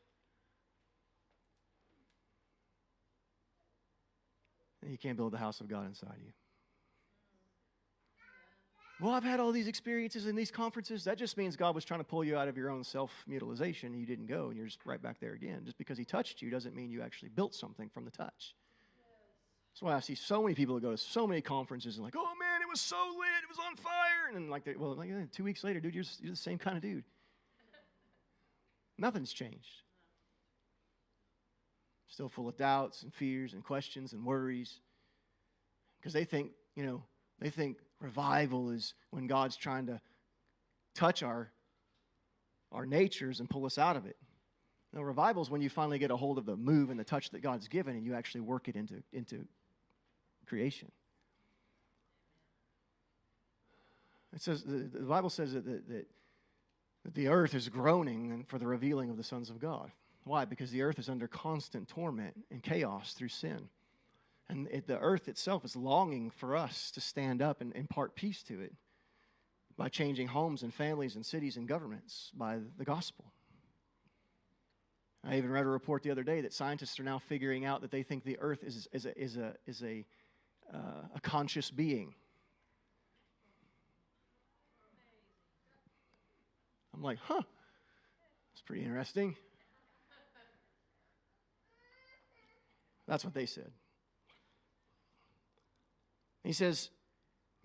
then 4.86 4.92
you 4.92 4.98
can't 4.98 5.16
build 5.16 5.32
the 5.32 5.38
house 5.38 5.60
of 5.60 5.66
God 5.68 5.84
inside 5.84 6.14
you. 6.24 6.32
Well, 9.00 9.12
I've 9.12 9.24
had 9.24 9.40
all 9.40 9.50
these 9.50 9.66
experiences 9.66 10.26
in 10.26 10.36
these 10.36 10.52
conferences. 10.52 11.04
That 11.04 11.18
just 11.18 11.36
means 11.36 11.56
God 11.56 11.74
was 11.74 11.84
trying 11.84 12.00
to 12.00 12.04
pull 12.04 12.24
you 12.24 12.38
out 12.38 12.46
of 12.46 12.56
your 12.56 12.70
own 12.70 12.84
self 12.84 13.24
mutilization 13.26 13.98
you 13.98 14.06
didn't 14.06 14.26
go 14.26 14.46
and 14.46 14.56
you're 14.56 14.66
just 14.66 14.86
right 14.86 15.02
back 15.02 15.18
there 15.20 15.32
again. 15.32 15.62
Just 15.64 15.76
because 15.76 15.98
He 15.98 16.04
touched 16.04 16.40
you 16.40 16.50
doesn't 16.50 16.74
mean 16.74 16.88
you 16.88 17.02
actually 17.02 17.30
built 17.30 17.52
something 17.52 17.90
from 17.90 18.04
the 18.04 18.12
touch. 18.12 18.54
That's 19.74 19.82
why 19.82 19.94
I 19.94 20.00
see 20.00 20.14
so 20.14 20.40
many 20.40 20.54
people 20.54 20.76
that 20.76 20.82
go 20.82 20.92
to 20.92 20.96
so 20.96 21.26
many 21.26 21.40
conferences 21.40 21.96
and 21.96 22.04
like, 22.04 22.14
oh 22.16 22.32
man, 22.40 22.62
it 22.62 22.68
was 22.70 22.80
so 22.80 22.96
lit, 23.18 23.42
it 23.42 23.48
was 23.48 23.58
on 23.58 23.76
fire, 23.76 24.28
and 24.28 24.36
then 24.36 24.48
like, 24.48 24.66
well, 24.78 24.94
like 24.94 25.10
eh, 25.10 25.24
two 25.32 25.44
weeks 25.44 25.64
later, 25.64 25.80
dude, 25.80 25.94
you're, 25.94 26.04
you're 26.20 26.30
the 26.30 26.36
same 26.36 26.58
kind 26.58 26.76
of 26.76 26.82
dude. 26.82 27.04
Nothing's 28.96 29.32
changed. 29.32 29.82
Still 32.16 32.30
full 32.30 32.48
of 32.48 32.56
doubts 32.56 33.02
and 33.02 33.12
fears 33.12 33.52
and 33.52 33.62
questions 33.62 34.14
and 34.14 34.24
worries, 34.24 34.80
because 35.98 36.14
they 36.14 36.24
think, 36.24 36.52
you 36.74 36.82
know, 36.82 37.02
they 37.40 37.50
think 37.50 37.76
Revival 38.00 38.70
is 38.70 38.94
when 39.10 39.26
God's 39.26 39.54
trying 39.54 39.84
to 39.88 40.00
touch 40.94 41.22
our, 41.22 41.50
our 42.72 42.86
natures 42.86 43.38
and 43.38 43.50
pull 43.50 43.66
us 43.66 43.76
out 43.76 43.96
of 43.96 44.06
it. 44.06 44.16
No, 44.94 45.02
revival 45.02 45.42
is 45.42 45.50
when 45.50 45.60
you 45.60 45.68
finally 45.68 45.98
get 45.98 46.10
a 46.10 46.16
hold 46.16 46.38
of 46.38 46.46
the 46.46 46.56
move 46.56 46.88
and 46.88 46.98
the 46.98 47.04
touch 47.04 47.28
that 47.32 47.42
God's 47.42 47.68
given 47.68 47.96
and 47.96 48.06
you 48.06 48.14
actually 48.14 48.40
work 48.40 48.66
it 48.66 48.76
into, 48.76 49.02
into 49.12 49.46
creation. 50.46 50.90
It 54.34 54.40
says 54.40 54.62
the, 54.62 54.88
the 54.90 55.00
Bible 55.00 55.28
says 55.28 55.52
that, 55.52 55.66
that, 55.66 55.88
that 57.04 57.14
the 57.14 57.28
earth 57.28 57.54
is 57.54 57.68
groaning 57.68 58.46
for 58.48 58.58
the 58.58 58.66
revealing 58.66 59.10
of 59.10 59.18
the 59.18 59.22
sons 59.22 59.50
of 59.50 59.58
God. 59.58 59.90
Why? 60.26 60.44
Because 60.44 60.72
the 60.72 60.82
earth 60.82 60.98
is 60.98 61.08
under 61.08 61.28
constant 61.28 61.86
torment 61.86 62.34
and 62.50 62.60
chaos 62.60 63.12
through 63.12 63.28
sin. 63.28 63.68
And 64.48 64.66
it, 64.72 64.88
the 64.88 64.98
earth 64.98 65.28
itself 65.28 65.64
is 65.64 65.76
longing 65.76 66.30
for 66.30 66.56
us 66.56 66.90
to 66.92 67.00
stand 67.00 67.40
up 67.40 67.60
and 67.60 67.72
impart 67.76 68.16
peace 68.16 68.42
to 68.44 68.60
it 68.60 68.74
by 69.76 69.88
changing 69.88 70.26
homes 70.26 70.64
and 70.64 70.74
families 70.74 71.14
and 71.14 71.24
cities 71.24 71.56
and 71.56 71.68
governments 71.68 72.32
by 72.34 72.58
the 72.76 72.84
gospel. 72.84 73.26
I 75.24 75.36
even 75.36 75.50
read 75.50 75.64
a 75.64 75.68
report 75.68 76.02
the 76.02 76.10
other 76.10 76.24
day 76.24 76.40
that 76.40 76.52
scientists 76.52 76.98
are 76.98 77.04
now 77.04 77.20
figuring 77.20 77.64
out 77.64 77.82
that 77.82 77.92
they 77.92 78.02
think 78.02 78.24
the 78.24 78.38
earth 78.40 78.64
is, 78.64 78.88
is 78.92 79.06
a, 79.06 79.16
is 79.16 79.36
a, 79.36 79.54
is 79.64 79.82
a, 79.84 80.04
uh, 80.74 81.06
a 81.14 81.20
conscious 81.20 81.70
being. 81.70 82.14
I'm 86.92 87.02
like, 87.02 87.18
huh, 87.22 87.42
that's 88.52 88.62
pretty 88.62 88.82
interesting. 88.82 89.36
That's 93.06 93.24
what 93.24 93.34
they 93.34 93.46
said. 93.46 93.70
He 96.44 96.52
says, 96.52 96.90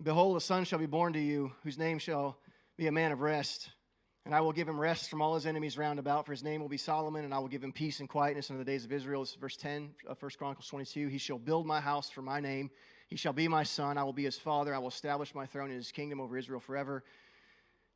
Behold, 0.02 0.36
a 0.36 0.40
son 0.40 0.64
shall 0.64 0.78
be 0.78 0.86
born 0.86 1.12
to 1.12 1.20
you, 1.20 1.52
whose 1.62 1.78
name 1.78 1.98
shall 1.98 2.36
be 2.76 2.88
a 2.88 2.92
man 2.92 3.12
of 3.12 3.20
rest. 3.20 3.70
And 4.24 4.34
I 4.34 4.40
will 4.40 4.52
give 4.52 4.68
him 4.68 4.78
rest 4.78 5.10
from 5.10 5.20
all 5.20 5.34
his 5.34 5.46
enemies 5.46 5.76
round 5.76 5.98
about, 5.98 6.26
for 6.26 6.32
his 6.32 6.44
name 6.44 6.60
will 6.60 6.68
be 6.68 6.76
Solomon, 6.76 7.24
and 7.24 7.34
I 7.34 7.38
will 7.38 7.48
give 7.48 7.62
him 7.62 7.72
peace 7.72 8.00
and 8.00 8.08
quietness 8.08 8.50
in 8.50 8.58
the 8.58 8.64
days 8.64 8.84
of 8.84 8.92
Israel. 8.92 9.22
This 9.22 9.30
is 9.30 9.36
verse 9.36 9.56
10 9.56 9.90
of 10.06 10.20
1 10.20 10.30
Chronicles 10.38 10.68
22. 10.68 11.08
He 11.08 11.18
shall 11.18 11.38
build 11.38 11.66
my 11.66 11.80
house 11.80 12.08
for 12.10 12.22
my 12.22 12.40
name. 12.40 12.70
He 13.08 13.16
shall 13.16 13.32
be 13.32 13.48
my 13.48 13.64
son. 13.64 13.98
I 13.98 14.04
will 14.04 14.12
be 14.12 14.24
his 14.24 14.38
father. 14.38 14.74
I 14.74 14.78
will 14.78 14.88
establish 14.88 15.34
my 15.34 15.46
throne 15.46 15.70
and 15.70 15.76
his 15.76 15.92
kingdom 15.92 16.20
over 16.20 16.36
Israel 16.36 16.60
forever. 16.60 17.02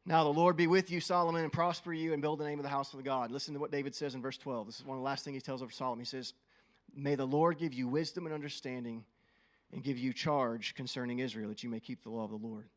Now 0.05 0.25
the 0.25 0.33
Lord 0.33 0.57
be 0.57 0.67
with 0.67 0.91
you, 0.91 1.01
Solomon, 1.01 1.43
and 1.43 1.53
prosper 1.53 1.93
you, 1.93 2.13
and 2.13 2.23
build 2.23 2.39
the 2.39 2.45
name 2.45 2.59
of 2.59 2.65
the 2.65 2.69
house 2.69 2.93
of 2.93 2.99
the 2.99 3.03
God. 3.03 3.31
Listen 3.31 3.55
to 3.55 3.61
what 3.61 3.73
David 3.73 3.95
says 3.95 4.15
in 4.15 4.23
verse 4.23 4.39
12. 4.39 4.67
This 4.67 4.81
is 4.81 4.85
one 4.85 4.97
of 4.97 5.01
the 5.01 5.05
last 5.05 5.25
things 5.25 5.35
he 5.35 5.41
tells 5.41 5.63
over 5.63 5.73
Solomon. 5.73 6.05
He 6.05 6.09
says, 6.09 6.33
May 6.97 7.15
the 7.15 7.27
Lord 7.27 7.59
give 7.59 7.75
you 7.75 7.87
wisdom 7.87 8.25
and 8.25 8.35
understanding, 8.35 9.05
and 9.73 9.83
give 9.83 9.99
you 9.99 10.13
charge 10.13 10.75
concerning 10.75 11.19
Israel, 11.19 11.51
that 11.51 11.63
you 11.63 11.69
may 11.69 11.81
keep 11.81 12.03
the 12.03 12.11
law 12.11 12.25
of 12.25 12.31
the 12.31 12.37
Lord. 12.37 12.69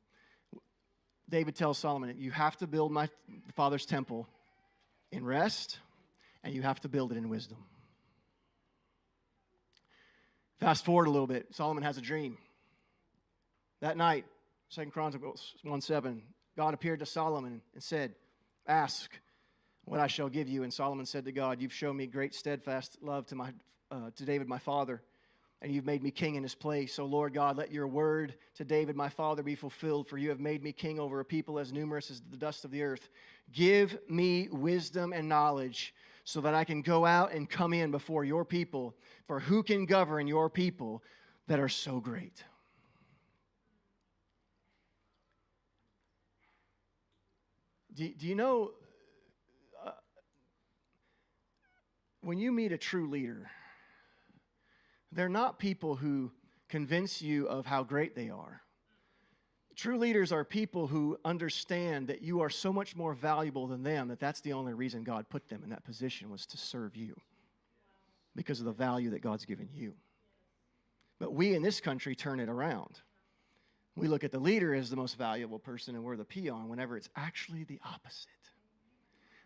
David 1.29 1.55
tells 1.55 1.77
Solomon, 1.77 2.13
You 2.17 2.31
have 2.31 2.57
to 2.57 2.67
build 2.67 2.91
my 2.91 3.07
father's 3.55 3.85
temple 3.85 4.27
in 5.11 5.23
rest, 5.23 5.79
and 6.43 6.53
you 6.53 6.61
have 6.61 6.79
to 6.81 6.89
build 6.89 7.11
it 7.11 7.17
in 7.17 7.29
wisdom. 7.29 7.57
Fast 10.59 10.83
forward 10.83 11.07
a 11.07 11.11
little 11.11 11.27
bit. 11.27 11.47
Solomon 11.55 11.83
has 11.83 11.97
a 11.97 12.01
dream. 12.01 12.37
That 13.79 13.95
night, 13.95 14.25
Second 14.67 14.91
Chronicles 14.91 15.55
1 15.63 15.81
7, 15.81 16.21
God 16.57 16.73
appeared 16.73 16.99
to 16.99 17.05
Solomon 17.05 17.61
and 17.73 17.81
said, 17.81 18.13
Ask 18.67 19.19
what 19.85 19.99
I 19.99 20.07
shall 20.07 20.29
give 20.29 20.49
you. 20.49 20.63
And 20.63 20.73
Solomon 20.73 21.05
said 21.05 21.25
to 21.25 21.31
God, 21.31 21.61
You've 21.61 21.73
shown 21.73 21.95
me 21.95 22.07
great 22.07 22.35
steadfast 22.35 22.97
love 23.01 23.25
to, 23.27 23.35
my, 23.35 23.53
uh, 23.91 24.11
to 24.15 24.25
David, 24.25 24.47
my 24.47 24.59
father 24.59 25.01
and 25.61 25.73
you've 25.73 25.85
made 25.85 26.01
me 26.01 26.11
king 26.11 26.35
in 26.35 26.43
his 26.43 26.55
place. 26.55 26.93
So, 26.93 27.05
Lord 27.05 27.33
God, 27.33 27.57
let 27.57 27.71
your 27.71 27.87
word 27.87 28.35
to 28.55 28.63
David, 28.63 28.95
my 28.95 29.09
father, 29.09 29.43
be 29.43 29.55
fulfilled, 29.55 30.07
for 30.07 30.17
you 30.17 30.29
have 30.29 30.39
made 30.39 30.63
me 30.63 30.71
king 30.71 30.99
over 30.99 31.19
a 31.19 31.25
people 31.25 31.59
as 31.59 31.73
numerous 31.73 32.09
as 32.09 32.21
the 32.29 32.37
dust 32.37 32.63
of 32.63 32.71
the 32.71 32.81
earth. 32.81 33.09
Give 33.51 33.97
me 34.09 34.47
wisdom 34.51 35.11
and 35.11 35.27
knowledge 35.27 35.93
so 36.23 36.39
that 36.41 36.53
I 36.53 36.63
can 36.63 36.81
go 36.81 37.05
out 37.05 37.33
and 37.33 37.49
come 37.49 37.73
in 37.73 37.91
before 37.91 38.23
your 38.23 38.45
people. 38.45 38.95
For 39.25 39.39
who 39.39 39.63
can 39.63 39.85
govern 39.85 40.27
your 40.27 40.49
people 40.49 41.03
that 41.47 41.59
are 41.59 41.69
so 41.69 41.99
great? 41.99 42.43
Do, 47.93 48.07
do 48.13 48.27
you 48.27 48.35
know 48.35 48.71
uh, 49.85 49.91
when 52.21 52.37
you 52.37 52.53
meet 52.53 52.71
a 52.71 52.77
true 52.77 53.09
leader? 53.09 53.49
They're 55.11 55.29
not 55.29 55.59
people 55.59 55.95
who 55.95 56.31
convince 56.67 57.21
you 57.21 57.47
of 57.47 57.65
how 57.65 57.83
great 57.83 58.15
they 58.15 58.29
are. 58.29 58.61
True 59.75 59.97
leaders 59.97 60.31
are 60.31 60.43
people 60.43 60.87
who 60.87 61.17
understand 61.23 62.07
that 62.07 62.21
you 62.21 62.41
are 62.41 62.49
so 62.49 62.73
much 62.73 62.95
more 62.95 63.13
valuable 63.13 63.65
than 63.67 63.83
them 63.83 64.09
that 64.09 64.19
that's 64.19 64.41
the 64.41 64.53
only 64.53 64.73
reason 64.73 65.03
God 65.03 65.29
put 65.29 65.47
them 65.47 65.63
in 65.63 65.69
that 65.69 65.85
position 65.85 66.29
was 66.29 66.45
to 66.47 66.57
serve 66.57 66.95
you 66.95 67.15
because 68.35 68.59
of 68.59 68.65
the 68.65 68.73
value 68.73 69.11
that 69.11 69.21
God's 69.21 69.45
given 69.45 69.69
you. 69.73 69.93
But 71.17 71.33
we 71.33 71.55
in 71.55 71.61
this 71.61 71.79
country 71.79 72.15
turn 72.15 72.39
it 72.39 72.49
around. 72.49 72.99
We 73.95 74.07
look 74.07 74.23
at 74.23 74.31
the 74.31 74.39
leader 74.39 74.73
as 74.73 74.89
the 74.89 74.95
most 74.95 75.17
valuable 75.17 75.59
person 75.59 75.95
and 75.95 76.03
we're 76.03 76.17
the 76.17 76.25
peon 76.25 76.69
whenever 76.69 76.95
it's 76.95 77.09
actually 77.15 77.63
the 77.63 77.79
opposite. 77.83 78.27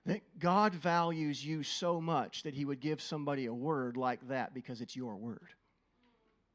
That 0.06 0.22
God 0.38 0.74
values 0.74 1.46
you 1.46 1.64
so 1.64 2.02
much 2.02 2.44
that 2.44 2.54
He 2.54 2.66
would 2.66 2.80
give 2.82 3.02
somebody 3.02 3.46
a 3.46 3.54
word 3.54 3.96
like 3.96 4.28
that 4.28 4.54
because 4.54 4.82
it's 4.82 4.96
your 4.96 5.16
word. 5.16 5.54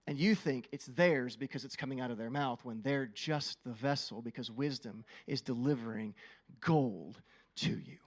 And 0.07 0.19
you 0.19 0.35
think 0.35 0.69
it's 0.73 0.87
theirs 0.87 1.37
because 1.37 1.67
it's 1.67 1.77
coming 1.77 2.01
out 2.01 2.11
of 2.11 2.17
their 2.17 2.31
mouth 2.31 2.65
when 2.65 2.81
they're 2.81 3.07
just 3.07 3.63
the 3.65 3.73
vessel 3.73 4.23
because 4.23 4.51
wisdom 4.51 5.05
is 5.27 5.43
delivering 5.43 6.15
gold 6.61 7.21
to 7.57 7.71
you. 7.71 7.99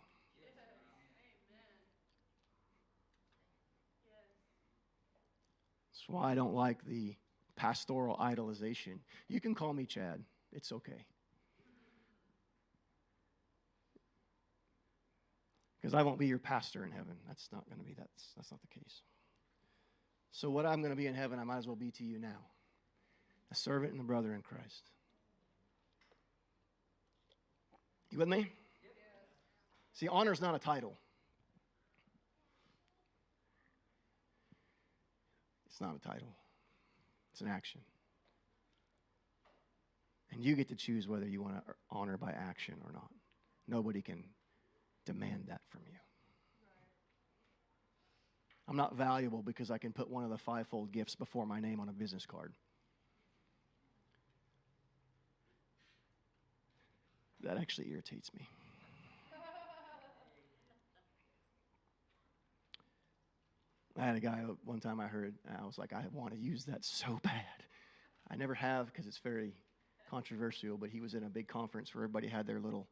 That's 5.94 6.10
why 6.10 6.32
I 6.32 6.36
don't 6.36 6.56
like 6.56 6.84
the 6.86 7.16
pastoral 7.56 8.18
idolization. 8.18 8.98
You 9.28 9.40
can 9.40 9.54
call 9.54 9.72
me 9.72 9.86
Chad, 9.86 10.24
it's 10.52 10.72
okay. 10.72 11.06
Because 15.82 15.94
I 15.94 16.04
won't 16.04 16.20
be 16.20 16.28
your 16.28 16.40
pastor 16.40 16.84
in 16.84 16.92
heaven. 16.92 17.16
That's 17.28 17.50
not 17.52 17.68
going 17.68 17.80
to 17.80 17.86
be 17.86 17.96
that's 17.98 18.34
that's 18.36 18.52
not 18.52 18.62
the 18.62 18.80
case. 18.80 19.02
So 20.32 20.50
what 20.50 20.66
I'm 20.66 20.82
going 20.82 20.92
to 20.92 20.98
be 20.98 21.08
in 21.08 21.16
heaven, 21.16 21.40
I 21.40 21.44
might 21.44 21.58
as 21.58 21.68
well 21.68 21.76
be 21.76 21.92
to 21.92 22.04
you 22.04 22.20
now. 22.20 22.48
A 23.52 23.56
servant 23.56 23.92
and 23.92 24.02
a 24.02 24.04
brother 24.04 24.34
in 24.34 24.42
Christ. 24.42 24.90
You 28.12 28.20
with 28.20 28.28
me? 28.28 28.52
See, 29.94 30.08
honor 30.08 30.32
is 30.32 30.42
not 30.42 30.56
a 30.56 30.60
title. 30.60 30.98
It's 35.66 35.82
not 35.82 35.96
a 35.96 36.00
title. 36.00 36.36
It's 37.32 37.42
an 37.42 37.48
action. 37.48 37.82
And 40.32 40.44
you 40.44 40.56
get 40.56 40.70
to 40.70 40.76
choose 40.76 41.08
whether 41.08 41.28
you 41.28 41.42
want 41.42 41.56
to 41.56 41.74
honor 41.90 42.18
by 42.18 42.32
action 42.32 42.76
or 42.86 42.94
not. 42.94 43.10
Nobody 43.68 44.02
can 44.02 44.24
demand 45.12 45.46
that 45.48 45.62
from 45.70 45.82
you. 45.86 45.98
I'm 48.68 48.78
not 48.78 48.96
valuable 48.96 49.42
because 49.42 49.70
I 49.70 49.78
can 49.78 49.92
put 49.92 50.10
one 50.10 50.24
of 50.24 50.30
the 50.30 50.38
fivefold 50.38 50.92
gifts 50.92 51.16
before 51.16 51.46
my 51.46 51.60
name 51.60 51.80
on 51.80 51.90
a 51.90 51.92
business 51.92 52.26
card. 52.26 52.54
That 57.42 57.58
actually 57.58 57.90
irritates 57.90 58.32
me. 58.34 58.48
I 64.00 64.06
had 64.06 64.16
a 64.16 64.22
guy 64.22 64.46
one 64.64 64.80
time 64.80 65.02
I 65.02 65.08
heard, 65.08 65.36
I 65.60 65.66
was 65.66 65.78
like, 65.78 65.92
I 65.92 66.06
want 66.14 66.34
to 66.34 66.40
use 66.40 66.66
that 66.66 66.86
so 66.86 67.20
bad. 67.24 67.44
I 68.30 68.36
never 68.36 68.54
have 68.54 68.86
because 68.86 69.06
it's 69.06 69.18
very 69.18 69.54
controversial, 70.10 70.78
but 70.78 70.90
he 70.90 71.02
was 71.02 71.14
in 71.14 71.24
a 71.24 71.30
big 71.30 71.48
conference 71.48 71.94
where 71.94 72.06
everybody 72.06 72.28
had 72.30 72.48
their 72.48 72.60
little 72.60 72.88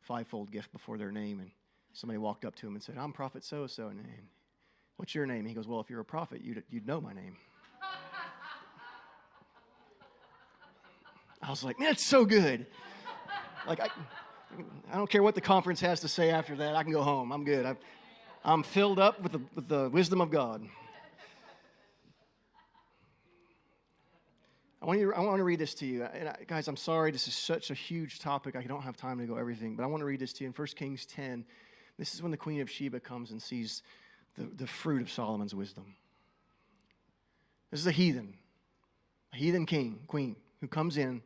fivefold 0.00 0.52
gift 0.52 0.70
before 0.70 0.96
their 0.96 1.10
name, 1.10 1.40
and 1.40 1.50
somebody 1.94 2.18
walked 2.18 2.44
up 2.44 2.54
to 2.56 2.66
him 2.66 2.74
and 2.74 2.82
said, 2.82 2.98
I'm 2.98 3.12
prophet 3.12 3.42
so 3.44 3.62
and 3.62 3.70
so. 3.70 3.88
And 3.88 4.04
what's 4.96 5.14
your 5.14 5.26
name? 5.26 5.46
He 5.46 5.54
goes, 5.54 5.66
Well, 5.66 5.80
if 5.80 5.88
you're 5.88 6.00
a 6.00 6.04
prophet, 6.04 6.42
you'd, 6.44 6.62
you'd 6.68 6.86
know 6.86 7.00
my 7.00 7.12
name. 7.12 7.36
I 11.42 11.50
was 11.50 11.64
like, 11.64 11.78
Man, 11.78 11.90
it's 11.90 12.04
so 12.04 12.24
good. 12.24 12.66
Like, 13.66 13.80
I, 13.80 13.88
I 14.92 14.96
don't 14.96 15.08
care 15.08 15.22
what 15.22 15.34
the 15.34 15.40
conference 15.40 15.80
has 15.80 16.00
to 16.00 16.08
say 16.08 16.30
after 16.30 16.54
that. 16.56 16.76
I 16.76 16.82
can 16.82 16.92
go 16.92 17.02
home. 17.02 17.32
I'm 17.32 17.44
good. 17.44 17.64
i 17.64 17.76
I'm 18.44 18.62
filled 18.62 18.98
up 18.98 19.22
with 19.22 19.32
the, 19.32 19.40
with 19.54 19.68
the 19.68 19.88
wisdom 19.88 20.20
of 20.20 20.30
God. 20.30 20.68
I 24.82 24.86
want, 24.86 25.00
you, 25.00 25.14
I 25.14 25.20
want 25.20 25.38
to 25.38 25.44
read 25.44 25.58
this 25.58 25.72
to 25.76 25.86
you. 25.86 26.04
And 26.04 26.28
I, 26.28 26.36
guys, 26.46 26.68
I'm 26.68 26.76
sorry, 26.76 27.10
this 27.10 27.26
is 27.26 27.34
such 27.34 27.70
a 27.70 27.74
huge 27.74 28.18
topic. 28.18 28.54
I 28.54 28.62
don't 28.64 28.82
have 28.82 28.98
time 28.98 29.18
to 29.18 29.24
go 29.24 29.36
everything, 29.36 29.76
but 29.76 29.82
I 29.82 29.86
want 29.86 30.02
to 30.02 30.04
read 30.04 30.20
this 30.20 30.34
to 30.34 30.44
you 30.44 30.48
in 30.48 30.52
1 30.52 30.68
Kings 30.76 31.06
10. 31.06 31.46
This 31.98 32.14
is 32.14 32.22
when 32.22 32.30
the 32.30 32.36
Queen 32.36 32.60
of 32.60 32.70
Sheba 32.70 33.00
comes 33.00 33.30
and 33.30 33.40
sees 33.40 33.82
the, 34.36 34.44
the 34.44 34.66
fruit 34.66 35.02
of 35.02 35.10
Solomon's 35.10 35.54
wisdom. 35.54 35.94
This 37.70 37.80
is 37.80 37.86
a 37.86 37.92
heathen, 37.92 38.34
a 39.32 39.36
heathen 39.36 39.66
king, 39.66 40.00
queen, 40.06 40.36
who 40.60 40.68
comes 40.68 40.96
in. 40.96 41.22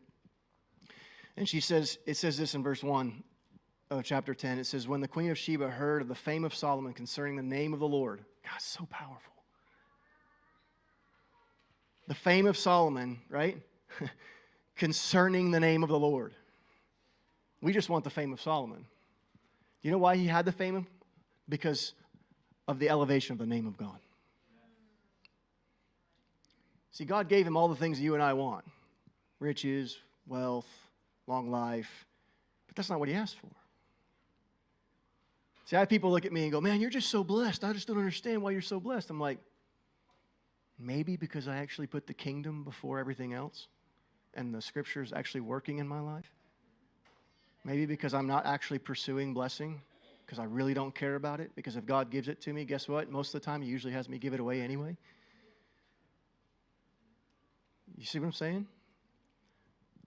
And 1.36 1.48
she 1.48 1.60
says, 1.60 1.98
it 2.06 2.16
says 2.16 2.36
this 2.36 2.54
in 2.54 2.62
verse 2.62 2.82
1 2.82 3.22
of 3.90 4.02
chapter 4.04 4.34
10. 4.34 4.58
It 4.58 4.64
says, 4.64 4.88
When 4.88 5.00
the 5.00 5.08
Queen 5.08 5.30
of 5.30 5.38
Sheba 5.38 5.68
heard 5.68 6.02
of 6.02 6.08
the 6.08 6.14
fame 6.14 6.44
of 6.44 6.54
Solomon 6.54 6.92
concerning 6.92 7.36
the 7.36 7.42
name 7.42 7.72
of 7.72 7.80
the 7.80 7.88
Lord, 7.88 8.24
God, 8.44 8.60
so 8.60 8.86
powerful 8.90 9.32
the 12.08 12.14
fame 12.14 12.46
of 12.46 12.56
Solomon, 12.56 13.20
right? 13.28 13.58
Concerning 14.76 15.50
the 15.50 15.60
name 15.60 15.82
of 15.82 15.90
the 15.90 15.98
Lord. 15.98 16.34
We 17.60 17.72
just 17.72 17.90
want 17.90 18.02
the 18.02 18.10
fame 18.10 18.32
of 18.32 18.40
Solomon. 18.40 18.86
You 19.82 19.90
know 19.90 19.98
why 19.98 20.16
he 20.16 20.26
had 20.26 20.44
the 20.44 20.52
fame? 20.52 20.86
Because 21.48 21.94
of 22.66 22.78
the 22.78 22.88
elevation 22.88 23.32
of 23.32 23.38
the 23.38 23.46
name 23.46 23.66
of 23.66 23.76
God. 23.76 23.98
See, 26.90 27.04
God 27.04 27.28
gave 27.28 27.46
him 27.46 27.56
all 27.56 27.68
the 27.68 27.76
things 27.76 28.00
you 28.00 28.14
and 28.14 28.22
I 28.22 28.32
want 28.32 28.64
riches, 29.40 29.96
wealth, 30.26 30.66
long 31.28 31.48
life, 31.50 32.06
but 32.66 32.74
that's 32.74 32.90
not 32.90 32.98
what 32.98 33.08
he 33.08 33.14
asked 33.14 33.36
for. 33.36 33.50
See, 35.64 35.76
I 35.76 35.80
have 35.80 35.88
people 35.88 36.10
look 36.10 36.26
at 36.26 36.32
me 36.32 36.42
and 36.42 36.52
go, 36.52 36.60
Man, 36.60 36.80
you're 36.80 36.90
just 36.90 37.08
so 37.08 37.22
blessed. 37.22 37.62
I 37.62 37.72
just 37.72 37.86
don't 37.86 37.98
understand 37.98 38.42
why 38.42 38.50
you're 38.50 38.60
so 38.60 38.80
blessed. 38.80 39.10
I'm 39.10 39.20
like, 39.20 39.38
Maybe 40.78 41.16
because 41.16 41.48
I 41.48 41.56
actually 41.58 41.88
put 41.88 42.06
the 42.06 42.14
kingdom 42.14 42.64
before 42.64 42.98
everything 42.98 43.32
else 43.32 43.68
and 44.34 44.54
the 44.54 44.62
scripture 44.62 45.02
is 45.02 45.12
actually 45.12 45.40
working 45.40 45.78
in 45.78 45.88
my 45.88 46.00
life. 46.00 46.30
Maybe 47.64 47.86
because 47.86 48.14
I'm 48.14 48.26
not 48.26 48.46
actually 48.46 48.78
pursuing 48.78 49.34
blessing 49.34 49.80
because 50.24 50.38
I 50.38 50.44
really 50.44 50.74
don't 50.74 50.94
care 50.94 51.14
about 51.14 51.40
it. 51.40 51.50
Because 51.54 51.76
if 51.76 51.86
God 51.86 52.10
gives 52.10 52.28
it 52.28 52.40
to 52.42 52.52
me, 52.52 52.64
guess 52.64 52.88
what? 52.88 53.10
Most 53.10 53.34
of 53.34 53.40
the 53.40 53.44
time, 53.44 53.62
He 53.62 53.68
usually 53.68 53.92
has 53.92 54.08
me 54.08 54.18
give 54.18 54.34
it 54.34 54.40
away 54.40 54.60
anyway. 54.60 54.96
You 57.96 58.04
see 58.04 58.18
what 58.18 58.26
I'm 58.26 58.32
saying? 58.32 58.66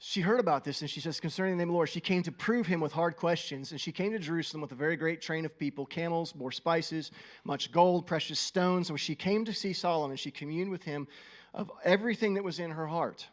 she 0.04 0.22
heard 0.22 0.40
about 0.40 0.64
this 0.64 0.82
and 0.82 0.90
she 0.90 1.00
says, 1.00 1.20
concerning 1.20 1.54
the 1.54 1.58
name 1.60 1.70
of 1.70 1.74
the 1.74 1.76
Lord, 1.76 1.90
she 1.90 2.00
came 2.00 2.24
to 2.24 2.32
prove 2.32 2.66
him 2.66 2.80
with 2.80 2.92
hard 2.92 3.16
questions. 3.18 3.70
And 3.70 3.80
she 3.80 3.92
came 3.92 4.12
to 4.14 4.18
Jerusalem 4.18 4.62
with 4.62 4.72
a 4.72 4.76
very 4.76 4.96
great 4.96 5.22
train 5.22 5.46
of 5.46 5.60
people, 5.60 5.86
camels, 5.86 6.34
more 6.34 6.52
spices, 6.52 7.12
much 7.44 7.72
gold, 7.72 8.08
precious 8.08 8.40
stones. 8.40 8.88
So 8.88 8.96
she 8.96 9.14
came 9.14 9.46
to 9.46 9.54
see 9.54 9.74
Solomon. 9.74 10.18
She 10.18 10.32
communed 10.32 10.72
with 10.72 10.86
him 10.86 11.08
of 11.54 11.70
everything 11.84 12.34
that 12.34 12.44
was 12.44 12.58
in 12.58 12.72
her 12.72 12.88
heart. 12.88 13.28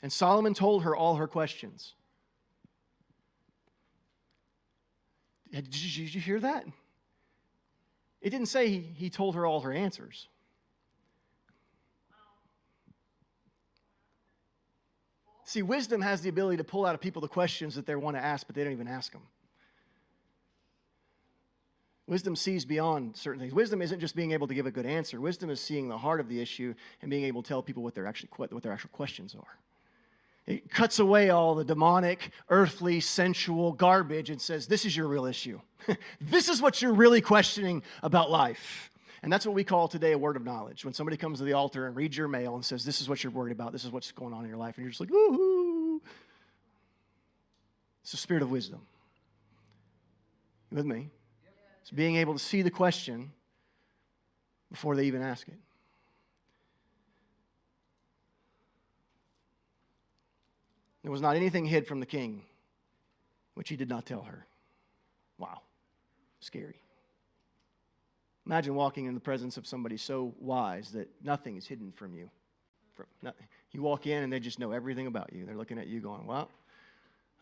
And 0.00 0.10
Solomon 0.10 0.54
told 0.54 0.84
her 0.84 0.96
all 0.96 1.16
her 1.16 1.28
questions. 1.28 1.92
Did 5.52 5.74
you, 5.74 6.04
did 6.04 6.14
you 6.14 6.20
hear 6.20 6.40
that? 6.40 6.64
It 8.20 8.30
didn't 8.30 8.46
say 8.46 8.68
he, 8.68 8.80
he 8.80 9.10
told 9.10 9.34
her 9.34 9.46
all 9.46 9.60
her 9.60 9.72
answers. 9.72 10.28
See, 15.44 15.62
wisdom 15.62 16.02
has 16.02 16.20
the 16.20 16.28
ability 16.28 16.58
to 16.58 16.64
pull 16.64 16.84
out 16.84 16.94
of 16.94 17.00
people 17.00 17.22
the 17.22 17.28
questions 17.28 17.74
that 17.76 17.86
they 17.86 17.96
want 17.96 18.16
to 18.16 18.22
ask, 18.22 18.46
but 18.46 18.54
they 18.54 18.64
don't 18.64 18.72
even 18.72 18.88
ask 18.88 19.12
them. 19.12 19.22
Wisdom 22.06 22.36
sees 22.36 22.64
beyond 22.64 23.16
certain 23.16 23.40
things. 23.40 23.54
Wisdom 23.54 23.80
isn't 23.80 24.00
just 24.00 24.16
being 24.16 24.32
able 24.32 24.46
to 24.46 24.54
give 24.54 24.66
a 24.66 24.70
good 24.70 24.86
answer. 24.86 25.20
Wisdom 25.20 25.48
is 25.48 25.60
seeing 25.60 25.88
the 25.88 25.98
heart 25.98 26.20
of 26.20 26.28
the 26.28 26.40
issue 26.40 26.74
and 27.00 27.10
being 27.10 27.24
able 27.24 27.42
to 27.42 27.48
tell 27.48 27.62
people 27.62 27.82
what 27.82 27.94
their 27.94 28.06
actually 28.06 28.30
what 28.36 28.62
their 28.62 28.72
actual 28.72 28.90
questions 28.92 29.34
are. 29.34 29.58
It 30.48 30.70
cuts 30.70 30.98
away 30.98 31.28
all 31.28 31.54
the 31.54 31.64
demonic, 31.64 32.30
earthly, 32.48 33.00
sensual 33.00 33.74
garbage 33.74 34.30
and 34.30 34.40
says, 34.40 34.66
"This 34.66 34.86
is 34.86 34.96
your 34.96 35.06
real 35.06 35.26
issue. 35.26 35.60
this 36.20 36.48
is 36.48 36.62
what 36.62 36.80
you're 36.80 36.94
really 36.94 37.20
questioning 37.20 37.82
about 38.02 38.30
life." 38.30 38.90
And 39.22 39.30
that's 39.30 39.44
what 39.44 39.54
we 39.54 39.62
call 39.62 39.88
today 39.88 40.12
a 40.12 40.18
word 40.18 40.36
of 40.36 40.44
knowledge. 40.44 40.86
When 40.86 40.94
somebody 40.94 41.18
comes 41.18 41.38
to 41.40 41.44
the 41.44 41.52
altar 41.52 41.86
and 41.86 41.94
reads 41.94 42.16
your 42.16 42.28
mail 42.28 42.54
and 42.54 42.64
says, 42.64 42.84
This 42.84 43.00
is 43.00 43.08
what 43.08 43.22
you're 43.22 43.32
worried 43.32 43.52
about, 43.52 43.72
this 43.72 43.84
is 43.84 43.90
what's 43.90 44.10
going 44.12 44.32
on 44.32 44.44
in 44.44 44.48
your 44.48 44.58
life, 44.58 44.76
and 44.76 44.84
you're 44.84 44.90
just 44.90 45.00
like, 45.00 45.10
Ooh. 45.10 46.00
It's 48.02 48.12
the 48.12 48.16
spirit 48.16 48.42
of 48.42 48.50
wisdom. 48.50 48.80
You 50.70 50.76
with 50.76 50.86
me? 50.86 51.10
It's 51.82 51.90
being 51.90 52.16
able 52.16 52.32
to 52.32 52.38
see 52.38 52.62
the 52.62 52.70
question 52.70 53.32
before 54.70 54.96
they 54.96 55.04
even 55.04 55.20
ask 55.20 55.46
it. 55.48 55.58
There 61.08 61.12
was 61.14 61.22
not 61.22 61.36
anything 61.36 61.64
hid 61.64 61.86
from 61.86 62.00
the 62.00 62.06
king, 62.06 62.42
which 63.54 63.70
he 63.70 63.76
did 63.76 63.88
not 63.88 64.04
tell 64.04 64.24
her. 64.24 64.46
Wow, 65.38 65.62
scary. 66.38 66.82
Imagine 68.44 68.74
walking 68.74 69.06
in 69.06 69.14
the 69.14 69.20
presence 69.20 69.56
of 69.56 69.66
somebody 69.66 69.96
so 69.96 70.34
wise 70.38 70.90
that 70.90 71.08
nothing 71.24 71.56
is 71.56 71.66
hidden 71.66 71.92
from 71.92 72.12
you. 72.12 72.28
From. 72.92 73.06
You 73.72 73.80
walk 73.80 74.06
in 74.06 74.22
and 74.22 74.30
they 74.30 74.38
just 74.38 74.58
know 74.58 74.72
everything 74.72 75.06
about 75.06 75.32
you. 75.32 75.46
They're 75.46 75.56
looking 75.56 75.78
at 75.78 75.86
you 75.86 76.00
going, 76.00 76.26
well, 76.26 76.50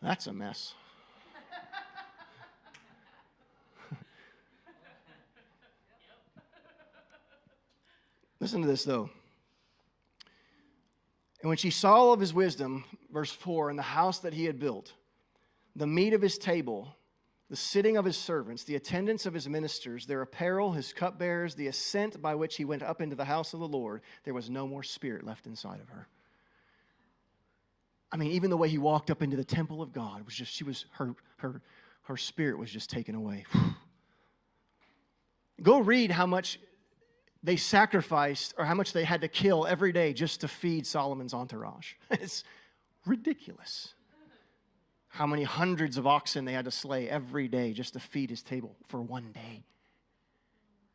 that's 0.01 0.27
a 0.27 0.33
mess. 0.33 0.73
Listen 8.39 8.61
to 8.61 8.67
this, 8.67 8.85
though. 8.85 9.09
And 11.41 11.49
when 11.49 11.57
she 11.57 11.69
saw 11.69 11.95
all 11.95 12.13
of 12.13 12.19
his 12.19 12.33
wisdom, 12.33 12.85
verse 13.11 13.31
4, 13.31 13.69
in 13.69 13.75
the 13.75 13.83
house 13.83 14.19
that 14.19 14.33
he 14.33 14.45
had 14.45 14.59
built, 14.59 14.93
the 15.75 15.87
meat 15.87 16.13
of 16.13 16.21
his 16.21 16.37
table, 16.37 16.95
the 17.49 17.55
sitting 17.55 17.95
of 17.95 18.05
his 18.05 18.17
servants, 18.17 18.63
the 18.63 18.75
attendance 18.75 19.25
of 19.25 19.33
his 19.33 19.47
ministers, 19.47 20.05
their 20.05 20.21
apparel, 20.21 20.71
his 20.71 20.91
cupbearers, 20.91 21.55
the 21.55 21.67
ascent 21.67 22.21
by 22.21 22.35
which 22.35 22.57
he 22.57 22.65
went 22.65 22.83
up 22.83 23.01
into 23.01 23.15
the 23.15 23.25
house 23.25 23.53
of 23.53 23.59
the 23.59 23.67
Lord, 23.67 24.01
there 24.23 24.33
was 24.33 24.49
no 24.49 24.67
more 24.67 24.83
spirit 24.83 25.23
left 25.23 25.45
inside 25.45 25.79
of 25.79 25.89
her. 25.89 26.07
I 28.11 28.17
mean, 28.17 28.31
even 28.31 28.49
the 28.49 28.57
way 28.57 28.69
he 28.69 28.77
walked 28.77 29.11
up 29.11 29.21
into 29.21 29.37
the 29.37 29.43
temple 29.43 29.81
of 29.81 29.93
God 29.93 30.25
was 30.25 30.33
just, 30.33 30.53
she 30.53 30.63
was, 30.63 30.85
her, 30.93 31.13
her, 31.37 31.61
her 32.03 32.17
spirit 32.17 32.57
was 32.57 32.71
just 32.71 32.89
taken 32.89 33.15
away. 33.15 33.45
Go 35.61 35.79
read 35.79 36.11
how 36.11 36.25
much 36.25 36.59
they 37.47 37.55
sacrificed 37.55 38.53
or 38.57 38.65
how 38.65 38.73
much 38.73 38.91
they 38.91 39.05
had 39.05 39.21
to 39.21 39.29
kill 39.29 39.65
every 39.65 39.93
day 39.93 40.11
just 40.11 40.41
to 40.41 40.49
feed 40.49 40.85
Solomon's 40.85 41.33
entourage. 41.33 41.93
it's 42.11 42.43
ridiculous 43.05 43.93
how 45.07 45.25
many 45.25 45.43
hundreds 45.43 45.95
of 45.95 46.05
oxen 46.05 46.43
they 46.43 46.51
had 46.51 46.65
to 46.65 46.71
slay 46.71 47.09
every 47.09 47.47
day 47.47 47.71
just 47.71 47.93
to 47.93 48.01
feed 48.01 48.29
his 48.29 48.43
table 48.43 48.75
for 48.89 49.01
one 49.01 49.31
day. 49.31 49.63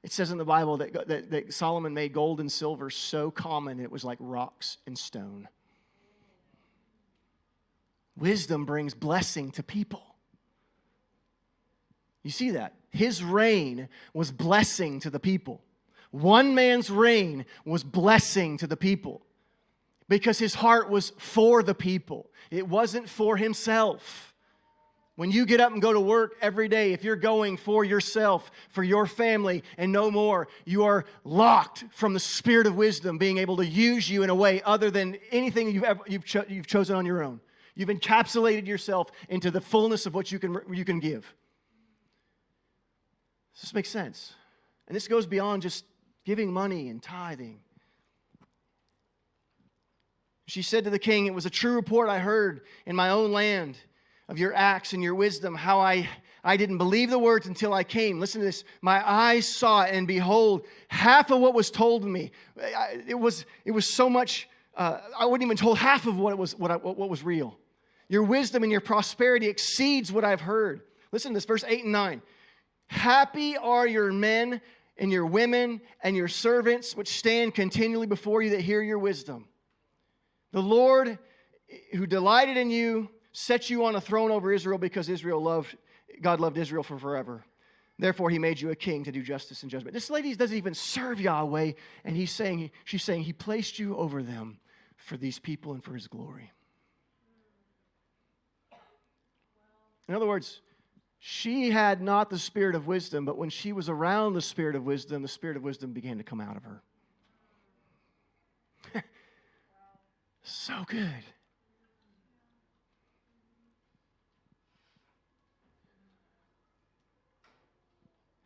It 0.02 0.12
says 0.12 0.30
in 0.30 0.36
the 0.36 0.44
Bible 0.44 0.76
that, 0.76 1.08
that, 1.08 1.30
that, 1.30 1.54
Solomon 1.54 1.94
made 1.94 2.12
gold 2.12 2.38
and 2.38 2.52
silver 2.52 2.90
so 2.90 3.30
common 3.30 3.80
it 3.80 3.90
was 3.90 4.04
like 4.04 4.18
rocks 4.20 4.76
and 4.86 4.98
stone. 4.98 5.48
Wisdom 8.14 8.66
brings 8.66 8.92
blessing 8.92 9.52
to 9.52 9.62
people. 9.62 10.02
You 12.22 12.30
see 12.30 12.50
that? 12.50 12.74
His 12.90 13.24
reign 13.24 13.88
was 14.12 14.30
blessing 14.30 15.00
to 15.00 15.08
the 15.08 15.18
people. 15.18 15.62
One 16.12 16.54
man's 16.54 16.90
reign 16.90 17.46
was 17.64 17.82
blessing 17.82 18.58
to 18.58 18.66
the 18.66 18.76
people 18.76 19.22
because 20.08 20.38
his 20.38 20.54
heart 20.54 20.90
was 20.90 21.10
for 21.16 21.62
the 21.62 21.74
people, 21.74 22.30
it 22.50 22.68
wasn't 22.68 23.08
for 23.08 23.36
himself. 23.36 24.28
When 25.14 25.30
you 25.30 25.44
get 25.44 25.60
up 25.60 25.72
and 25.72 25.82
go 25.82 25.92
to 25.92 26.00
work 26.00 26.36
every 26.40 26.68
day, 26.68 26.92
if 26.92 27.04
you're 27.04 27.16
going 27.16 27.58
for 27.58 27.84
yourself, 27.84 28.50
for 28.70 28.82
your 28.82 29.06
family, 29.06 29.62
and 29.76 29.92
no 29.92 30.10
more, 30.10 30.48
you 30.64 30.84
are 30.84 31.04
locked 31.22 31.84
from 31.92 32.14
the 32.14 32.20
spirit 32.20 32.66
of 32.66 32.76
wisdom 32.76 33.18
being 33.18 33.36
able 33.36 33.58
to 33.58 33.66
use 33.66 34.08
you 34.08 34.22
in 34.22 34.30
a 34.30 34.34
way 34.34 34.62
other 34.62 34.90
than 34.90 35.18
anything 35.30 35.70
you've, 35.70 35.84
ever, 35.84 36.00
you've, 36.06 36.24
cho- 36.24 36.46
you've 36.48 36.66
chosen 36.66 36.96
on 36.96 37.04
your 37.04 37.22
own. 37.22 37.40
You've 37.74 37.90
encapsulated 37.90 38.66
yourself 38.66 39.10
into 39.28 39.50
the 39.50 39.60
fullness 39.60 40.06
of 40.06 40.14
what 40.14 40.32
you 40.32 40.38
can, 40.38 40.58
you 40.72 40.84
can 40.84 40.98
give. 40.98 41.34
Does 43.54 43.62
this 43.62 43.74
make 43.74 43.86
sense? 43.86 44.32
And 44.88 44.96
this 44.96 45.08
goes 45.08 45.26
beyond 45.26 45.60
just 45.60 45.84
giving 46.24 46.52
money 46.52 46.88
and 46.88 47.02
tithing. 47.02 47.60
She 50.46 50.62
said 50.62 50.84
to 50.84 50.90
the 50.90 50.98
king, 50.98 51.26
It 51.26 51.34
was 51.34 51.46
a 51.46 51.50
true 51.50 51.74
report 51.74 52.08
I 52.08 52.18
heard 52.18 52.62
in 52.86 52.94
my 52.96 53.10
own 53.10 53.32
land 53.32 53.78
of 54.28 54.38
your 54.38 54.54
acts 54.54 54.92
and 54.92 55.02
your 55.02 55.14
wisdom, 55.14 55.54
how 55.54 55.80
I, 55.80 56.08
I 56.44 56.56
didn't 56.56 56.78
believe 56.78 57.10
the 57.10 57.18
words 57.18 57.46
until 57.46 57.72
I 57.72 57.84
came. 57.84 58.20
Listen 58.20 58.40
to 58.40 58.44
this. 58.44 58.64
My 58.80 59.08
eyes 59.08 59.48
saw 59.48 59.82
it, 59.82 59.94
and 59.94 60.06
behold, 60.06 60.66
half 60.88 61.30
of 61.30 61.40
what 61.40 61.54
was 61.54 61.70
told 61.70 62.02
to 62.02 62.08
me. 62.08 62.32
It 63.06 63.18
was, 63.18 63.46
it 63.64 63.70
was 63.70 63.88
so 63.88 64.10
much, 64.10 64.48
uh, 64.76 64.98
I 65.18 65.26
wouldn't 65.26 65.46
even 65.46 65.56
told 65.56 65.78
half 65.78 66.06
of 66.06 66.18
what, 66.18 66.36
was, 66.38 66.56
what, 66.56 66.70
I, 66.70 66.76
what 66.76 67.08
was 67.08 67.22
real. 67.22 67.58
Your 68.08 68.22
wisdom 68.22 68.62
and 68.62 68.70
your 68.70 68.80
prosperity 68.80 69.46
exceeds 69.46 70.12
what 70.12 70.24
I've 70.24 70.42
heard. 70.42 70.82
Listen 71.12 71.32
to 71.32 71.34
this, 71.34 71.44
verse 71.44 71.64
8 71.66 71.84
and 71.84 71.92
9. 71.92 72.22
Happy 72.88 73.56
are 73.56 73.86
your 73.86 74.12
men 74.12 74.60
and 74.96 75.10
your 75.10 75.26
women 75.26 75.80
and 76.02 76.16
your 76.16 76.28
servants 76.28 76.96
which 76.96 77.08
stand 77.08 77.54
continually 77.54 78.06
before 78.06 78.42
you 78.42 78.50
that 78.50 78.60
hear 78.60 78.82
your 78.82 78.98
wisdom. 78.98 79.48
The 80.52 80.62
Lord 80.62 81.08
eh, 81.08 81.76
who 81.96 82.06
delighted 82.06 82.56
in 82.56 82.70
you 82.70 83.10
set 83.32 83.70
you 83.70 83.84
on 83.84 83.96
a 83.96 84.00
throne 84.00 84.30
over 84.30 84.52
Israel 84.52 84.78
because 84.78 85.08
Israel 85.08 85.42
loved 85.42 85.76
God 86.20 86.40
loved 86.40 86.58
Israel 86.58 86.82
for 86.82 86.98
forever. 86.98 87.44
Therefore, 87.98 88.30
he 88.30 88.38
made 88.38 88.60
you 88.60 88.70
a 88.70 88.76
king 88.76 89.04
to 89.04 89.12
do 89.12 89.22
justice 89.22 89.62
and 89.62 89.70
judgment. 89.70 89.94
This 89.94 90.10
lady 90.10 90.34
doesn't 90.34 90.56
even 90.56 90.74
serve 90.74 91.20
Yahweh, 91.20 91.72
and 92.04 92.16
he's 92.16 92.30
saying, 92.30 92.70
she's 92.84 93.04
saying, 93.04 93.22
He 93.22 93.32
placed 93.32 93.78
you 93.78 93.96
over 93.96 94.22
them 94.22 94.58
for 94.96 95.16
these 95.16 95.38
people 95.38 95.72
and 95.72 95.84
for 95.84 95.94
his 95.94 96.08
glory. 96.08 96.50
In 100.08 100.14
other 100.14 100.26
words, 100.26 100.60
she 101.24 101.70
had 101.70 102.02
not 102.02 102.30
the 102.30 102.38
spirit 102.38 102.74
of 102.74 102.88
wisdom, 102.88 103.24
but 103.24 103.38
when 103.38 103.48
she 103.48 103.72
was 103.72 103.88
around 103.88 104.34
the 104.34 104.42
spirit 104.42 104.74
of 104.74 104.84
wisdom, 104.84 105.22
the 105.22 105.28
spirit 105.28 105.56
of 105.56 105.62
wisdom 105.62 105.92
began 105.92 106.18
to 106.18 106.24
come 106.24 106.40
out 106.40 106.56
of 106.56 106.64
her. 106.64 106.82
So 110.42 110.74
good. 110.88 111.24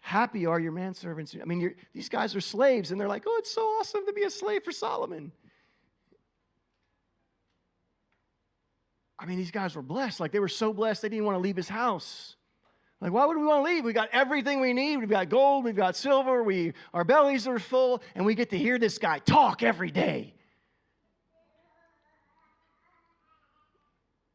Happy 0.01 0.45
are 0.45 0.61
your 0.61 0.72
manservants. 0.72 1.35
I 1.41 1.47
mean, 1.47 1.74
these 1.95 2.11
guys 2.11 2.37
are 2.37 2.43
slaves, 2.43 2.91
and 2.91 3.01
they're 3.01 3.09
like, 3.09 3.24
oh, 3.27 3.37
it's 3.39 3.51
so 3.51 3.62
awesome 3.62 4.05
to 4.05 4.12
be 4.12 4.24
a 4.24 4.31
slave 4.31 4.62
for 4.62 4.72
Solomon. 4.72 5.33
I 9.18 9.24
mean, 9.24 9.39
these 9.39 9.51
guys 9.51 9.74
were 9.74 9.81
blessed. 9.81 10.20
Like, 10.20 10.33
they 10.33 10.41
were 10.41 10.49
so 10.49 10.74
blessed, 10.74 11.01
they 11.01 11.09
didn't 11.09 11.24
want 11.24 11.37
to 11.37 11.41
leave 11.41 11.57
his 11.57 11.70
house. 11.70 12.36
Like, 13.01 13.12
why 13.12 13.26
would 13.26 13.36
we 13.36 13.44
want 13.44 13.64
to 13.64 13.72
leave? 13.72 13.84
We 13.84 13.92
got 13.92 14.09
everything 14.12 14.61
we 14.61 14.72
need. 14.72 14.97
We've 14.97 15.09
got 15.09 15.28
gold, 15.28 15.64
we've 15.64 15.76
got 15.76 15.97
silver, 15.97 16.42
we, 16.42 16.72
our 16.94 17.05
bellies 17.05 17.47
are 17.47 17.59
full, 17.59 18.03
and 18.14 18.24
we 18.24 18.34
get 18.34 18.51
to 18.51 18.59
hear 18.59 18.78
this 18.78 18.99
guy 18.99 19.18
talk 19.18 19.62
every 19.62 19.90
day. 19.90 20.32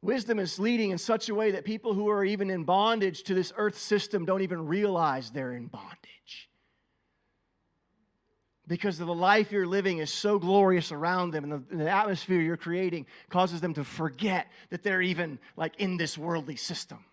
Wisdom 0.03 0.39
is 0.39 0.57
leading 0.57 0.91
in 0.91 0.97
such 0.97 1.29
a 1.29 1.35
way 1.35 1.51
that 1.51 1.63
people 1.63 1.93
who 1.93 2.09
are 2.09 2.25
even 2.25 2.49
in 2.49 2.63
bondage 2.63 3.23
to 3.23 3.35
this 3.35 3.53
earth 3.55 3.77
system 3.77 4.25
don't 4.25 4.41
even 4.41 4.67
realize 4.67 5.31
they're 5.31 5.53
in 5.53 5.67
bondage. 5.67 6.49
because 8.67 8.99
of 8.99 9.07
the 9.07 9.13
life 9.13 9.51
you're 9.51 9.67
living 9.67 9.97
is 9.97 10.11
so 10.11 10.39
glorious 10.39 10.91
around 10.91 11.31
them 11.31 11.43
and 11.43 11.51
the, 11.51 11.75
the, 11.75 11.89
atmosphere 11.89 12.39
you're 12.39 12.55
creating 12.55 13.05
causes 13.29 13.59
them 13.59 13.73
to 13.73 13.83
forget 13.83 14.47
that 14.69 14.81
they're 14.81 15.01
even 15.01 15.39
like 15.57 15.75
in 15.77 15.97
this 15.97 16.17
worldly 16.17 16.55
system 16.55 17.03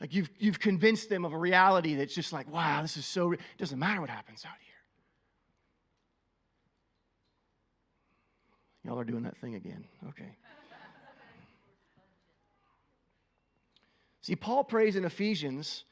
like 0.00 0.14
you've, 0.14 0.30
you've 0.38 0.60
convinced 0.60 1.08
them 1.08 1.24
of 1.24 1.32
a 1.32 1.38
reality 1.38 1.94
that's 1.94 2.14
just 2.14 2.32
like 2.32 2.50
wow 2.52 2.82
this 2.82 2.96
is 2.96 3.06
so 3.06 3.32
it 3.32 3.40
doesn't 3.58 3.78
matter 3.78 4.00
what 4.00 4.10
happens 4.10 4.44
out 4.44 4.56
here 4.60 4.74
y'all 8.84 9.00
are 9.00 9.04
doing 9.04 9.22
that 9.22 9.36
thing 9.36 9.54
again 9.54 9.84
okay 10.08 10.36
see 14.20 14.36
paul 14.36 14.64
prays 14.64 14.96
in 14.96 15.04
ephesians 15.04 15.84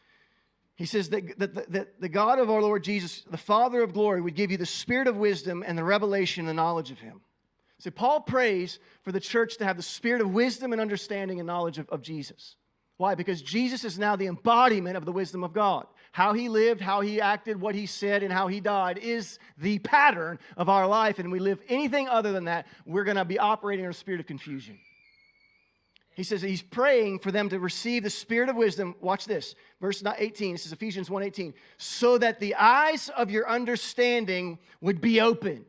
he 0.76 0.86
says 0.86 1.10
that, 1.10 1.38
that, 1.38 1.72
that, 1.72 2.00
the 2.00 2.08
God 2.08 2.40
of 2.40 2.50
our 2.50 2.60
Lord 2.60 2.82
Jesus, 2.82 3.22
the 3.30 3.36
Father 3.36 3.80
of 3.82 3.92
glory, 3.92 4.20
would 4.20 4.34
give 4.34 4.50
you 4.50 4.56
the 4.56 4.66
spirit 4.66 5.06
of 5.06 5.16
wisdom 5.16 5.62
and 5.64 5.78
the 5.78 5.84
revelation 5.84 6.40
and 6.40 6.48
the 6.48 6.54
knowledge 6.54 6.90
of 6.90 6.98
him. 6.98 7.20
So 7.78 7.90
Paul 7.90 8.20
prays 8.22 8.80
for 9.02 9.12
the 9.12 9.20
church 9.20 9.56
to 9.58 9.64
have 9.64 9.76
the 9.76 9.82
spirit 9.82 10.20
of 10.20 10.32
wisdom 10.32 10.72
and 10.72 10.80
understanding 10.80 11.38
and 11.38 11.46
knowledge 11.46 11.78
of, 11.78 11.88
of 11.90 12.02
Jesus. 12.02 12.56
Why? 12.96 13.14
Because 13.14 13.42
Jesus 13.42 13.84
is 13.84 13.98
now 13.98 14.14
the 14.14 14.26
embodiment 14.26 14.96
of 14.96 15.04
the 15.04 15.12
wisdom 15.12 15.42
of 15.42 15.52
God. 15.52 15.86
How 16.12 16.32
he 16.32 16.48
lived, 16.48 16.80
how 16.80 17.00
he 17.00 17.20
acted, 17.20 17.60
what 17.60 17.74
he 17.74 17.86
said, 17.86 18.22
and 18.22 18.32
how 18.32 18.46
he 18.46 18.60
died 18.60 18.98
is 18.98 19.40
the 19.58 19.80
pattern 19.80 20.38
of 20.56 20.68
our 20.68 20.86
life. 20.86 21.18
And 21.18 21.32
we 21.32 21.40
live 21.40 21.60
anything 21.68 22.08
other 22.08 22.30
than 22.30 22.44
that, 22.44 22.66
we're 22.86 23.02
going 23.04 23.16
to 23.16 23.24
be 23.24 23.38
operating 23.38 23.84
in 23.84 23.90
a 23.90 23.94
spirit 23.94 24.20
of 24.20 24.26
confusion. 24.26 24.78
He 26.14 26.22
says 26.22 26.42
he's 26.42 26.62
praying 26.62 27.18
for 27.18 27.32
them 27.32 27.48
to 27.48 27.58
receive 27.58 28.04
the 28.04 28.10
spirit 28.10 28.48
of 28.48 28.54
wisdom. 28.54 28.94
Watch 29.00 29.24
this. 29.24 29.56
Verse 29.80 30.00
18, 30.16 30.52
this 30.52 30.64
is 30.64 30.72
Ephesians 30.72 31.08
1:18. 31.08 31.54
So 31.76 32.18
that 32.18 32.38
the 32.38 32.54
eyes 32.54 33.08
of 33.08 33.32
your 33.32 33.48
understanding 33.48 34.60
would 34.80 35.00
be 35.00 35.20
opened. 35.20 35.66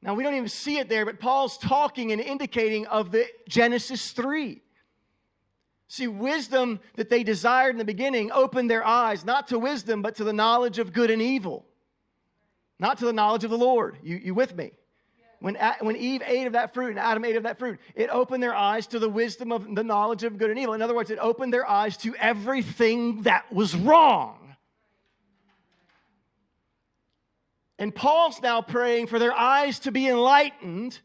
Now 0.00 0.14
we 0.14 0.22
don't 0.22 0.34
even 0.34 0.48
see 0.48 0.78
it 0.78 0.88
there, 0.88 1.04
but 1.04 1.20
Paul's 1.20 1.58
talking 1.58 2.10
and 2.10 2.20
indicating 2.20 2.86
of 2.86 3.10
the 3.10 3.26
Genesis 3.48 4.12
3. 4.12 4.62
See, 5.86 6.06
wisdom 6.06 6.80
that 6.96 7.10
they 7.10 7.22
desired 7.22 7.70
in 7.70 7.78
the 7.78 7.84
beginning 7.84 8.32
opened 8.32 8.70
their 8.70 8.84
eyes, 8.84 9.24
not 9.24 9.48
to 9.48 9.58
wisdom, 9.58 10.02
but 10.02 10.16
to 10.16 10.24
the 10.24 10.32
knowledge 10.32 10.78
of 10.78 10.92
good 10.92 11.10
and 11.10 11.20
evil. 11.20 11.66
Not 12.78 12.98
to 12.98 13.04
the 13.04 13.12
knowledge 13.12 13.44
of 13.44 13.50
the 13.50 13.58
Lord. 13.58 13.98
You, 14.02 14.16
you 14.16 14.34
with 14.34 14.56
me? 14.56 14.72
When, 15.40 15.58
when 15.80 15.96
Eve 15.96 16.22
ate 16.24 16.46
of 16.46 16.54
that 16.54 16.72
fruit 16.72 16.90
and 16.90 16.98
Adam 16.98 17.22
ate 17.24 17.36
of 17.36 17.42
that 17.42 17.58
fruit, 17.58 17.78
it 17.94 18.08
opened 18.08 18.42
their 18.42 18.54
eyes 18.54 18.86
to 18.88 18.98
the 18.98 19.10
wisdom 19.10 19.52
of 19.52 19.74
the 19.74 19.84
knowledge 19.84 20.24
of 20.24 20.38
good 20.38 20.48
and 20.48 20.58
evil. 20.58 20.72
In 20.72 20.80
other 20.80 20.94
words, 20.94 21.10
it 21.10 21.18
opened 21.18 21.52
their 21.52 21.68
eyes 21.68 21.98
to 21.98 22.16
everything 22.16 23.22
that 23.24 23.52
was 23.52 23.76
wrong. 23.76 24.56
And 27.78 27.94
Paul's 27.94 28.40
now 28.40 28.62
praying 28.62 29.08
for 29.08 29.18
their 29.18 29.34
eyes 29.34 29.78
to 29.80 29.92
be 29.92 30.08
enlightened 30.08 31.00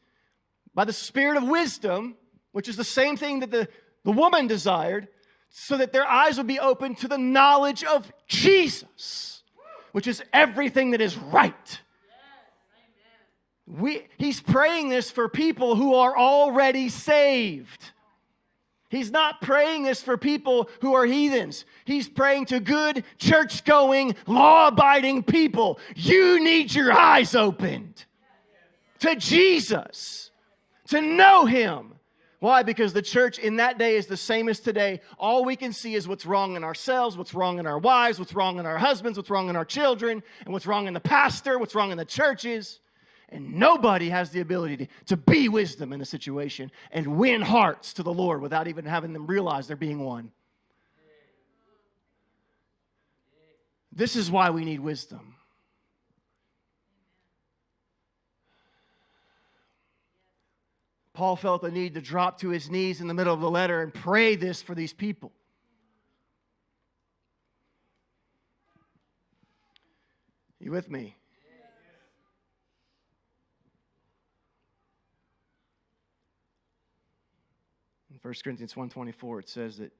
by 0.73 0.85
the 0.85 0.93
spirit 0.93 1.35
of 1.35 1.43
wisdom, 1.43 2.15
which 2.53 2.69
is 2.69 2.77
the 2.77 2.83
same 2.85 3.17
thing 3.17 3.41
that 3.41 3.51
the, 3.51 3.67
the 4.03 4.11
woman 4.11 4.47
desired, 4.47 5.07
so 5.49 5.77
that 5.77 5.91
their 5.93 6.05
eyes 6.05 6.37
would 6.37 6.47
be 6.47 6.59
open 6.59 6.95
to 6.95 7.07
the 7.07 7.17
knowledge 7.17 7.83
of 7.83 8.11
Jesus, 8.27 9.43
which 9.91 10.07
is 10.07 10.21
everything 10.33 10.91
that 10.91 11.01
is 11.01 11.17
right 11.17 11.79
we, 13.69 14.07
he's 14.17 14.41
praying 14.41 14.89
this 14.89 15.11
for 15.11 15.29
people 15.29 15.75
who 15.75 15.93
are 15.93 16.17
already 16.17 16.89
saved. 16.89 17.91
He's 18.89 19.11
not 19.11 19.41
praying 19.41 19.83
this 19.83 20.01
for 20.01 20.17
people 20.17 20.67
who 20.81 20.95
are 20.95 21.05
heathens. 21.05 21.65
He's 21.85 22.09
praying 22.09 22.45
to 22.45 22.59
good, 22.59 23.03
church 23.19 23.63
going, 23.63 24.15
law 24.25 24.69
abiding 24.69 25.23
people. 25.23 25.79
You 25.95 26.43
need 26.43 26.73
your 26.73 26.91
eyes 26.91 27.35
opened 27.35 28.05
to 28.99 29.15
Jesus, 29.15 30.31
to 30.87 30.99
know 30.99 31.45
Him. 31.45 31.93
Why? 32.39 32.63
Because 32.63 32.93
the 32.93 33.01
church 33.01 33.37
in 33.37 33.57
that 33.57 33.77
day 33.77 33.97
is 33.97 34.07
the 34.07 34.15
same 34.15 34.47
as 34.47 34.61
today. 34.61 35.01
All 35.17 35.43
we 35.43 35.57
can 35.57 35.73
see 35.73 35.95
is 35.95 36.07
what's 36.07 36.25
wrong 36.25 36.55
in 36.55 36.63
ourselves, 36.63 37.17
what's 37.17 37.33
wrong 37.33 37.59
in 37.59 37.67
our 37.67 37.77
wives, 37.77 38.17
what's 38.17 38.33
wrong 38.33 38.59
in 38.59 38.65
our 38.65 38.77
husbands, 38.77 39.17
what's 39.17 39.29
wrong 39.29 39.49
in 39.49 39.57
our 39.57 39.65
children, 39.65 40.23
and 40.45 40.53
what's 40.53 40.65
wrong 40.65 40.87
in 40.87 40.93
the 40.93 41.01
pastor, 41.01 41.59
what's 41.59 41.75
wrong 41.75 41.91
in 41.91 41.97
the 41.97 42.05
churches. 42.05 42.79
And 43.27 43.55
nobody 43.55 44.09
has 44.09 44.31
the 44.31 44.39
ability 44.39 44.77
to, 44.77 44.87
to 45.07 45.17
be 45.17 45.49
wisdom 45.49 45.91
in 45.91 46.01
a 46.01 46.05
situation 46.05 46.71
and 46.91 47.17
win 47.17 47.41
hearts 47.41 47.93
to 47.93 48.03
the 48.03 48.13
Lord 48.13 48.41
without 48.41 48.67
even 48.67 48.85
having 48.85 49.11
them 49.11 49.27
realize 49.27 49.67
they're 49.67 49.75
being 49.75 49.99
won. 49.99 50.31
This 53.91 54.15
is 54.15 54.31
why 54.31 54.49
we 54.49 54.63
need 54.63 54.79
wisdom. 54.79 55.35
Paul 61.19 61.35
felt 61.35 61.61
the 61.61 61.69
need 61.69 61.95
to 61.95 62.01
drop 62.01 62.39
to 62.39 62.47
his 62.47 62.69
knees 62.69 63.01
in 63.01 63.07
the 63.09 63.13
middle 63.13 63.33
of 63.33 63.41
the 63.41 63.49
letter 63.49 63.81
and 63.81 63.93
pray 63.93 64.37
this 64.37 64.61
for 64.61 64.73
these 64.73 64.93
people. 64.93 65.33
You 70.61 70.71
with 70.71 70.89
me? 70.89 71.17
In 78.09 78.19
1 78.21 78.33
Corinthians 78.41 78.75
1.24, 78.75 79.39
it 79.41 79.49
says 79.49 79.77
that 79.79 79.91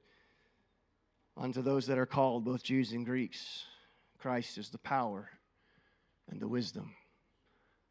unto 1.36 1.60
those 1.60 1.86
that 1.88 1.98
are 1.98 2.06
called, 2.06 2.46
both 2.46 2.62
Jews 2.62 2.92
and 2.92 3.04
Greeks, 3.04 3.64
Christ 4.16 4.56
is 4.56 4.70
the 4.70 4.78
power 4.78 5.28
and 6.30 6.40
the 6.40 6.48
wisdom 6.48 6.94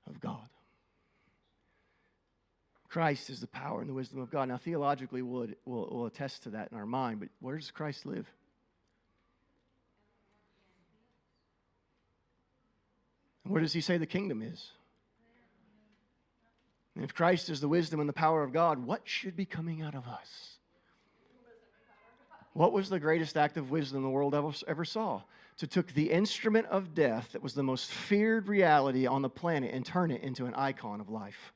of 0.07 0.19
God. 0.19 0.49
Christ 2.90 3.30
is 3.30 3.40
the 3.40 3.48
power 3.48 3.82
and 3.82 3.90
the 3.90 3.94
wisdom 3.94 4.20
of 4.20 4.32
God. 4.32 4.48
Now, 4.50 4.58
theologically, 4.58 5.22
we'll, 5.22 5.48
we'll, 5.64 5.88
we'll 5.92 6.06
attest 6.08 6.44
to 6.44 6.50
that 6.52 6.72
in 6.72 6.78
our 6.78 6.88
mind, 6.88 7.20
but 7.20 7.30
where 7.40 7.56
does 7.56 7.70
Christ 7.70 8.06
live? 8.06 8.32
And 13.44 13.54
where 13.54 13.62
does 13.62 13.74
he 13.74 13.82
say 13.82 13.98
the 13.98 14.08
kingdom 14.08 14.42
is? 14.42 14.72
And 16.96 17.04
if 17.04 17.14
Christ 17.14 17.50
is 17.50 17.62
the 17.62 17.68
wisdom 17.68 18.00
and 18.00 18.10
the 18.10 18.14
power 18.14 18.44
of 18.44 18.52
God, 18.52 18.86
what 18.86 19.02
should 19.06 19.36
be 19.36 19.46
coming 19.46 19.82
out 19.84 19.94
of 19.94 20.08
us? 20.08 20.58
What 22.54 22.74
was 22.74 22.90
the 22.90 23.00
greatest 23.00 23.38
act 23.38 23.56
of 23.58 23.70
wisdom 23.70 24.02
the 24.02 24.10
world 24.10 24.34
ever, 24.34 24.52
ever 24.68 24.84
saw? 24.84 25.22
To 25.60 25.68
took 25.68 25.94
the 25.94 26.12
instrument 26.12 26.66
of 26.68 26.96
death 26.96 27.34
that 27.34 27.44
was 27.44 27.54
the 27.54 27.64
most 27.64 27.92
feared 27.92 28.48
reality 28.48 29.06
on 29.06 29.22
the 29.22 29.30
planet 29.30 29.74
and 29.74 29.86
turn 29.86 30.10
it 30.10 30.24
into 30.24 30.46
an 30.46 30.56
icon 30.56 31.00
of 31.00 31.10
life. 31.10 31.54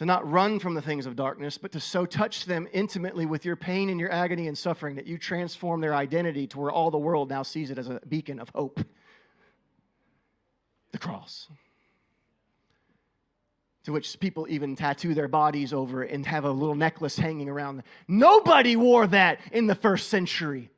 To 0.00 0.06
not 0.06 0.26
run 0.26 0.58
from 0.60 0.72
the 0.72 0.80
things 0.80 1.04
of 1.04 1.14
darkness, 1.14 1.58
but 1.58 1.72
to 1.72 1.78
so 1.78 2.06
touch 2.06 2.46
them 2.46 2.66
intimately 2.72 3.26
with 3.26 3.44
your 3.44 3.54
pain 3.54 3.90
and 3.90 4.00
your 4.00 4.10
agony 4.10 4.48
and 4.48 4.56
suffering 4.56 4.96
that 4.96 5.06
you 5.06 5.18
transform 5.18 5.82
their 5.82 5.94
identity 5.94 6.46
to 6.46 6.58
where 6.58 6.70
all 6.70 6.90
the 6.90 6.96
world 6.96 7.28
now 7.28 7.42
sees 7.42 7.70
it 7.70 7.76
as 7.76 7.86
a 7.86 8.00
beacon 8.08 8.40
of 8.40 8.48
hope. 8.54 8.80
The 10.92 10.96
cross 10.96 11.48
to 13.84 13.92
which 13.92 14.18
people 14.20 14.46
even 14.48 14.74
tattoo 14.74 15.12
their 15.12 15.28
bodies 15.28 15.74
over 15.74 16.02
and 16.02 16.24
have 16.24 16.46
a 16.46 16.50
little 16.50 16.74
necklace 16.74 17.18
hanging 17.18 17.50
around. 17.50 17.82
Nobody 18.08 18.76
wore 18.76 19.06
that 19.08 19.38
in 19.52 19.66
the 19.66 19.74
first 19.74 20.08
century. 20.08 20.70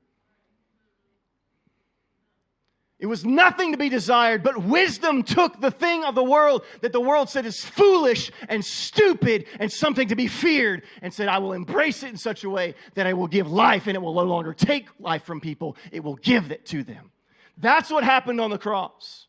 It 3.03 3.07
was 3.07 3.24
nothing 3.24 3.72
to 3.72 3.76
be 3.76 3.88
desired, 3.88 4.44
but 4.44 4.62
wisdom 4.62 5.24
took 5.24 5.61
the 5.61 5.72
thing 5.72 6.05
of 6.05 6.14
the 6.14 6.22
world 6.22 6.64
that 6.82 6.92
the 6.92 7.00
world 7.00 7.28
said 7.28 7.44
is 7.44 7.64
foolish 7.64 8.30
and 8.48 8.64
stupid 8.64 9.46
and 9.59 9.72
something 9.72 10.07
to 10.07 10.14
be 10.14 10.28
feared 10.28 10.84
and 11.03 11.12
said, 11.12 11.26
I 11.26 11.38
will 11.38 11.53
embrace 11.53 12.05
it 12.05 12.11
in 12.11 12.16
such 12.16 12.44
a 12.44 12.48
way 12.48 12.76
that 12.94 13.09
I 13.09 13.14
will 13.14 13.26
give 13.26 13.50
life 13.50 13.88
and 13.88 13.96
it 13.96 14.00
will 14.00 14.14
no 14.14 14.22
longer 14.22 14.55
take 14.55 14.88
life 15.00 15.24
from 15.24 15.40
people, 15.40 15.76
it 15.90 16.05
will 16.05 16.14
give 16.14 16.53
it 16.53 16.64
to 16.66 16.84
them. 16.84 17.11
That's 17.59 17.90
what 17.90 18.05
happened 18.05 18.40
on 18.40 18.50
the 18.50 18.59
cross 18.59 19.26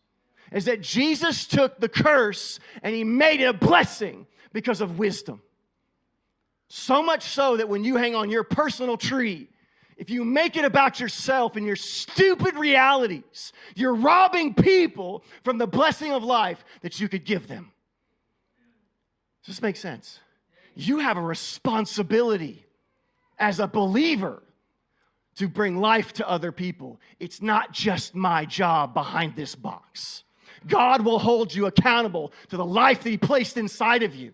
is 0.51 0.65
that 0.65 0.81
Jesus 0.81 1.47
took 1.47 1.79
the 1.79 1.89
curse 1.89 2.59
and 2.83 2.93
he 2.93 3.03
made 3.03 3.41
it 3.41 3.45
a 3.45 3.53
blessing 3.53 4.27
because 4.51 4.81
of 4.81 4.99
wisdom. 4.99 5.41
So 6.67 7.01
much 7.01 7.23
so 7.23 7.57
that 7.57 7.69
when 7.69 7.83
you 7.83 7.95
hang 7.95 8.13
on 8.13 8.29
your 8.29 8.43
personal 8.43 8.97
tree, 8.97 9.49
if 9.97 10.09
you 10.09 10.25
make 10.25 10.55
it 10.57 10.65
about 10.65 10.99
yourself 10.99 11.55
and 11.55 11.65
your 11.65 11.75
stupid 11.75 12.55
realities, 12.55 13.53
you're 13.75 13.95
robbing 13.95 14.53
people 14.53 15.23
from 15.43 15.57
the 15.57 15.67
blessing 15.67 16.11
of 16.11 16.23
life 16.23 16.63
that 16.81 16.99
you 16.99 17.07
could 17.07 17.25
give 17.25 17.47
them. 17.47 17.71
Does 19.45 19.55
this 19.55 19.61
make 19.61 19.75
sense? 19.75 20.19
You 20.75 20.99
have 20.99 21.17
a 21.17 21.21
responsibility 21.21 22.65
as 23.37 23.59
a 23.59 23.67
believer 23.67 24.43
to 25.35 25.47
bring 25.47 25.77
life 25.77 26.13
to 26.13 26.29
other 26.29 26.51
people. 26.51 26.99
It's 27.19 27.41
not 27.41 27.71
just 27.71 28.15
my 28.15 28.45
job 28.45 28.93
behind 28.93 29.35
this 29.35 29.55
box. 29.55 30.23
God 30.67 31.03
will 31.03 31.19
hold 31.19 31.53
you 31.53 31.65
accountable 31.65 32.31
to 32.49 32.57
the 32.57 32.65
life 32.65 33.03
that 33.03 33.09
He 33.09 33.17
placed 33.17 33.57
inside 33.57 34.03
of 34.03 34.15
you. 34.15 34.33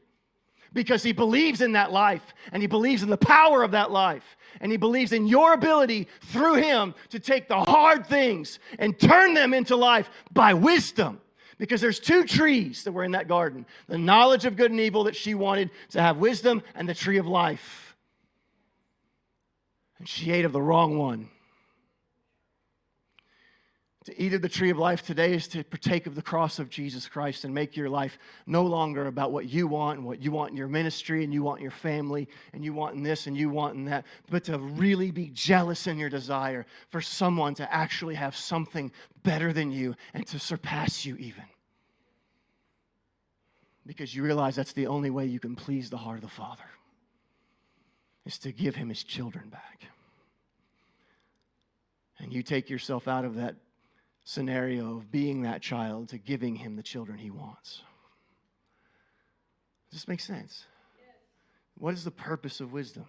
Because 0.73 1.03
he 1.03 1.11
believes 1.11 1.61
in 1.61 1.73
that 1.73 1.91
life 1.91 2.33
and 2.51 2.61
he 2.61 2.67
believes 2.67 3.03
in 3.03 3.09
the 3.09 3.17
power 3.17 3.63
of 3.63 3.71
that 3.71 3.91
life 3.91 4.37
and 4.61 4.71
he 4.71 4.77
believes 4.77 5.11
in 5.11 5.27
your 5.27 5.53
ability 5.53 6.07
through 6.21 6.55
him 6.55 6.93
to 7.09 7.19
take 7.19 7.47
the 7.47 7.59
hard 7.59 8.05
things 8.05 8.59
and 8.77 8.99
turn 8.99 9.33
them 9.33 9.53
into 9.53 9.75
life 9.75 10.09
by 10.31 10.53
wisdom. 10.53 11.21
Because 11.57 11.81
there's 11.81 11.99
two 11.99 12.23
trees 12.23 12.85
that 12.85 12.93
were 12.93 13.03
in 13.03 13.11
that 13.11 13.27
garden 13.27 13.65
the 13.87 13.97
knowledge 13.97 14.45
of 14.45 14.55
good 14.55 14.71
and 14.71 14.79
evil 14.79 15.03
that 15.05 15.15
she 15.15 15.35
wanted 15.35 15.69
to 15.89 16.01
have 16.01 16.17
wisdom 16.17 16.61
and 16.73 16.87
the 16.87 16.93
tree 16.93 17.17
of 17.17 17.27
life. 17.27 17.97
And 19.97 20.07
she 20.07 20.31
ate 20.31 20.45
of 20.45 20.53
the 20.53 20.61
wrong 20.61 20.97
one 20.97 21.29
to 24.09 24.21
eat 24.21 24.33
of 24.33 24.41
the 24.41 24.49
tree 24.49 24.69
of 24.69 24.77
life 24.77 25.03
today 25.03 25.33
is 25.33 25.47
to 25.49 25.63
partake 25.63 26.07
of 26.07 26.15
the 26.15 26.21
cross 26.21 26.57
of 26.57 26.69
Jesus 26.69 27.07
Christ 27.07 27.43
and 27.43 27.53
make 27.53 27.77
your 27.77 27.89
life 27.89 28.17
no 28.47 28.63
longer 28.63 29.05
about 29.05 29.31
what 29.31 29.47
you 29.47 29.67
want 29.67 29.99
and 29.99 30.07
what 30.07 30.21
you 30.21 30.31
want 30.31 30.51
in 30.51 30.57
your 30.57 30.67
ministry 30.67 31.23
and 31.23 31.33
you 31.33 31.43
want 31.43 31.59
in 31.59 31.63
your 31.63 31.71
family 31.71 32.27
and 32.51 32.65
you 32.65 32.73
want 32.73 32.95
in 32.95 33.03
this 33.03 33.27
and 33.27 33.37
you 33.37 33.49
want 33.49 33.75
in 33.75 33.85
that, 33.85 34.05
but 34.29 34.45
to 34.45 34.57
really 34.57 35.11
be 35.11 35.29
jealous 35.29 35.85
in 35.85 35.97
your 35.97 36.09
desire 36.09 36.65
for 36.87 37.01
someone 37.01 37.53
to 37.55 37.73
actually 37.73 38.15
have 38.15 38.35
something 38.35 38.91
better 39.23 39.53
than 39.53 39.71
you 39.71 39.95
and 40.13 40.25
to 40.27 40.39
surpass 40.39 41.05
you, 41.05 41.15
even. 41.17 41.45
Because 43.85 44.15
you 44.15 44.23
realize 44.23 44.55
that's 44.55 44.73
the 44.73 44.87
only 44.87 45.09
way 45.09 45.25
you 45.25 45.39
can 45.39 45.55
please 45.55 45.89
the 45.89 45.97
heart 45.97 46.17
of 46.17 46.23
the 46.23 46.27
Father, 46.27 46.69
is 48.25 48.39
to 48.39 48.51
give 48.51 48.75
him 48.75 48.89
his 48.89 49.03
children 49.03 49.49
back. 49.49 49.83
And 52.17 52.33
you 52.33 52.43
take 52.43 52.69
yourself 52.69 53.07
out 53.07 53.23
of 53.23 53.35
that 53.35 53.55
scenario 54.29 54.95
of 54.95 55.09
being 55.09 55.41
that 55.41 55.59
child 55.59 56.07
to 56.07 56.19
giving 56.19 56.57
him 56.57 56.75
the 56.75 56.83
children 56.83 57.17
he 57.17 57.31
wants. 57.31 57.81
Does 59.89 60.01
this 60.01 60.07
make 60.07 60.19
sense? 60.19 60.67
What 61.79 61.95
is 61.95 62.03
the 62.03 62.11
purpose 62.11 62.59
of 62.59 62.71
wisdom? 62.71 63.05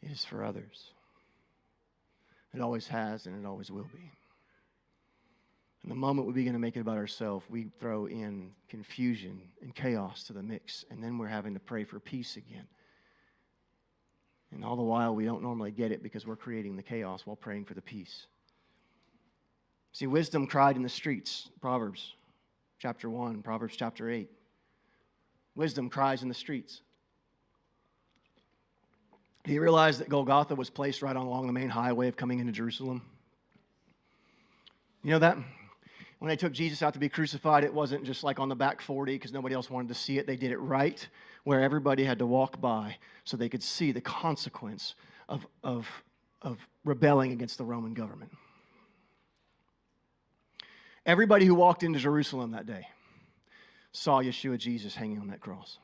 It 0.00 0.12
is 0.12 0.24
for 0.24 0.44
others. 0.44 0.92
It 2.54 2.60
always 2.60 2.86
has 2.86 3.26
and 3.26 3.44
it 3.44 3.44
always 3.44 3.72
will 3.72 3.88
be. 3.92 4.12
And 5.82 5.90
the 5.90 5.96
moment 5.96 6.28
we 6.28 6.32
begin 6.32 6.52
to 6.52 6.60
make 6.60 6.76
it 6.76 6.80
about 6.80 6.96
ourselves, 6.96 7.46
we 7.50 7.66
throw 7.80 8.06
in 8.06 8.52
confusion 8.68 9.40
and 9.60 9.74
chaos 9.74 10.22
to 10.24 10.32
the 10.32 10.44
mix, 10.44 10.84
and 10.92 11.02
then 11.02 11.18
we're 11.18 11.26
having 11.26 11.54
to 11.54 11.60
pray 11.60 11.82
for 11.82 11.98
peace 11.98 12.36
again. 12.36 12.68
And 14.52 14.64
all 14.64 14.76
the 14.76 14.82
while, 14.82 15.12
we 15.12 15.24
don't 15.24 15.42
normally 15.42 15.72
get 15.72 15.90
it 15.90 16.04
because 16.04 16.24
we're 16.24 16.36
creating 16.36 16.76
the 16.76 16.84
chaos 16.84 17.26
while 17.26 17.36
praying 17.36 17.64
for 17.64 17.74
the 17.74 17.82
peace. 17.82 18.28
See, 19.92 20.06
wisdom 20.06 20.46
cried 20.46 20.76
in 20.76 20.82
the 20.82 20.88
streets, 20.88 21.48
Proverbs 21.60 22.14
chapter 22.78 23.10
1, 23.10 23.42
Proverbs 23.42 23.76
chapter 23.76 24.10
8. 24.10 24.30
Wisdom 25.54 25.90
cries 25.90 26.22
in 26.22 26.28
the 26.28 26.34
streets. 26.34 26.82
Do 29.44 29.52
you 29.52 29.60
realize 29.60 29.98
that 29.98 30.08
Golgotha 30.08 30.54
was 30.54 30.70
placed 30.70 31.02
right 31.02 31.16
along 31.16 31.46
the 31.46 31.52
main 31.52 31.70
highway 31.70 32.08
of 32.08 32.16
coming 32.16 32.38
into 32.38 32.52
Jerusalem? 32.52 33.02
You 35.02 35.12
know 35.12 35.18
that? 35.18 35.38
When 36.18 36.28
they 36.28 36.36
took 36.36 36.52
Jesus 36.52 36.82
out 36.82 36.94
to 36.94 36.98
be 36.98 37.08
crucified, 37.08 37.64
it 37.64 37.72
wasn't 37.72 38.04
just 38.04 38.24
like 38.24 38.40
on 38.40 38.48
the 38.48 38.56
back 38.56 38.80
40 38.80 39.14
because 39.14 39.32
nobody 39.32 39.54
else 39.54 39.70
wanted 39.70 39.88
to 39.88 39.94
see 39.94 40.18
it. 40.18 40.26
They 40.26 40.36
did 40.36 40.50
it 40.50 40.58
right 40.58 41.08
where 41.44 41.60
everybody 41.60 42.04
had 42.04 42.18
to 42.18 42.26
walk 42.26 42.60
by 42.60 42.98
so 43.24 43.36
they 43.36 43.48
could 43.48 43.62
see 43.62 43.92
the 43.92 44.00
consequence 44.00 44.94
of, 45.28 45.46
of, 45.62 46.02
of 46.42 46.68
rebelling 46.84 47.32
against 47.32 47.56
the 47.56 47.64
Roman 47.64 47.94
government. 47.94 48.32
Everybody 51.08 51.46
who 51.46 51.54
walked 51.54 51.82
into 51.82 51.98
Jerusalem 51.98 52.50
that 52.50 52.66
day 52.66 52.86
saw 53.92 54.20
Yeshua 54.20 54.58
Jesus 54.58 54.94
hanging 54.94 55.18
on 55.18 55.28
that 55.28 55.40
cross. 55.40 55.78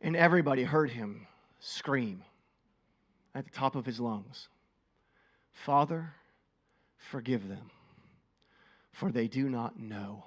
And 0.00 0.16
everybody 0.16 0.62
heard 0.64 0.92
him 0.92 1.26
scream 1.60 2.22
at 3.34 3.44
the 3.44 3.50
top 3.50 3.76
of 3.76 3.84
his 3.84 4.00
lungs 4.00 4.48
Father, 5.52 6.14
forgive 6.96 7.48
them, 7.48 7.70
for 8.92 9.12
they 9.12 9.28
do 9.28 9.50
not 9.50 9.78
know. 9.78 10.24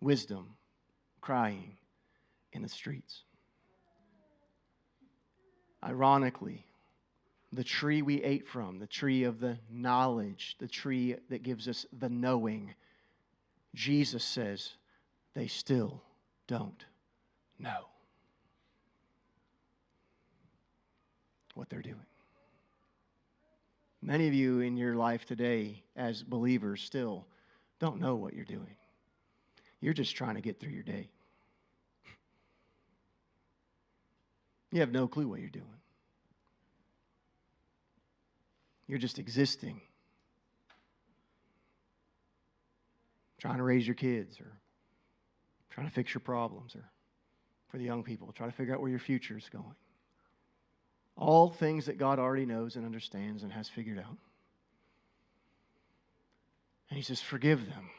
Wisdom 0.00 0.56
crying 1.20 1.76
in 2.54 2.62
the 2.62 2.70
streets. 2.70 3.24
Ironically, 5.82 6.66
the 7.52 7.64
tree 7.64 8.02
we 8.02 8.22
ate 8.22 8.46
from, 8.46 8.78
the 8.78 8.86
tree 8.86 9.24
of 9.24 9.40
the 9.40 9.58
knowledge, 9.70 10.56
the 10.58 10.68
tree 10.68 11.16
that 11.30 11.42
gives 11.42 11.66
us 11.66 11.86
the 11.98 12.08
knowing, 12.08 12.74
Jesus 13.74 14.24
says 14.24 14.74
they 15.34 15.46
still 15.46 16.02
don't 16.46 16.84
know 17.58 17.86
what 21.54 21.68
they're 21.68 21.82
doing. 21.82 21.96
Many 24.02 24.28
of 24.28 24.34
you 24.34 24.60
in 24.60 24.76
your 24.76 24.94
life 24.94 25.26
today, 25.26 25.82
as 25.94 26.22
believers, 26.22 26.82
still 26.82 27.26
don't 27.78 28.00
know 28.00 28.14
what 28.14 28.34
you're 28.34 28.44
doing. 28.44 28.76
You're 29.80 29.94
just 29.94 30.16
trying 30.16 30.36
to 30.36 30.40
get 30.40 30.58
through 30.58 30.72
your 30.72 30.82
day. 30.82 31.10
You 34.72 34.80
have 34.80 34.92
no 34.92 35.08
clue 35.08 35.28
what 35.28 35.40
you're 35.40 35.48
doing. 35.48 35.66
You're 38.86 38.98
just 38.98 39.18
existing, 39.18 39.80
trying 43.38 43.58
to 43.58 43.62
raise 43.62 43.86
your 43.86 43.94
kids 43.94 44.40
or 44.40 44.52
trying 45.70 45.86
to 45.86 45.92
fix 45.92 46.12
your 46.12 46.20
problems 46.20 46.74
or 46.74 46.90
for 47.68 47.78
the 47.78 47.84
young 47.84 48.02
people, 48.02 48.32
trying 48.32 48.50
to 48.50 48.56
figure 48.56 48.74
out 48.74 48.80
where 48.80 48.90
your 48.90 48.98
future 48.98 49.38
is 49.38 49.48
going. 49.48 49.76
All 51.16 51.50
things 51.50 51.86
that 51.86 51.98
God 51.98 52.18
already 52.18 52.46
knows 52.46 52.76
and 52.76 52.84
understands 52.84 53.42
and 53.42 53.52
has 53.52 53.68
figured 53.68 53.98
out. 53.98 54.16
And 56.88 56.96
He 56.96 57.02
says, 57.02 57.20
Forgive 57.20 57.66
them 57.66 57.90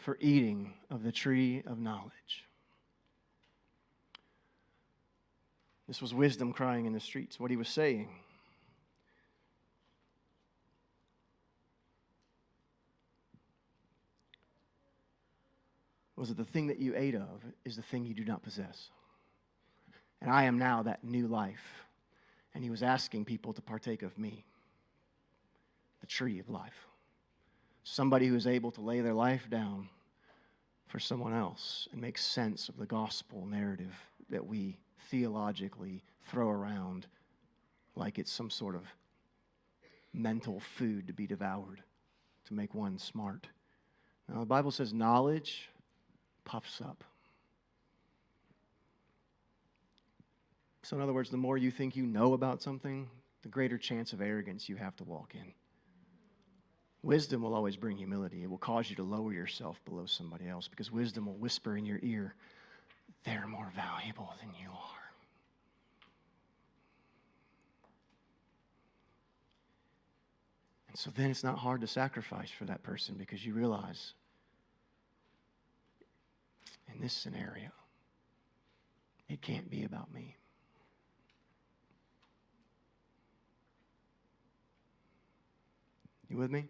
for 0.00 0.16
eating 0.20 0.74
of 0.90 1.02
the 1.02 1.12
tree 1.12 1.62
of 1.66 1.78
knowledge. 1.78 2.45
This 5.86 6.02
was 6.02 6.12
wisdom 6.12 6.52
crying 6.52 6.86
in 6.86 6.92
the 6.92 7.00
streets, 7.00 7.38
what 7.38 7.50
he 7.50 7.56
was 7.56 7.68
saying. 7.68 8.08
Was 16.16 16.30
it 16.30 16.36
the 16.36 16.44
thing 16.44 16.68
that 16.68 16.78
you 16.78 16.94
ate 16.96 17.14
of 17.14 17.44
is 17.64 17.76
the 17.76 17.82
thing 17.82 18.04
you 18.04 18.14
do 18.14 18.24
not 18.24 18.42
possess? 18.42 18.88
And 20.20 20.30
I 20.30 20.44
am 20.44 20.58
now 20.58 20.82
that 20.82 21.04
new 21.04 21.28
life. 21.28 21.84
And 22.54 22.64
he 22.64 22.70
was 22.70 22.82
asking 22.82 23.26
people 23.26 23.52
to 23.52 23.60
partake 23.60 24.02
of 24.02 24.18
me, 24.18 24.46
the 26.00 26.06
tree 26.06 26.38
of 26.38 26.48
life. 26.48 26.86
Somebody 27.84 28.26
who 28.26 28.34
is 28.34 28.46
able 28.46 28.70
to 28.72 28.80
lay 28.80 29.02
their 29.02 29.14
life 29.14 29.48
down 29.50 29.90
for 30.88 30.98
someone 30.98 31.34
else 31.34 31.86
and 31.92 32.00
make 32.00 32.16
sense 32.16 32.68
of 32.68 32.78
the 32.78 32.86
gospel 32.86 33.44
narrative 33.44 33.94
that 34.30 34.46
we 34.46 34.78
theologically 35.10 36.02
throw 36.28 36.48
around 36.48 37.06
like 37.94 38.18
it's 38.18 38.32
some 38.32 38.50
sort 38.50 38.74
of 38.74 38.82
mental 40.12 40.60
food 40.60 41.06
to 41.06 41.12
be 41.12 41.26
devoured 41.26 41.82
to 42.46 42.54
make 42.54 42.74
one 42.74 42.98
smart. 42.98 43.48
Now, 44.28 44.40
the 44.40 44.46
Bible 44.46 44.70
says 44.70 44.92
knowledge 44.92 45.70
puffs 46.44 46.80
up. 46.80 47.04
So, 50.82 50.96
in 50.96 51.02
other 51.02 51.12
words, 51.12 51.30
the 51.30 51.36
more 51.36 51.58
you 51.58 51.72
think 51.72 51.96
you 51.96 52.06
know 52.06 52.32
about 52.32 52.62
something, 52.62 53.08
the 53.42 53.48
greater 53.48 53.76
chance 53.76 54.12
of 54.12 54.20
arrogance 54.20 54.68
you 54.68 54.76
have 54.76 54.94
to 54.96 55.04
walk 55.04 55.34
in. 55.34 55.52
Wisdom 57.02 57.42
will 57.42 57.54
always 57.54 57.76
bring 57.76 57.96
humility. 57.96 58.42
It 58.44 58.50
will 58.50 58.58
cause 58.58 58.88
you 58.88 58.96
to 58.96 59.02
lower 59.02 59.32
yourself 59.32 59.80
below 59.84 60.06
somebody 60.06 60.48
else 60.48 60.68
because 60.68 60.90
wisdom 60.90 61.26
will 61.26 61.36
whisper 61.36 61.76
in 61.76 61.86
your 61.86 61.98
ear, 62.02 62.34
they're 63.24 63.48
more 63.48 63.70
valuable 63.74 64.32
than 64.40 64.50
you 64.60 64.70
are. 64.70 64.96
And 70.85 70.85
so 70.96 71.10
then 71.14 71.30
it's 71.30 71.44
not 71.44 71.58
hard 71.58 71.82
to 71.82 71.86
sacrifice 71.86 72.50
for 72.50 72.64
that 72.64 72.82
person 72.82 73.16
because 73.18 73.44
you 73.44 73.52
realize 73.52 74.14
in 76.94 77.02
this 77.02 77.12
scenario, 77.12 77.68
it 79.28 79.42
can't 79.42 79.68
be 79.68 79.84
about 79.84 80.12
me. 80.12 80.36
You 86.30 86.38
with 86.38 86.50
me? 86.50 86.64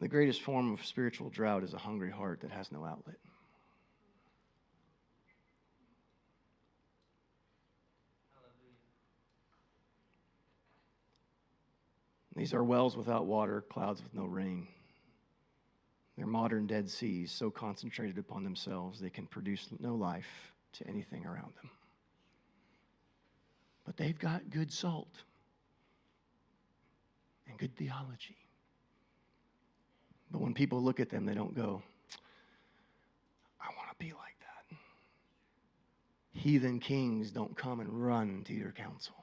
The 0.00 0.08
greatest 0.08 0.40
form 0.40 0.72
of 0.72 0.84
spiritual 0.84 1.28
drought 1.28 1.62
is 1.62 1.74
a 1.74 1.78
hungry 1.78 2.10
heart 2.10 2.40
that 2.40 2.50
has 2.50 2.72
no 2.72 2.86
outlet. 2.86 3.16
These 12.34 12.54
are 12.54 12.64
wells 12.64 12.96
without 12.96 13.26
water, 13.26 13.60
clouds 13.60 14.02
with 14.02 14.14
no 14.14 14.24
rain. 14.24 14.68
They're 16.16 16.26
modern 16.26 16.66
Dead 16.66 16.88
Seas, 16.88 17.30
so 17.30 17.50
concentrated 17.50 18.16
upon 18.16 18.44
themselves 18.44 19.00
they 19.00 19.10
can 19.10 19.26
produce 19.26 19.68
no 19.78 19.94
life 19.94 20.52
to 20.72 20.86
anything 20.86 21.26
around 21.26 21.52
them. 21.56 21.70
But 23.84 23.98
they've 23.98 24.18
got 24.18 24.48
good 24.48 24.72
salt 24.72 25.24
and 27.46 27.58
good 27.58 27.76
theology. 27.76 28.39
But 30.30 30.40
when 30.40 30.54
people 30.54 30.80
look 30.82 31.00
at 31.00 31.10
them, 31.10 31.26
they 31.26 31.34
don't 31.34 31.54
go, 31.54 31.82
I 33.60 33.66
want 33.76 33.90
to 33.90 33.96
be 33.98 34.12
like 34.12 34.36
that. 34.40 34.76
Heathen 36.32 36.78
kings 36.78 37.30
don't 37.30 37.56
come 37.56 37.80
and 37.80 37.88
run 37.88 38.44
to 38.44 38.54
your 38.54 38.72
counsel. 38.72 39.14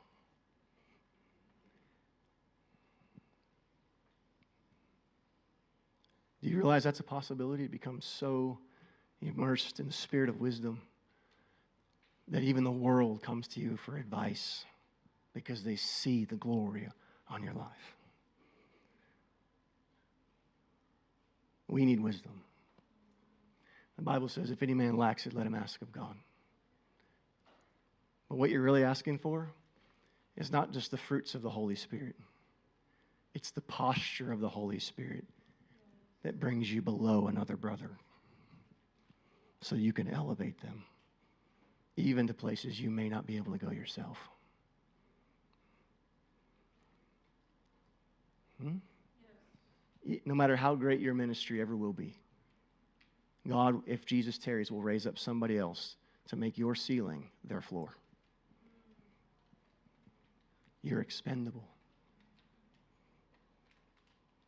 Do 6.41 6.49
you 6.49 6.57
realize 6.57 6.83
that's 6.83 6.99
a 6.99 7.03
possibility 7.03 7.63
to 7.63 7.69
become 7.69 7.99
so 7.99 8.59
immersed 9.21 9.79
in 9.79 9.87
the 9.87 9.93
spirit 9.93 10.29
of 10.29 10.39
wisdom 10.39 10.81
that 12.27 12.43
even 12.43 12.63
the 12.63 12.71
world 12.71 13.21
comes 13.23 13.47
to 13.49 13.59
you 13.59 13.75
for 13.75 13.97
advice 13.97 14.65
because 15.33 15.63
they 15.63 15.75
see 15.75 16.25
the 16.25 16.35
glory 16.35 16.87
on 17.29 17.43
your 17.43 17.53
life? 17.53 17.96
We 21.67 21.85
need 21.85 21.99
wisdom. 21.99 22.43
The 23.97 24.03
Bible 24.03 24.29
says, 24.29 24.51
if 24.51 24.63
any 24.63 24.73
man 24.73 24.95
lacks 24.95 25.25
it, 25.25 25.33
let 25.33 25.47
him 25.47 25.55
ask 25.55 25.81
of 25.81 25.91
God. 25.91 26.15
But 28.29 28.37
what 28.37 28.49
you're 28.49 28.61
really 28.61 28.83
asking 28.83 29.19
for 29.19 29.49
is 30.35 30.51
not 30.51 30.71
just 30.71 30.91
the 30.91 30.97
fruits 30.97 31.33
of 31.33 31.41
the 31.41 31.49
Holy 31.49 31.75
Spirit, 31.75 32.15
it's 33.33 33.51
the 33.51 33.61
posture 33.61 34.31
of 34.31 34.39
the 34.39 34.49
Holy 34.49 34.79
Spirit 34.79 35.25
that 36.23 36.39
brings 36.39 36.71
you 36.71 36.81
below 36.81 37.27
another 37.27 37.55
brother 37.55 37.91
so 39.61 39.75
you 39.75 39.93
can 39.93 40.07
elevate 40.07 40.61
them, 40.61 40.83
even 41.95 42.27
to 42.27 42.33
places 42.33 42.79
you 42.79 42.89
may 42.89 43.09
not 43.09 43.25
be 43.25 43.37
able 43.37 43.51
to 43.51 43.57
go 43.57 43.71
yourself. 43.71 44.29
Hmm? 48.61 48.77
No 50.25 50.33
matter 50.33 50.55
how 50.55 50.75
great 50.75 50.99
your 50.99 51.13
ministry 51.13 51.59
ever 51.59 51.75
will 51.75 51.93
be, 51.93 52.17
God, 53.47 53.81
if 53.85 54.05
Jesus 54.05 54.37
tarries, 54.37 54.71
will 54.71 54.81
raise 54.81 55.05
up 55.05 55.17
somebody 55.17 55.57
else 55.57 55.95
to 56.27 56.35
make 56.35 56.57
your 56.57 56.75
ceiling 56.75 57.29
their 57.43 57.61
floor. 57.61 57.95
You're 60.81 61.01
expendable. 61.01 61.67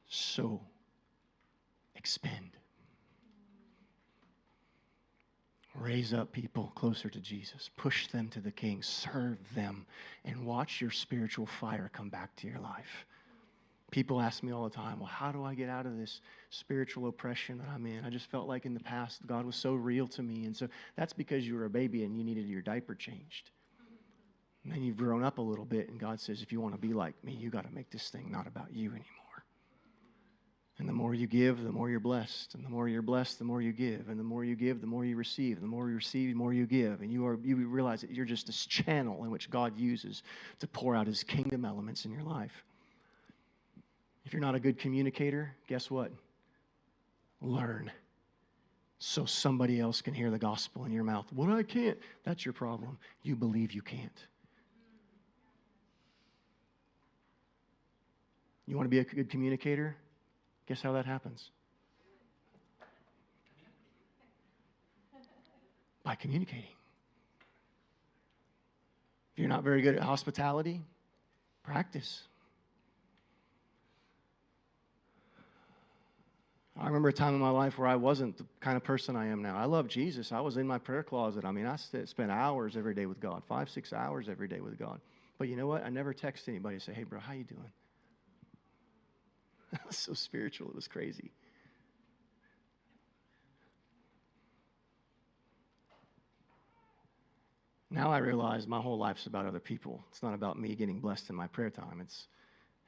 So 0.07 0.61
expend. 1.95 2.51
Raise 5.75 6.13
up 6.13 6.31
people 6.31 6.71
closer 6.75 7.09
to 7.09 7.19
Jesus. 7.19 7.69
Push 7.77 8.07
them 8.07 8.27
to 8.29 8.39
the 8.41 8.51
King. 8.51 8.81
Serve 8.81 9.37
them. 9.55 9.85
And 10.25 10.45
watch 10.45 10.81
your 10.81 10.91
spiritual 10.91 11.45
fire 11.45 11.89
come 11.93 12.09
back 12.09 12.35
to 12.37 12.47
your 12.47 12.59
life. 12.59 13.05
People 13.91 14.21
ask 14.21 14.43
me 14.43 14.51
all 14.51 14.63
the 14.63 14.75
time, 14.75 14.99
well, 14.99 15.07
how 15.07 15.31
do 15.31 15.43
I 15.43 15.55
get 15.55 15.67
out 15.69 15.85
of 15.85 15.97
this 15.97 16.21
spiritual 16.51 17.07
oppression 17.07 17.57
that 17.57 17.67
I'm 17.73 17.85
in? 17.85 18.05
I 18.05 18.09
just 18.09 18.29
felt 18.29 18.47
like 18.47 18.65
in 18.65 18.73
the 18.75 18.79
past 18.79 19.25
God 19.25 19.45
was 19.45 19.55
so 19.55 19.73
real 19.73 20.07
to 20.09 20.21
me. 20.21 20.45
And 20.45 20.55
so 20.55 20.67
that's 20.95 21.13
because 21.13 21.47
you 21.47 21.55
were 21.55 21.65
a 21.65 21.69
baby 21.69 22.03
and 22.03 22.15
you 22.15 22.23
needed 22.23 22.45
your 22.45 22.61
diaper 22.61 22.93
changed. 22.93 23.49
And 24.63 24.73
then 24.73 24.83
you've 24.83 24.97
grown 24.97 25.23
up 25.23 25.37
a 25.37 25.41
little 25.41 25.65
bit, 25.65 25.89
and 25.89 25.99
God 25.99 26.19
says, 26.19 26.41
if 26.41 26.51
you 26.51 26.59
want 26.59 26.75
to 26.75 26.79
be 26.79 26.93
like 26.93 27.15
me, 27.23 27.33
you 27.33 27.49
got 27.49 27.65
to 27.65 27.73
make 27.73 27.89
this 27.89 28.09
thing 28.09 28.29
not 28.29 28.45
about 28.45 28.73
you 28.73 28.89
anymore. 28.89 29.05
And 30.77 30.87
the 30.87 30.93
more 30.93 31.13
you 31.13 31.27
give, 31.27 31.63
the 31.63 31.71
more 31.71 31.89
you're 31.89 31.99
blessed. 31.99 32.55
And 32.55 32.63
the 32.63 32.69
more 32.69 32.87
you're 32.87 33.01
blessed, 33.01 33.39
the 33.39 33.45
more 33.45 33.61
you 33.61 33.73
give. 33.73 34.07
And 34.07 34.17
the 34.17 34.23
more 34.23 34.45
you 34.45 34.55
give, 34.55 34.79
the 34.79 34.87
more 34.87 35.03
you 35.03 35.17
receive. 35.17 35.57
And 35.57 35.63
the 35.63 35.69
more 35.69 35.89
you 35.89 35.95
receive, 35.95 36.29
the 36.29 36.35
more 36.35 36.53
you 36.53 36.65
give. 36.65 37.01
And 37.01 37.11
you, 37.11 37.25
are, 37.27 37.37
you 37.43 37.67
realize 37.67 38.01
that 38.01 38.11
you're 38.11 38.25
just 38.25 38.47
this 38.47 38.65
channel 38.65 39.23
in 39.25 39.31
which 39.31 39.49
God 39.49 39.77
uses 39.77 40.23
to 40.59 40.67
pour 40.67 40.95
out 40.95 41.07
his 41.07 41.23
kingdom 41.23 41.65
elements 41.65 42.05
in 42.05 42.11
your 42.11 42.23
life. 42.23 42.63
If 44.29 44.33
you're 44.33 44.41
not 44.41 44.53
a 44.53 44.59
good 44.59 44.77
communicator, 44.77 45.55
guess 45.65 45.89
what? 45.89 46.11
Learn 47.41 47.91
so 48.99 49.25
somebody 49.25 49.79
else 49.79 50.03
can 50.03 50.13
hear 50.13 50.29
the 50.29 50.37
gospel 50.37 50.85
in 50.85 50.91
your 50.91 51.03
mouth. 51.03 51.25
What 51.33 51.49
I 51.49 51.63
can't, 51.63 51.97
that's 52.23 52.45
your 52.45 52.53
problem. 52.53 52.99
You 53.23 53.35
believe 53.35 53.71
you 53.71 53.81
can't. 53.81 54.27
You 58.67 58.75
want 58.75 58.85
to 58.85 58.91
be 58.91 58.99
a 58.99 59.03
good 59.03 59.31
communicator? 59.31 59.95
Guess 60.67 60.83
how 60.83 60.91
that 60.91 61.07
happens? 61.07 61.49
By 66.03 66.13
communicating. 66.13 66.75
If 69.33 69.39
you're 69.39 69.49
not 69.49 69.63
very 69.63 69.81
good 69.81 69.95
at 69.95 70.03
hospitality, 70.03 70.81
practice. 71.63 72.27
I 76.79 76.85
remember 76.85 77.09
a 77.09 77.13
time 77.13 77.33
in 77.33 77.41
my 77.41 77.49
life 77.49 77.77
where 77.77 77.89
I 77.89 77.97
wasn't 77.97 78.37
the 78.37 78.45
kind 78.61 78.77
of 78.77 78.83
person 78.85 79.17
I 79.17 79.27
am 79.27 79.41
now. 79.41 79.57
I 79.57 79.65
love 79.65 79.89
Jesus. 79.89 80.31
I 80.31 80.39
was 80.39 80.55
in 80.55 80.65
my 80.65 80.77
prayer 80.77 81.03
closet. 81.03 81.43
I 81.43 81.51
mean, 81.51 81.65
I 81.65 81.75
spent 81.75 82.31
hours 82.31 82.77
every 82.77 82.93
day 82.93 83.05
with 83.05 83.19
God, 83.19 83.43
five, 83.43 83.69
six 83.69 83.91
hours 83.91 84.29
every 84.29 84.47
day 84.47 84.61
with 84.61 84.79
God. 84.79 85.01
But 85.37 85.49
you 85.49 85.57
know 85.57 85.67
what? 85.67 85.83
I 85.83 85.89
never 85.89 86.13
text 86.13 86.47
anybody 86.47 86.75
and 86.75 86.81
say, 86.81 86.93
hey, 86.93 87.03
bro, 87.03 87.19
how 87.19 87.33
you 87.33 87.43
doing? 87.43 87.71
That 89.73 89.85
was 89.85 89.97
so 89.97 90.13
spiritual, 90.13 90.69
it 90.69 90.75
was 90.75 90.87
crazy. 90.87 91.31
Now 97.91 98.11
I 98.11 98.19
realize 98.19 98.67
my 98.67 98.79
whole 98.79 98.97
life's 98.97 99.25
about 99.25 99.47
other 99.47 99.59
people. 99.59 100.05
It's 100.11 100.23
not 100.23 100.33
about 100.33 100.59
me 100.59 100.75
getting 100.75 100.99
blessed 100.99 101.29
in 101.29 101.35
my 101.35 101.47
prayer 101.47 101.71
time. 101.71 101.99
It's, 102.01 102.27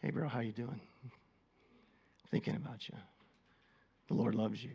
hey, 0.01 0.11
bro, 0.11 0.29
how 0.29 0.39
you 0.39 0.51
doing? 0.51 0.79
Thinking 2.29 2.55
about 2.55 2.87
you. 2.87 2.95
The 4.07 4.13
Lord 4.13 4.35
loves 4.35 4.63
you. 4.63 4.71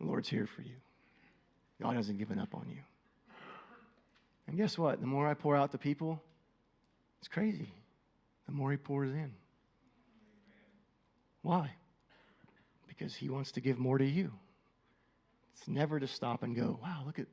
The 0.00 0.06
Lord's 0.06 0.28
here 0.28 0.46
for 0.46 0.62
you. 0.62 0.76
God 1.80 1.96
hasn't 1.96 2.18
given 2.18 2.38
up 2.38 2.54
on 2.54 2.66
you. 2.68 2.82
And 4.46 4.56
guess 4.56 4.76
what? 4.76 5.00
The 5.00 5.06
more 5.06 5.26
I 5.26 5.34
pour 5.34 5.56
out 5.56 5.72
to 5.72 5.78
people, 5.78 6.20
it's 7.18 7.28
crazy. 7.28 7.72
The 8.46 8.52
more 8.52 8.70
He 8.70 8.76
pours 8.76 9.10
in. 9.10 9.32
Why? 11.42 11.72
Because 12.86 13.14
He 13.14 13.28
wants 13.28 13.52
to 13.52 13.60
give 13.60 13.78
more 13.78 13.98
to 13.98 14.04
you. 14.04 14.32
It's 15.54 15.68
never 15.68 16.00
to 16.00 16.06
stop 16.06 16.42
and 16.42 16.56
go, 16.56 16.78
wow, 16.82 17.02
look 17.06 17.18
at, 17.18 17.26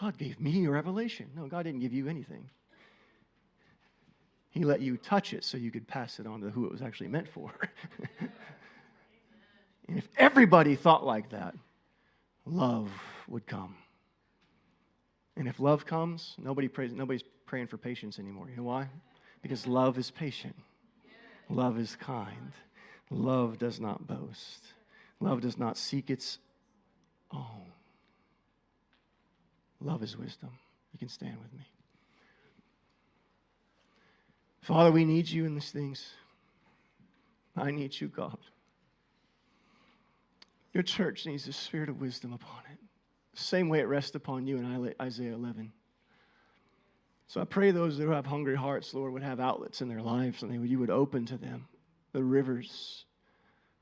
God 0.00 0.16
gave 0.18 0.40
me 0.40 0.64
a 0.64 0.70
revelation. 0.70 1.30
No, 1.36 1.46
God 1.46 1.64
didn't 1.64 1.80
give 1.80 1.92
you 1.92 2.08
anything. 2.08 2.48
He 4.50 4.64
let 4.64 4.80
you 4.80 4.96
touch 4.96 5.34
it 5.34 5.44
so 5.44 5.58
you 5.58 5.70
could 5.70 5.86
pass 5.86 6.18
it 6.18 6.26
on 6.26 6.40
to 6.40 6.48
who 6.48 6.64
it 6.64 6.72
was 6.72 6.80
actually 6.80 7.08
meant 7.08 7.28
for. 7.28 7.52
and 9.88 9.98
if 9.98 10.08
everybody 10.16 10.74
thought 10.74 11.04
like 11.04 11.30
that, 11.30 11.54
love 12.44 12.90
would 13.28 13.46
come. 13.46 13.76
And 15.36 15.48
if 15.48 15.60
love 15.60 15.84
comes, 15.86 16.34
nobody 16.38 16.68
prays, 16.68 16.92
nobody's 16.92 17.24
praying 17.44 17.66
for 17.66 17.76
patience 17.76 18.18
anymore. 18.18 18.48
You 18.48 18.56
know 18.56 18.62
why? 18.62 18.88
Because 19.42 19.66
love 19.66 19.98
is 19.98 20.10
patient, 20.10 20.56
love 21.48 21.78
is 21.78 21.94
kind, 21.96 22.52
Love 23.10 23.58
does 23.58 23.80
not 23.80 24.06
boast. 24.06 24.66
Love 25.20 25.40
does 25.40 25.56
not 25.56 25.76
seek 25.76 26.10
its 26.10 26.38
own. 27.32 27.72
Love 29.80 30.02
is 30.02 30.16
wisdom. 30.16 30.50
You 30.92 30.98
can 30.98 31.08
stand 31.08 31.36
with 31.40 31.52
me. 31.52 31.66
Father, 34.60 34.90
we 34.90 35.04
need 35.04 35.28
you 35.28 35.44
in 35.44 35.54
these 35.54 35.70
things. 35.70 36.12
I 37.56 37.70
need 37.70 38.00
you, 38.00 38.08
God. 38.08 38.38
Your 40.76 40.82
church 40.82 41.24
needs 41.24 41.46
the 41.46 41.54
spirit 41.54 41.88
of 41.88 42.02
wisdom 42.02 42.34
upon 42.34 42.60
it, 42.70 42.78
the 43.34 43.42
same 43.42 43.70
way 43.70 43.80
it 43.80 43.88
rests 43.88 44.14
upon 44.14 44.46
you 44.46 44.58
in 44.58 44.94
Isaiah 45.00 45.32
11. 45.32 45.72
So 47.28 47.40
I 47.40 47.44
pray 47.44 47.70
those 47.70 47.96
who 47.96 48.10
have 48.10 48.26
hungry 48.26 48.56
hearts, 48.56 48.92
Lord, 48.92 49.14
would 49.14 49.22
have 49.22 49.40
outlets 49.40 49.80
in 49.80 49.88
their 49.88 50.02
lives 50.02 50.42
and 50.42 50.68
you 50.68 50.78
would 50.78 50.90
open 50.90 51.24
to 51.24 51.38
them 51.38 51.68
the 52.12 52.22
rivers 52.22 53.06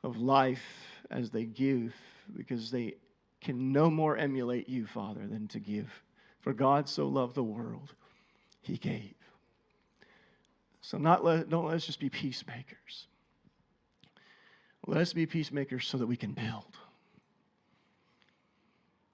of 0.05 0.19
life 0.19 1.03
as 1.11 1.31
they 1.31 1.47
give 1.47 1.97
because 2.33 2.71
they 2.71 2.95
can 3.41 3.73
no 3.73 3.91
more 3.91 4.17
emulate 4.17 4.69
you, 4.69 4.87
Father, 4.87 5.27
than 5.27 5.49
to 5.49 5.59
give. 5.59 6.05
For 6.39 6.53
God 6.53 6.89
so 6.89 7.09
loved 7.09 7.35
the 7.35 7.43
world, 7.43 7.93
he 8.63 8.77
gave. 8.77 9.17
So 10.81 10.99
not 10.99 11.25
let, 11.25 11.49
don't 11.49 11.67
let 11.67 11.75
us 11.75 11.87
just 11.87 11.99
be 11.99 12.09
peacemakers. 12.09 13.09
Let 14.87 15.01
us 15.01 15.13
be 15.13 15.27
peacemakers 15.27 15.89
so 15.89 15.99
that 15.99 16.07
we 16.07 16.17
can 16.17 16.35
build 16.35 16.79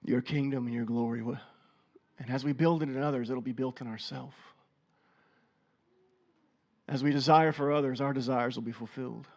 your 0.03 0.21
kingdom 0.21 0.65
and 0.65 0.75
your 0.75 0.85
glory. 0.85 1.21
And 1.21 2.29
as 2.29 2.43
we 2.43 2.53
build 2.53 2.83
it 2.83 2.89
in 2.89 3.01
others, 3.01 3.29
it'll 3.29 3.41
be 3.41 3.51
built 3.51 3.81
in 3.81 3.87
ourselves. 3.87 4.35
As 6.87 7.03
we 7.03 7.11
desire 7.11 7.51
for 7.51 7.71
others, 7.71 8.01
our 8.01 8.13
desires 8.13 8.55
will 8.55 8.63
be 8.63 8.71
fulfilled. 8.71 9.27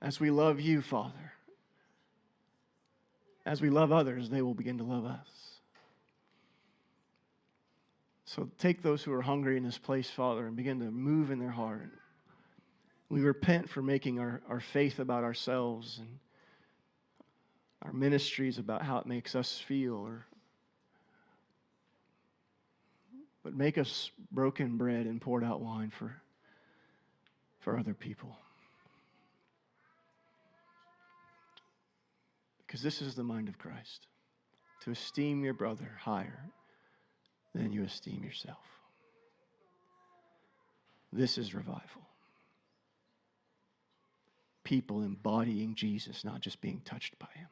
As 0.00 0.18
we 0.18 0.30
love 0.30 0.60
you, 0.60 0.82
Father, 0.82 1.32
as 3.46 3.60
we 3.60 3.70
love 3.70 3.92
others, 3.92 4.30
they 4.30 4.42
will 4.42 4.54
begin 4.54 4.78
to 4.78 4.84
love 4.84 5.04
us. 5.04 5.28
So 8.24 8.50
take 8.58 8.82
those 8.82 9.02
who 9.02 9.12
are 9.12 9.22
hungry 9.22 9.56
in 9.56 9.62
this 9.62 9.78
place, 9.78 10.08
Father, 10.08 10.46
and 10.46 10.56
begin 10.56 10.80
to 10.80 10.90
move 10.90 11.30
in 11.30 11.38
their 11.38 11.50
heart. 11.50 11.90
We 13.08 13.20
repent 13.20 13.68
for 13.68 13.82
making 13.82 14.18
our, 14.18 14.40
our 14.48 14.60
faith 14.60 14.98
about 14.98 15.22
ourselves 15.22 15.98
and 15.98 16.18
our 17.82 17.92
ministries 17.92 18.58
about 18.58 18.82
how 18.82 18.98
it 18.98 19.06
makes 19.06 19.34
us 19.34 19.58
feel 19.58 19.94
or 19.94 20.26
but 23.42 23.54
make 23.54 23.76
us 23.76 24.10
broken 24.30 24.76
bread 24.76 25.06
and 25.06 25.20
poured 25.20 25.42
out 25.42 25.60
wine 25.60 25.90
for, 25.90 26.22
for 27.58 27.76
other 27.76 27.94
people. 27.94 28.36
Because 32.64 32.82
this 32.82 33.02
is 33.02 33.14
the 33.14 33.24
mind 33.24 33.48
of 33.48 33.58
Christ 33.58 34.06
to 34.82 34.90
esteem 34.90 35.44
your 35.44 35.54
brother 35.54 35.98
higher 36.02 36.50
than 37.54 37.72
you 37.72 37.82
esteem 37.82 38.22
yourself. 38.24 38.64
This 41.12 41.36
is 41.36 41.54
revival. 41.54 41.80
People 44.64 45.02
embodying 45.02 45.74
Jesus, 45.74 46.24
not 46.24 46.40
just 46.40 46.60
being 46.60 46.80
touched 46.84 47.18
by 47.18 47.28
him. 47.34 47.48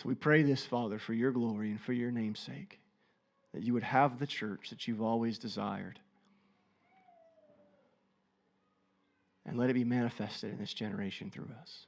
So 0.00 0.08
we 0.08 0.14
pray 0.14 0.42
this, 0.42 0.64
Father, 0.64 0.98
for 0.98 1.12
your 1.12 1.30
glory 1.30 1.70
and 1.70 1.78
for 1.78 1.92
your 1.92 2.10
name's 2.10 2.40
sake 2.40 2.80
that 3.52 3.62
you 3.62 3.74
would 3.74 3.82
have 3.82 4.18
the 4.18 4.26
church 4.26 4.70
that 4.70 4.88
you've 4.88 5.02
always 5.02 5.38
desired. 5.38 6.00
And 9.44 9.58
let 9.58 9.68
it 9.68 9.74
be 9.74 9.84
manifested 9.84 10.52
in 10.52 10.58
this 10.58 10.72
generation 10.72 11.30
through 11.30 11.50
us. 11.60 11.84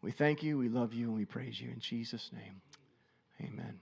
We 0.00 0.12
thank 0.12 0.44
you, 0.44 0.58
we 0.58 0.68
love 0.68 0.94
you, 0.94 1.08
and 1.08 1.16
we 1.16 1.24
praise 1.24 1.60
you 1.60 1.70
in 1.70 1.80
Jesus' 1.80 2.30
name. 2.32 2.60
Amen. 3.40 3.80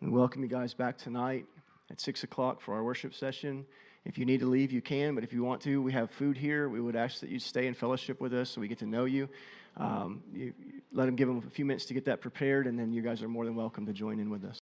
We 0.00 0.08
welcome 0.08 0.42
you 0.42 0.48
guys 0.48 0.74
back 0.74 0.98
tonight 0.98 1.46
at 1.92 2.00
6 2.00 2.24
o'clock 2.24 2.60
for 2.60 2.74
our 2.74 2.82
worship 2.82 3.14
session. 3.14 3.66
If 4.04 4.18
you 4.18 4.24
need 4.24 4.40
to 4.40 4.46
leave, 4.46 4.72
you 4.72 4.82
can, 4.82 5.14
but 5.14 5.22
if 5.22 5.32
you 5.32 5.44
want 5.44 5.60
to, 5.62 5.80
we 5.80 5.92
have 5.92 6.10
food 6.10 6.36
here. 6.36 6.68
We 6.68 6.80
would 6.80 6.96
ask 6.96 7.20
that 7.20 7.30
you 7.30 7.38
stay 7.38 7.68
in 7.68 7.74
fellowship 7.74 8.20
with 8.20 8.34
us 8.34 8.50
so 8.50 8.60
we 8.60 8.66
get 8.66 8.78
to 8.78 8.86
know 8.86 9.04
you. 9.04 9.28
Um, 9.76 10.22
you 10.32 10.52
let 10.92 11.06
them 11.06 11.16
give 11.16 11.28
them 11.28 11.38
a 11.38 11.50
few 11.50 11.64
minutes 11.64 11.86
to 11.86 11.94
get 11.94 12.04
that 12.06 12.20
prepared, 12.20 12.66
and 12.66 12.78
then 12.78 12.92
you 12.92 13.02
guys 13.02 13.22
are 13.22 13.28
more 13.28 13.44
than 13.44 13.54
welcome 13.54 13.86
to 13.86 13.92
join 13.92 14.18
in 14.18 14.30
with 14.30 14.44
us. 14.44 14.58